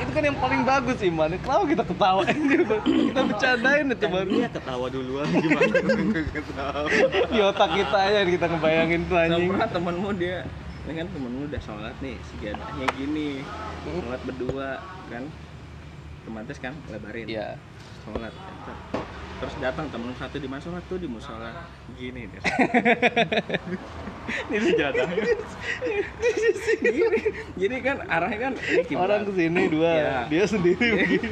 [0.00, 1.28] itu kan yang paling bagus iman.
[1.36, 2.24] Kenapa kita Bang?
[3.06, 5.26] kita bercandain itu baru dia ketawa duluan.
[5.28, 5.74] Gimana?
[6.34, 6.88] Ketawa.
[7.30, 9.50] Di otak kita aja kita ngebayangin tuh anjing.
[9.52, 10.38] Sama temenmu dia.
[10.88, 13.30] Ini kan temenmu udah sholat nih sejadahnya gini.
[13.84, 14.68] Sholat berdua
[15.12, 15.24] kan?
[16.24, 17.26] Otomatis kan lebarin.
[17.28, 17.48] Iya.
[18.00, 18.32] sholat
[19.40, 21.64] terus datang temen satu di mana sholat tuh di musola
[21.96, 22.42] gini deh
[24.46, 25.16] ini sejadahnya
[26.84, 27.18] gini
[27.56, 29.00] jadi kan arahnya kan ini kiblat.
[29.02, 30.16] Orang ke sini dua, Iya.
[30.28, 31.30] dia sendiri begini.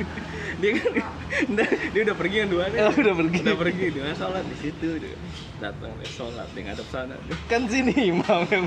[0.59, 0.91] dia kan
[1.47, 3.39] udah, dia udah pergi yang dua nih Oh, udah pergi.
[3.39, 5.15] udah pergi dia sholat di situ dia
[5.61, 8.65] datang dia sholat dia ngadep sana dia Kan sini imam yang.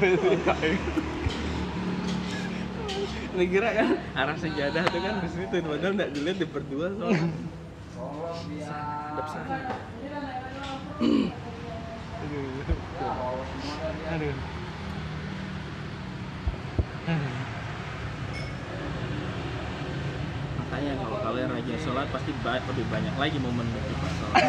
[3.32, 7.26] Lu kira kan arah sejadah tuh kan di situ padahal nggak dilihat di berdua sholat
[9.28, 9.58] sana
[14.12, 14.36] Aduh.
[20.58, 24.44] makanya kalau kalian rajin sholat pasti ba- lebih banyak lagi momen di pas sholat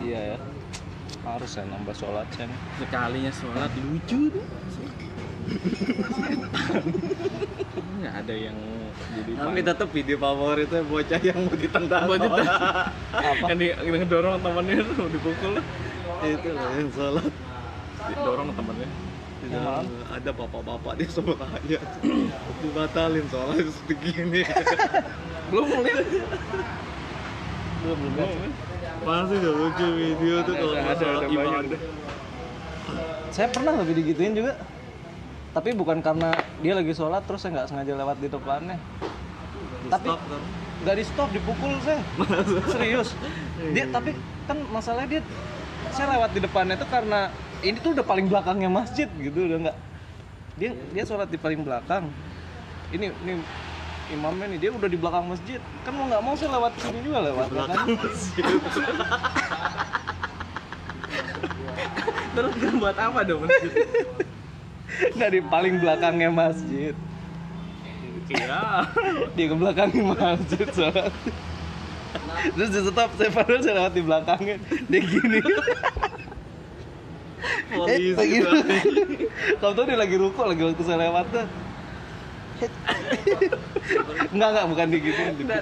[0.00, 0.38] Iya ya.
[1.26, 2.24] Harus ya nambah sholat
[2.78, 4.44] sekalinya sholat lucu tuh
[7.98, 8.58] nggak ada yang
[9.08, 12.04] jadi Tapi tetap video favoritnya bocah yang mau ditendang.
[12.06, 12.42] buat itu
[13.48, 15.54] yang di yang ngedorong temennya tuh dipukul
[16.22, 17.30] itu loh yang sholat.
[18.08, 18.88] didorong temennya
[19.38, 21.78] Tidak ada bapak-bapak di sebelahnya
[22.60, 24.42] dibatalin soalnya segini.
[25.48, 26.06] belum lihat
[27.78, 28.30] Belum belum.
[29.06, 31.62] Pasti udah lucu video tuh kalau Ada, ada, ada banyak.
[31.70, 31.80] ibadah.
[33.30, 34.58] Saya pernah lebih digituin juga.
[35.58, 36.30] Tapi bukan karena
[36.62, 38.78] dia lagi sholat terus saya nggak sengaja lewat di depannya.
[39.90, 40.42] Tapi Stop, kan?
[40.86, 41.98] nggak di stop dipukul saya.
[42.78, 43.18] Serius.
[43.74, 44.14] Dia tapi
[44.46, 45.22] kan masalahnya dia
[45.90, 47.26] saya lewat di depannya itu karena
[47.66, 49.76] ini tuh udah paling belakangnya masjid gitu udah nggak
[50.62, 52.06] dia dia sholat di paling belakang
[52.94, 53.42] ini ini
[54.14, 57.18] imamnya nih dia udah di belakang masjid kan mau nggak mau saya lewat sini juga
[57.26, 58.44] lewat belakang kan masjid.
[62.38, 63.72] terus dia buat apa dong masjid
[65.32, 66.94] di paling belakangnya masjid
[68.28, 68.84] iya
[69.36, 71.12] dia ke belakangnya masjid sholat
[72.56, 74.56] terus di stop saya padahal saya lewat di belakangnya
[74.88, 75.40] dia gini
[77.68, 78.18] Polisi.
[78.18, 78.50] Eh, gitu.
[79.62, 81.46] Kamu tahu dia lagi ruko lagi waktu saya lewat tuh.
[84.34, 85.26] enggak enggak bukan dipukul.
[85.38, 85.52] gitu.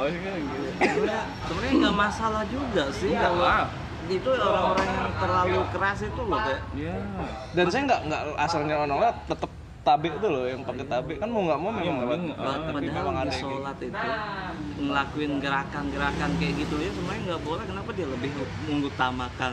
[0.00, 0.66] Oh, kan gitu.
[0.80, 3.68] Sebenarnya sebenarnya nggak masalah juga sih Nggak kalau lah.
[4.08, 6.94] Itu orang-orang yang terlalu keras itu loh kayak Iya.
[7.52, 9.50] Dan saya enggak enggak asalnya nolak tetap
[9.82, 12.18] tabe itu loh yang pakai tabe kan mau nggak mau memang Iya, lewat.
[12.22, 12.34] mending,
[12.70, 14.08] Tapi memang ada sholat itu
[14.80, 18.30] ngelakuin gerakan-gerakan kayak gitu ya sebenarnya nggak boleh kenapa dia lebih
[18.64, 19.52] mengutamakan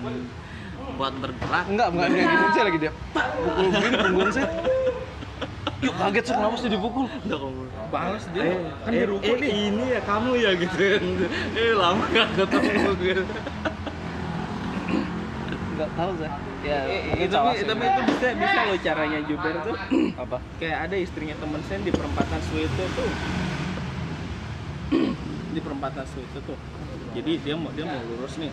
[0.91, 4.47] buat bergerak Enggak, enggak dia gitu saya lagi dia pak pukul begini punggung saya.
[5.79, 7.05] Yuk kaget sih kenapa sih dipukul?
[7.23, 7.39] Nggak.
[7.89, 8.43] Balas dia.
[8.43, 9.51] Eh, kan eh, di ruko eh, nih.
[9.71, 10.75] ini ya kamu ya gitu
[11.57, 13.23] eh lama gak ketemu gitu
[15.79, 16.31] Enggak tahu saya.
[16.59, 16.77] Ya,
[17.07, 17.63] mungkin itu tapi, sih.
[17.63, 19.75] tapi itu bisa bisa loh caranya Juber tuh
[20.13, 20.37] apa?
[20.59, 23.09] kayak ada istrinya temen saya di perempatan Suito tuh
[25.49, 26.59] di perempatan Suito tuh
[27.09, 28.51] jadi dia mau dia mau lurus nih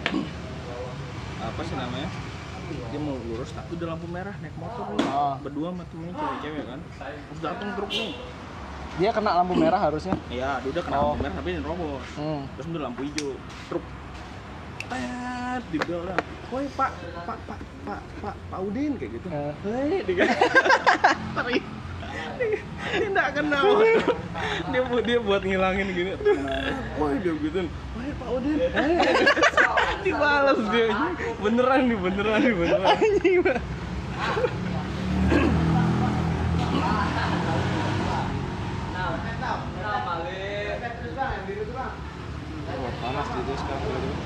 [1.36, 2.06] apa sih namanya
[2.86, 5.34] dia mau lurus tapi udah lampu merah naik motor nih Oh.
[5.40, 6.80] berdua sama temennya cewek-cewek kan
[7.26, 8.14] terus datang truk nih
[8.96, 10.14] Dia kena lampu merah harusnya.
[10.28, 11.02] iya dia udah kena Oh.
[11.10, 12.42] lampu merah tapi nerobos Hmm.
[12.54, 13.34] terus udah lampu hijau
[13.66, 13.84] truk
[14.86, 16.20] tet di belakang
[16.52, 16.92] woi pak
[17.26, 19.26] pak pak pak pak pak Udin kayak gitu.
[19.30, 19.52] Eh.
[19.66, 20.26] Hei, dia
[23.12, 23.82] nggak kenal.
[24.70, 26.10] Dia bu- dia buat ngilangin gini.
[26.98, 28.56] Woi dia gitu woi pak Udin.
[30.06, 30.86] Dibalas dia.
[31.42, 32.96] Beneran nih beneran nih beneran.
[42.76, 44.25] Oh, panas gitu sekarang.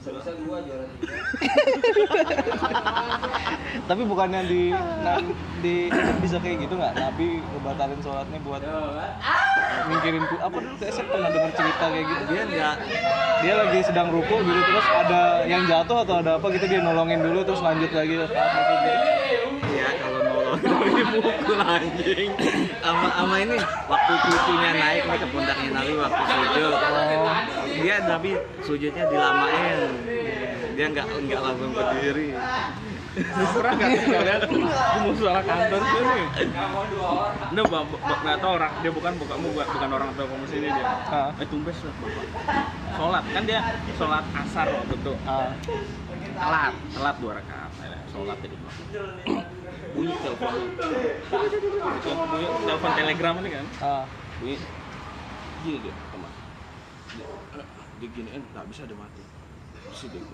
[3.84, 4.72] Tapi bukannya di
[5.02, 5.20] na-
[5.60, 6.96] di bisa kayak gitu nggak?
[6.96, 8.62] Nabi ngebatalin sholatnya buat
[9.88, 10.74] mikirin ku apa dulu?
[10.76, 12.22] Kayak saya pernah dengar cerita kayak gitu.
[12.26, 12.74] dia nggak
[13.40, 17.20] Dia lagi sedang ruku gitu terus ada yang jatuh atau ada apa gitu dia nolongin
[17.20, 18.14] dulu terus lanjut lagi.
[19.70, 22.28] Ya kalau nolong dipukul anjing.
[22.80, 26.72] Sama sama ini waktu cucunya naik nih ke pundaknya Nabi waktu sujud
[27.80, 28.30] dia tapi
[28.62, 29.80] sujudnya dilamain.
[30.76, 32.36] Dia nggak nggak langsung berdiri.
[33.10, 34.58] Pernah nggak di
[35.02, 36.26] musola kantor sih nih?
[37.50, 37.82] Ini bak
[38.22, 40.84] nggak tahu orang dia bukan bukan bukan, bukan orang tua kamu sini dia.
[41.10, 41.30] Ah.
[41.42, 42.24] Eh tumbes lah bapak.
[42.94, 43.24] Sholat.
[43.34, 43.60] Kan dia
[43.98, 45.12] sholat asar waktu itu.
[45.26, 45.50] Ah,
[46.38, 48.56] telat telat dua rakaat Nah, sholat jadi
[49.90, 50.52] bunyi telepon.
[52.30, 53.66] Bunyi telepon telegram ini kan?
[53.82, 54.04] Ah.
[54.38, 54.56] Bunyi.
[55.60, 55.92] Dia,
[58.00, 59.22] dia gini eh nggak bisa dia mati
[59.92, 60.24] bisa dia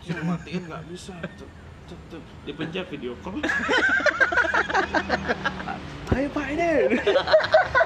[0.00, 1.12] Sih, matiin nggak bisa.
[2.48, 3.36] Dia pencet video call.
[6.16, 6.96] Ayo pak ini.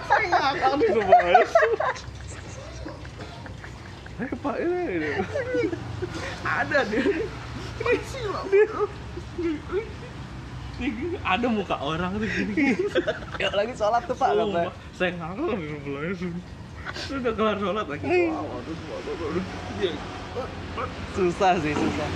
[0.07, 1.19] Saya ngakak nih semua
[4.23, 5.11] ayo pak ini.
[6.47, 7.03] Ada loh
[11.27, 12.31] ada muka orang tuh.
[12.31, 12.79] Gini
[13.59, 14.39] lagi sholat tuh pak
[14.95, 16.31] saya ngakak di
[16.93, 18.05] sudah kelar sholat lagi?
[18.05, 19.45] Aduh
[19.81, 19.93] dia
[21.15, 22.09] susah sih susah.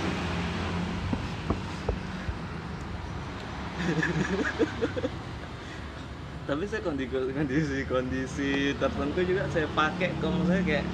[6.49, 10.85] Tapi saya kondisi kondisi kondisi tertentu juga saya pakai kalau saya kayak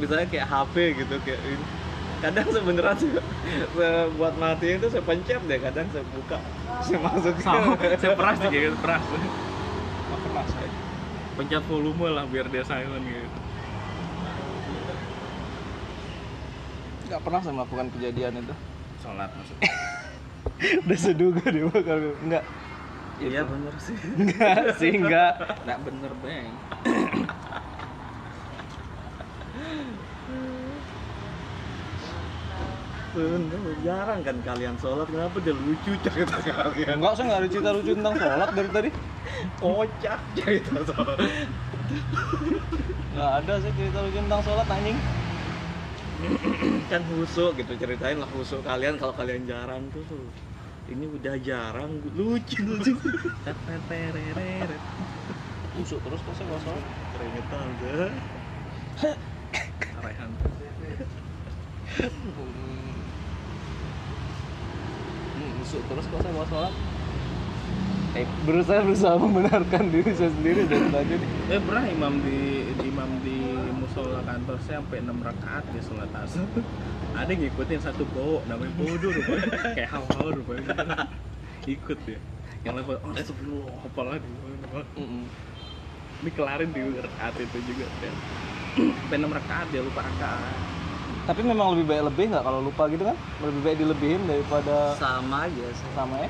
[0.00, 0.74] misalnya kayak HP
[1.04, 1.66] gitu kayak ini.
[2.22, 3.22] kadang sebenarnya juga
[3.74, 6.38] saya buat matiin itu saya pencet deh kadang saya buka
[6.80, 7.74] saya masukin sama.
[7.98, 9.02] Saya peras gitu peras.
[9.02, 10.70] Peras saya
[11.36, 13.38] pencet volume lah biar dia silent gitu.
[17.08, 18.54] Nggak pernah saya melakukan kejadian itu.
[19.02, 19.70] Sholat maksudnya
[20.86, 22.44] udah seduga dia bakal enggak
[23.18, 23.96] iya bener sih.
[24.14, 25.34] Enggak sih enggak
[25.66, 26.54] nggak bener bang
[33.84, 36.96] jarang kan kalian sholat kenapa dia lucu cerita kalian?
[36.96, 38.90] Enggak saya nggak ada cerita lucu tentang sholat dari tadi.
[39.60, 41.18] Kocak cerita sholat.
[43.12, 44.98] Nggak ada sih cerita lucu tentang sholat anjing.
[46.88, 50.04] Kan husuk gitu ceritain lah husuk kalian kalau kalian jarang tuh.
[50.88, 52.96] Ini udah jarang lucu lucu.
[55.72, 56.84] Busuk terus kok saya nggak sholat.
[57.12, 57.68] Keringetan
[65.32, 66.72] Hmm, busuk terus kok saya nggak sholat?
[68.12, 71.14] Eh berusaha berusaha membenarkan diri saya sendiri dari tadi.
[71.16, 72.40] Nih eh pernah imam di,
[72.76, 73.38] di imam di
[73.76, 76.44] musola kantor saya sampai 6 rakaat dia sholat asar.
[77.12, 79.48] Ada yang ngikutin satu cowok namanya bodoh rupanya.
[79.76, 80.76] Kayak hal-hal rupanya.
[81.68, 82.20] Ikut ya
[82.62, 84.30] yang level oh astagfirullah apa lagi.
[84.96, 85.24] Mm-mm.
[86.22, 87.84] dikelarin di rakaat itu juga
[88.78, 90.56] sampai 6 rakaat dia lupa rakaat
[91.22, 93.16] tapi memang lebih baik lebih nggak kalau lupa gitu kan?
[93.38, 95.88] Lebih baik dilebihin daripada sama aja sih.
[95.94, 96.28] Sama ya?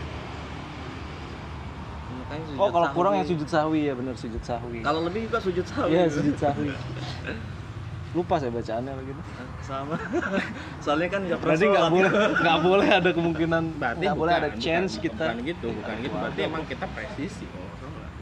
[2.12, 2.97] Makanya sujud oh kalau sahwi.
[3.01, 4.78] kurang yang sujud sahwi ya bener sujud sahwi.
[4.85, 5.90] Kalau lebih juga sujud sahwi.
[5.97, 6.69] Iya sujud sahwi.
[8.16, 9.24] Lupa saya bacaannya lagi tuh.
[9.64, 9.97] Sama.
[10.85, 14.48] Soalnya kan nggak pernah berarti nggak boleh nggak boleh ada kemungkinan berarti nggak boleh ada
[14.60, 15.24] chance bukan, kita.
[15.24, 16.16] bukan gitu bukan gitu.
[16.20, 17.47] Berarti emang kita presisi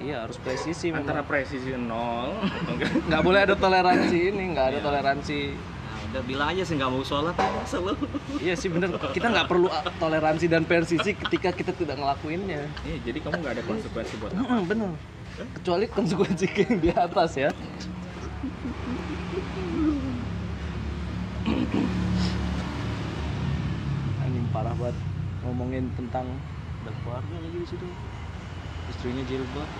[0.00, 1.02] iya harus presisi memang.
[1.02, 2.32] antara presisi nol.
[3.10, 5.79] Nggak boleh ada toleransi ini nggak ada toleransi Nah,
[6.10, 7.38] udah bilang aja sih nggak mau sholat.
[7.70, 7.94] Selalu
[8.42, 8.90] iya sih bener.
[9.14, 12.66] Kita nggak perlu ah, toleransi dan persisi ketika kita tidak ngelakuinnya.
[12.82, 14.42] Iya, jadi kamu nggak ada konsekuensi buat apa?
[14.42, 14.90] Mm, bener.
[15.62, 17.50] Kecuali konsekuensi yang di atas ya.
[24.26, 24.96] Anjing parah banget
[25.46, 26.26] ngomongin tentang
[26.82, 27.86] dan keluarga lagi di situ.
[28.90, 29.70] Istrinya jilbab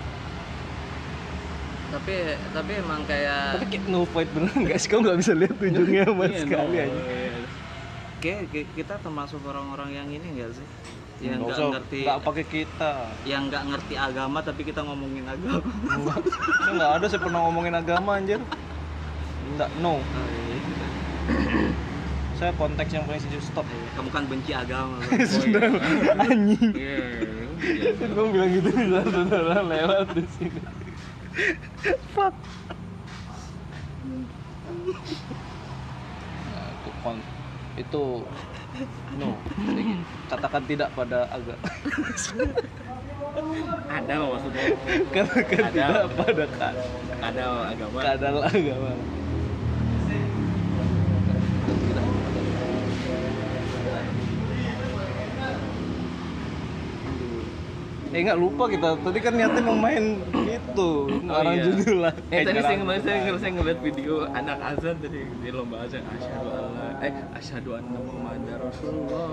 [1.91, 2.13] tapi
[2.49, 6.23] tapi emang kayak tapi kayak no fight beneran guys kau nggak bisa lihat ujungnya sama
[6.25, 7.31] Iya, sekali no, aja iya.
[8.21, 8.41] kayak
[8.71, 10.67] kita termasuk orang-orang yang ini enggak sih?
[11.21, 12.91] Yang Nggak nggak ngerti nggak pakai kita.
[13.25, 15.61] Yang nggak ngerti agama tapi kita ngomongin agama.
[15.85, 16.17] Enggak,
[16.71, 18.41] nggak ada saya pernah ngomongin agama anjir.
[19.47, 19.97] Enggak, no.
[19.97, 20.57] Oh, iya.
[22.33, 23.65] saya konteks yang paling setuju stop.
[23.93, 25.13] Kamu kan benci agama Oh,
[25.45, 26.25] iya.
[26.25, 26.73] anjing.
[26.73, 26.97] Iya,
[27.61, 27.89] iya.
[27.93, 30.61] kan gue bilang gitu saudara lewat di sini
[32.13, 32.35] fuck
[36.51, 37.27] nah, itu kon-
[37.79, 38.03] itu
[39.15, 39.29] no
[40.27, 41.57] katakan tidak pada agak
[43.87, 44.63] Ada loh maksudnya.
[45.15, 45.71] katakan Ada.
[45.71, 46.79] tidak pada ka-
[47.21, 47.99] Ada agama.
[48.03, 48.91] kadal agama
[58.11, 60.91] Eh nggak lupa kita tadi kan niatnya mau main itu
[61.23, 61.63] ngarang iya.
[61.63, 62.13] judul lah.
[62.27, 66.03] Eh, tadi saya ngeliat, saya, ngeliat, saya ngeliat video anak azan tadi di lomba azan
[66.11, 69.27] asyhadu alla eh asyhadu anna muhammadar rasulullah.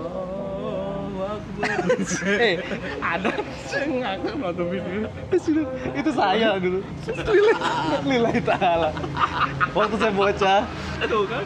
[2.39, 2.55] Eh,
[3.13, 3.29] ada.
[3.69, 5.09] Ngakak nonton video.
[5.95, 6.79] itu saya dulu.
[7.05, 8.89] Lillahi lillahi taala.
[9.75, 10.61] Waktu saya bocah,
[10.99, 11.43] Aduh kan,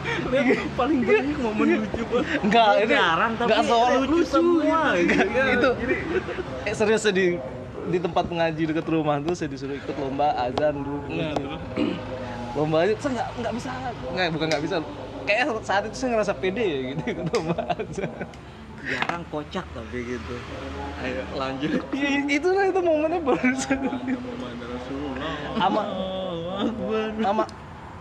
[0.74, 2.42] paling banyak momen lucu banget.
[2.42, 5.26] enggak ini jarang, tapi enggak soal lucu semua, gitu.
[5.30, 5.70] itu.
[6.66, 7.26] Eh, serius saya di
[7.84, 11.06] di tempat pengaji dekat rumah tuh saya disuruh ikut lomba azan dulu.
[11.10, 11.34] Nah,
[12.58, 13.68] lomba aja saya nggak nggak bisa.
[14.14, 14.76] Nggak bukan nggak bisa.
[15.24, 18.10] Kayak saat itu saya ngerasa pede ya gitu ikut lomba azan
[18.84, 20.34] jarang kocak tapi gitu.
[21.00, 21.70] Ayo lanjut.
[21.96, 25.34] Ya, itu lah itu momennya barusan Muhammad Rasulullah.
[25.56, 27.08] Ama Allahu Akbar.
[27.24, 27.44] sama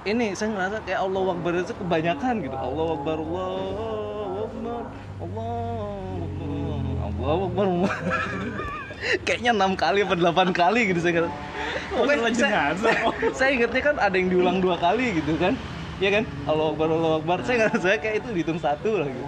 [0.04, 2.56] ini saya ngerasa kayak Allah Akbar itu kebanyakan gitu.
[2.58, 3.52] Allah Akbar Allah
[4.44, 4.84] Akbar
[5.24, 5.56] Allah
[7.04, 7.66] Allah Akbar.
[7.68, 7.94] Allah.
[9.28, 11.30] kayaknya enam kali apa delapan kali gitu saya kira
[11.92, 12.96] Pokoknya sholat saya, jenazah.
[13.38, 15.54] saya ingatnya kan ada yang diulang dua kali gitu kan.
[16.02, 16.24] Iya kan?
[16.50, 17.38] Allah Akbar Allah Akbar.
[17.46, 19.26] Saya ngerasa kayak itu dihitung satu lah gitu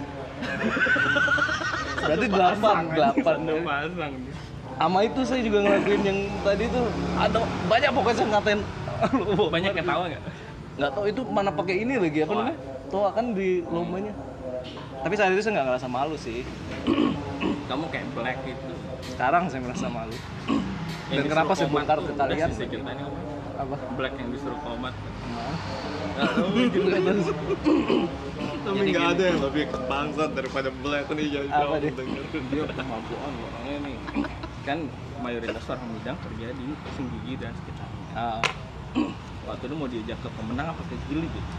[2.06, 4.14] berarti delapan delapan pasang
[4.76, 6.84] sama itu saya juga ngelakuin yang tadi tuh
[7.16, 8.60] ada banyak pokoknya saya ngatain.
[9.48, 10.22] Banyak yang tahu nggak?
[10.76, 12.58] Nggak tahu itu mana pakai ini lagi apa namanya?
[12.92, 14.12] Toa kan di lombanya.
[15.00, 16.44] Tapi saat itu saya nggak ngerasa malu sih.
[17.72, 18.72] Kamu kayak black gitu.
[19.16, 20.12] Sekarang saya merasa malu.
[21.08, 22.50] Dan Yang kenapa saya bongkar ke kalian?
[23.56, 23.76] apa?
[23.96, 24.92] black yang disuruh komat
[28.66, 31.94] tapi nggak ada yang lebih kebangsat daripada black nih jauh Apa dia?
[32.50, 33.96] dia kemampuan orangnya nih.
[34.66, 34.78] Kan
[35.22, 38.06] mayoritas orang Minang kerja di Pasing Gigi dan sekitarnya.
[38.18, 38.42] Ah,
[39.46, 41.50] waktu itu mau diajak ke pemenang apa ke Gili gitu.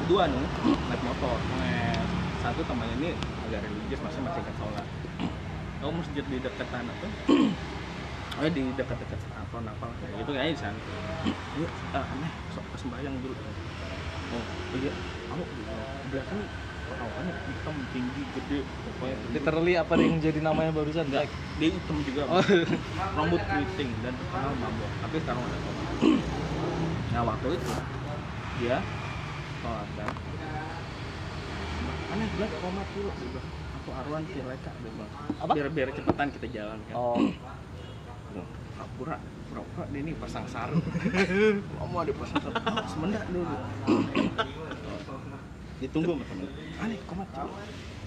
[0.00, 0.44] Berdua nih
[0.88, 1.36] naik motor.
[1.36, 2.00] Nah,
[2.40, 3.10] satu temannya ini
[3.48, 4.86] agak religius masih masih ke sholat
[5.76, 7.12] kamu masjid di dekat tanah tuh?
[8.42, 10.78] Oh di dekat-dekat apa apa kayak gitu kayaknya di sana.
[11.60, 13.34] Yuk ah, aneh sok ke sembahyang dulu.
[14.34, 14.44] Oh
[14.80, 14.92] iya
[15.30, 15.44] kamu
[16.10, 16.40] belakang
[16.86, 21.04] perawakannya hitam tinggi gede pokoknya literally apa yang jadi namanya barusan?
[21.10, 22.22] Enggak, Black dia hitam juga.
[22.30, 22.44] Oh.
[23.18, 25.86] rambut keriting dan terkenal mabok tapi sekarang udah tobat
[27.10, 27.72] nah waktu itu
[28.62, 28.76] dia
[29.60, 30.10] sholat kan?
[32.06, 33.48] Aneh bilang komat dulu dia bilang
[33.82, 35.10] aku Arwan Cileka dia bilang.
[35.42, 35.52] Apa?
[35.54, 36.94] biar biar cepetan kita jalan kan?
[36.94, 37.18] Oh.
[38.76, 39.16] Pura-pura
[39.50, 40.82] pura-pura dia ini pasang sarung.
[41.80, 42.86] Kamu ada pasang sarung.
[42.90, 43.56] Semendak dulu
[45.82, 46.48] ditunggu sama temen.
[46.80, 47.28] Aneh komat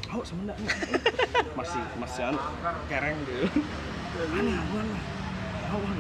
[0.10, 0.70] oh semendak nih?
[1.60, 2.40] Masih masih anu
[2.88, 3.62] kereng gitu
[4.10, 5.04] aneh awan lah
[5.76, 5.98] awan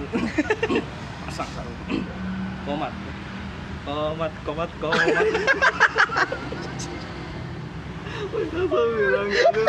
[1.30, 1.78] pasang sarung
[2.66, 2.94] komat
[3.86, 5.26] komat komat komat
[8.30, 9.62] Kenapa bilang gitu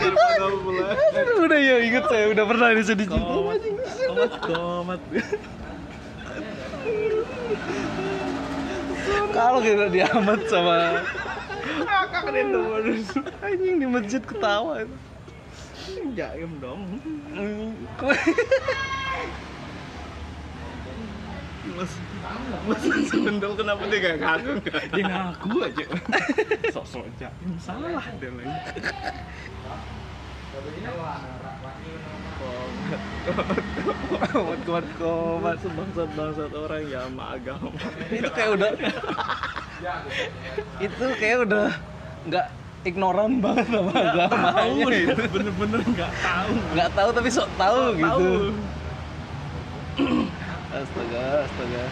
[0.00, 3.60] daripada udah ya inget saya udah pernah di sini komat
[4.08, 5.00] komat komat
[9.30, 11.02] kalau kita diamat sama
[11.80, 12.64] kakak keren tuh
[13.40, 14.84] anjing di masjid ketawa.
[14.84, 16.82] Itu jaim dong.
[21.70, 21.92] Mas
[22.66, 24.52] mas sendal kenapa dia gak ngaku
[24.94, 25.86] dia ngaku aja.
[26.74, 28.54] Sok-sok jaim salah dia lagi
[30.50, 30.66] komat
[34.66, 37.70] komat komat sebangsat bangsat orang ya sama agama.
[38.10, 38.70] Itu kayak udah
[40.82, 41.70] itu kayak udah
[42.26, 42.50] nggak
[42.82, 46.50] ignoran banget sama agamanya itu bener-bener nggak tahu.
[46.74, 48.10] Nggak tahu tapi sok tahu gitu.
[48.10, 48.50] tahu.
[50.70, 51.84] astaga astaga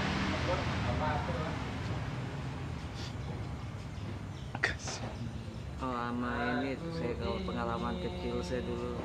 [6.09, 8.97] oh sama ini saya kalau pengalaman kecil saya dulu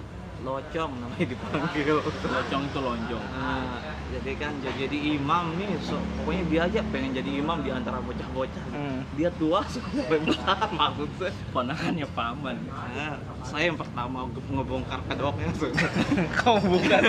[0.44, 2.04] locong namanya dipanggil.
[2.04, 3.26] Locong itu lonjong.
[3.32, 3.80] Nah,
[4.12, 8.00] jadi kan j- jadi imam nih, so, pokoknya dia aja pengen jadi imam di antara
[8.00, 8.66] bocah-bocah.
[8.72, 9.08] Hmm.
[9.16, 11.32] Dia tua sampai besar maksud saya.
[11.52, 12.56] ponakannya paman.
[12.68, 15.48] Nah, saya yang pertama nge- ngebongkar kedoknya
[16.40, 17.04] kau bukan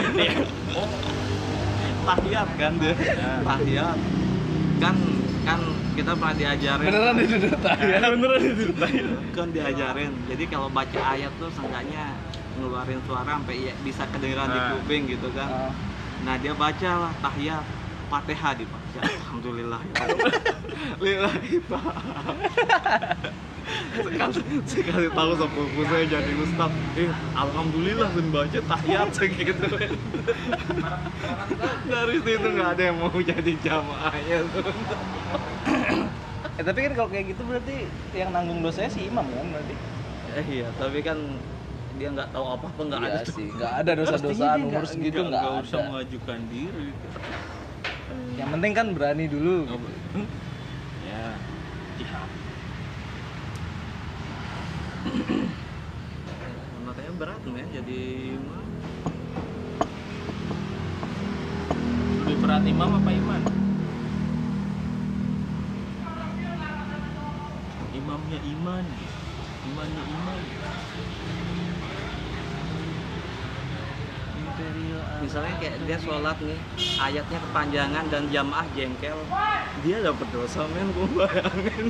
[2.04, 2.94] tahiyat kan dia.
[3.42, 3.98] Tahiyat.
[4.78, 4.96] Kan
[5.42, 5.60] kan
[5.94, 6.86] kita pernah diajarin.
[6.86, 8.64] Beneran itu udah ya beneran itu
[9.36, 10.12] kan diajarin.
[10.26, 12.14] Jadi kalau baca ayat tuh seenggaknya
[12.54, 14.70] ngeluarin suara sampai bisa kedengeran di Ah.
[14.74, 15.48] kuping gitu kan.
[15.48, 15.72] Ah.
[16.22, 17.64] nah dia baca lah tahiyat
[18.14, 20.32] fatihah dibaca alhamdulillah ya Allah.
[21.02, 21.94] lillahi ta'ala
[23.96, 29.66] sekali sekali tahu sepupu saya jadi ustad eh alhamdulillah sun baca tahiyat segitu
[31.84, 34.38] dari situ nggak ada yang mau jadi jamaahnya.
[34.46, 34.62] Tuh
[36.54, 37.76] eh tapi kan kalau kayak gitu berarti
[38.12, 39.74] yang nanggung dosanya si imam kan berarti?
[40.34, 41.18] Eh iya tapi kan
[41.94, 43.22] dia nggak tahu apa apa nggak Iya ada.
[43.28, 46.88] sih nggak ada dosa-dosa umur nggak- segitu nggak- usah mengajukan diri
[48.34, 49.66] yang penting kan berani dulu.
[51.06, 51.38] Ya
[52.00, 52.28] jihad.
[56.86, 57.64] Makanya berat ya?
[57.80, 58.00] Jadi
[58.34, 58.64] imam.
[62.34, 63.42] lebih berat imam apa iman?
[67.94, 68.84] Imamnya iman.
[69.70, 70.38] Imannya iman
[75.22, 76.58] misalnya kayak dia sholat nih
[77.00, 79.18] ayatnya kepanjangan dan jamaah jengkel.
[79.82, 81.86] Dia dapat dosa men gue bayangin.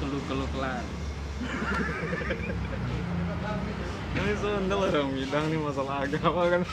[0.00, 0.84] Keluh-keluh kelar
[4.16, 6.64] ini sundel orang bidang nih masalah agama kan.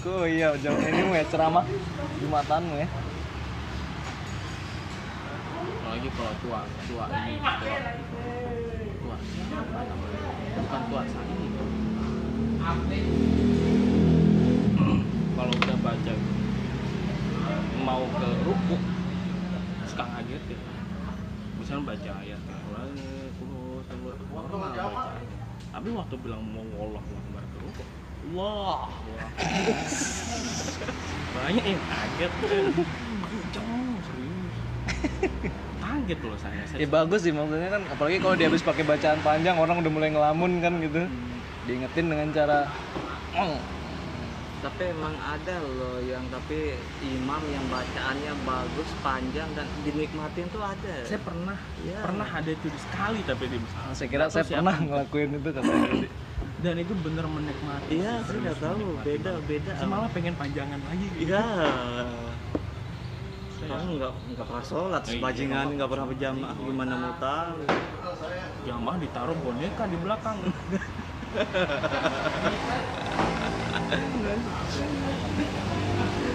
[0.00, 1.64] Kok iya jam ini mau ya ceramah?
[2.24, 2.88] Jumatanmu ya.
[5.94, 6.60] apalagi kalau tua
[6.90, 7.76] tua ini tua
[10.54, 11.34] bukan tua saya
[15.34, 16.12] kalau udah baca
[17.84, 18.82] mau ke rukuk
[19.84, 20.58] suka ngaget ya.
[21.60, 22.88] Misalnya baca ayat ya "Wah,
[23.38, 25.12] kulo kulo normal baca
[25.74, 27.88] tapi waktu bilang mau Allah Akbar ke rukuk
[28.32, 28.88] Allah
[31.34, 33.72] banyak yang kaget kenceng
[34.06, 34.54] serius
[36.04, 39.18] kaget loh saya, saya Ya bagus sih maksudnya kan apalagi kalau dia habis pakai bacaan
[39.24, 41.00] panjang orang udah mulai ngelamun kan gitu.
[41.64, 42.68] Diingetin dengan cara
[43.34, 43.56] "Oh,
[44.60, 51.04] tapi emang ada loh yang tapi imam yang bacaannya bagus panjang dan dinikmatin tuh ada
[51.04, 51.98] saya pernah Iya.
[52.00, 54.60] pernah ada itu sekali tapi di Nah, saya kira saya siapa.
[54.60, 56.08] pernah ngelakuin itu katanya.
[56.60, 61.06] dan itu bener menikmati iya saya nggak tahu beda beda Saya malah pengen panjangan lagi
[61.12, 61.28] gitu.
[61.28, 61.44] iya
[63.64, 65.74] Saya- kamu nggak nggak pernah sholat Iya, bajingan iya.
[65.80, 67.56] nggak pernah berjamaah gimana mau tahu
[68.64, 70.38] jamaah ditaruh boneka di belakang.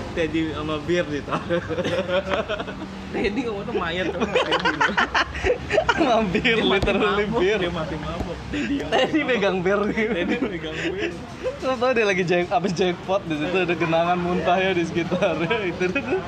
[0.09, 1.63] Teddy sama bir ditaruh.
[3.13, 4.25] Teddy kamu tuh mayat kamu
[6.33, 7.57] Dia mati literally mabuk, bir.
[7.61, 8.37] dia mati mabuk.
[8.89, 9.79] Teddy pegang bir.
[9.93, 11.11] Teddy pegang bir.
[11.59, 15.85] Terus tau dia lagi jack, abis jackpot di situ ada genangan muntahnya di sekitarnya itu
[15.91, 16.19] tuh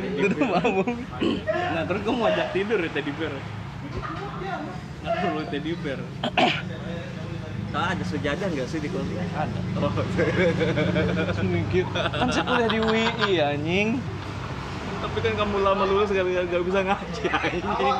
[0.00, 0.18] tuh.
[0.18, 0.88] Itu tuh mabuk.
[1.70, 3.32] nah terus gue mau ajak tidur ya Teddy bear
[5.00, 6.00] nggak perlu Teddy bear
[7.70, 9.22] Ah, ada sejadah nggak sih di kuliah?
[9.30, 9.58] Ada.
[9.78, 9.94] Oh,
[11.30, 11.86] Sedikit.
[11.94, 13.88] Kan saya kuliah di WI anjing.
[15.00, 17.96] tapi kan kamu lama lulus gak, gak bisa ngaji anjing.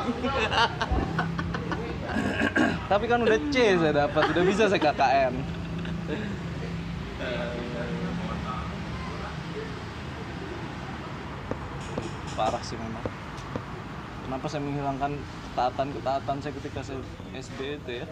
[2.91, 5.33] Tapi kan udah C saya dapat, udah bisa saya KKN.
[12.41, 13.05] Parah sih memang.
[14.25, 15.13] Kenapa saya menghilangkan
[15.53, 16.97] ketaatan-ketaatan saya ketika saya
[17.37, 18.05] SD itu ya?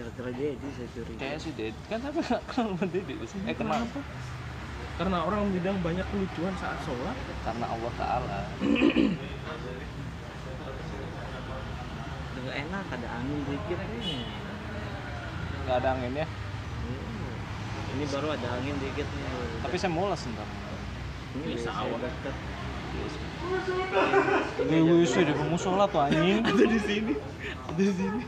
[0.00, 1.20] Gara-gara Dedi saya curiga.
[1.20, 3.84] Kayak sih Ded, kan tapi nggak kenal sama Dede Eh kenal
[4.96, 8.40] karena orang bilang banyak kelucuan saat sholat karena Allah Taala.
[12.40, 14.24] Nggak enak ada angin dikit nih.
[15.68, 16.26] Nggak ada angin ya.
[16.28, 17.92] Hmm.
[17.92, 19.24] Ini baru ada angin dikit nih.
[19.68, 20.48] Tapi saya mulas ntar.
[21.36, 22.00] ini Bisa awal.
[22.00, 22.36] deket.
[24.60, 26.46] Ini wis di musola tuh anjing.
[26.46, 27.14] ada di sini
[27.66, 28.22] ada di sini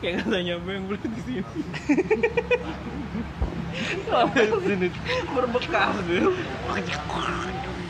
[0.00, 1.42] kayak katanya bang boleh di sini
[4.64, 4.88] Sini.
[5.36, 6.30] berbekas gitu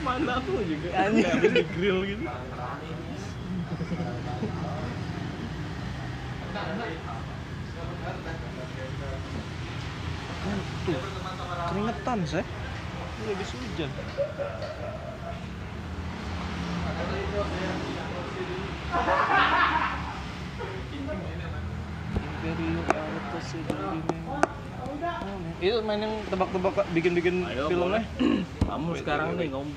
[0.02, 1.26] mana aku juga Anjing.
[1.26, 2.24] Habis di grill gitu
[10.88, 11.00] Tuh,
[11.68, 12.44] keringetan saya.
[13.20, 13.90] Ini habis hujan.
[25.58, 28.02] Itu main yang tebak-tebak bikin-bikin filmnya.
[28.62, 29.74] kamu sekarang nih ngomong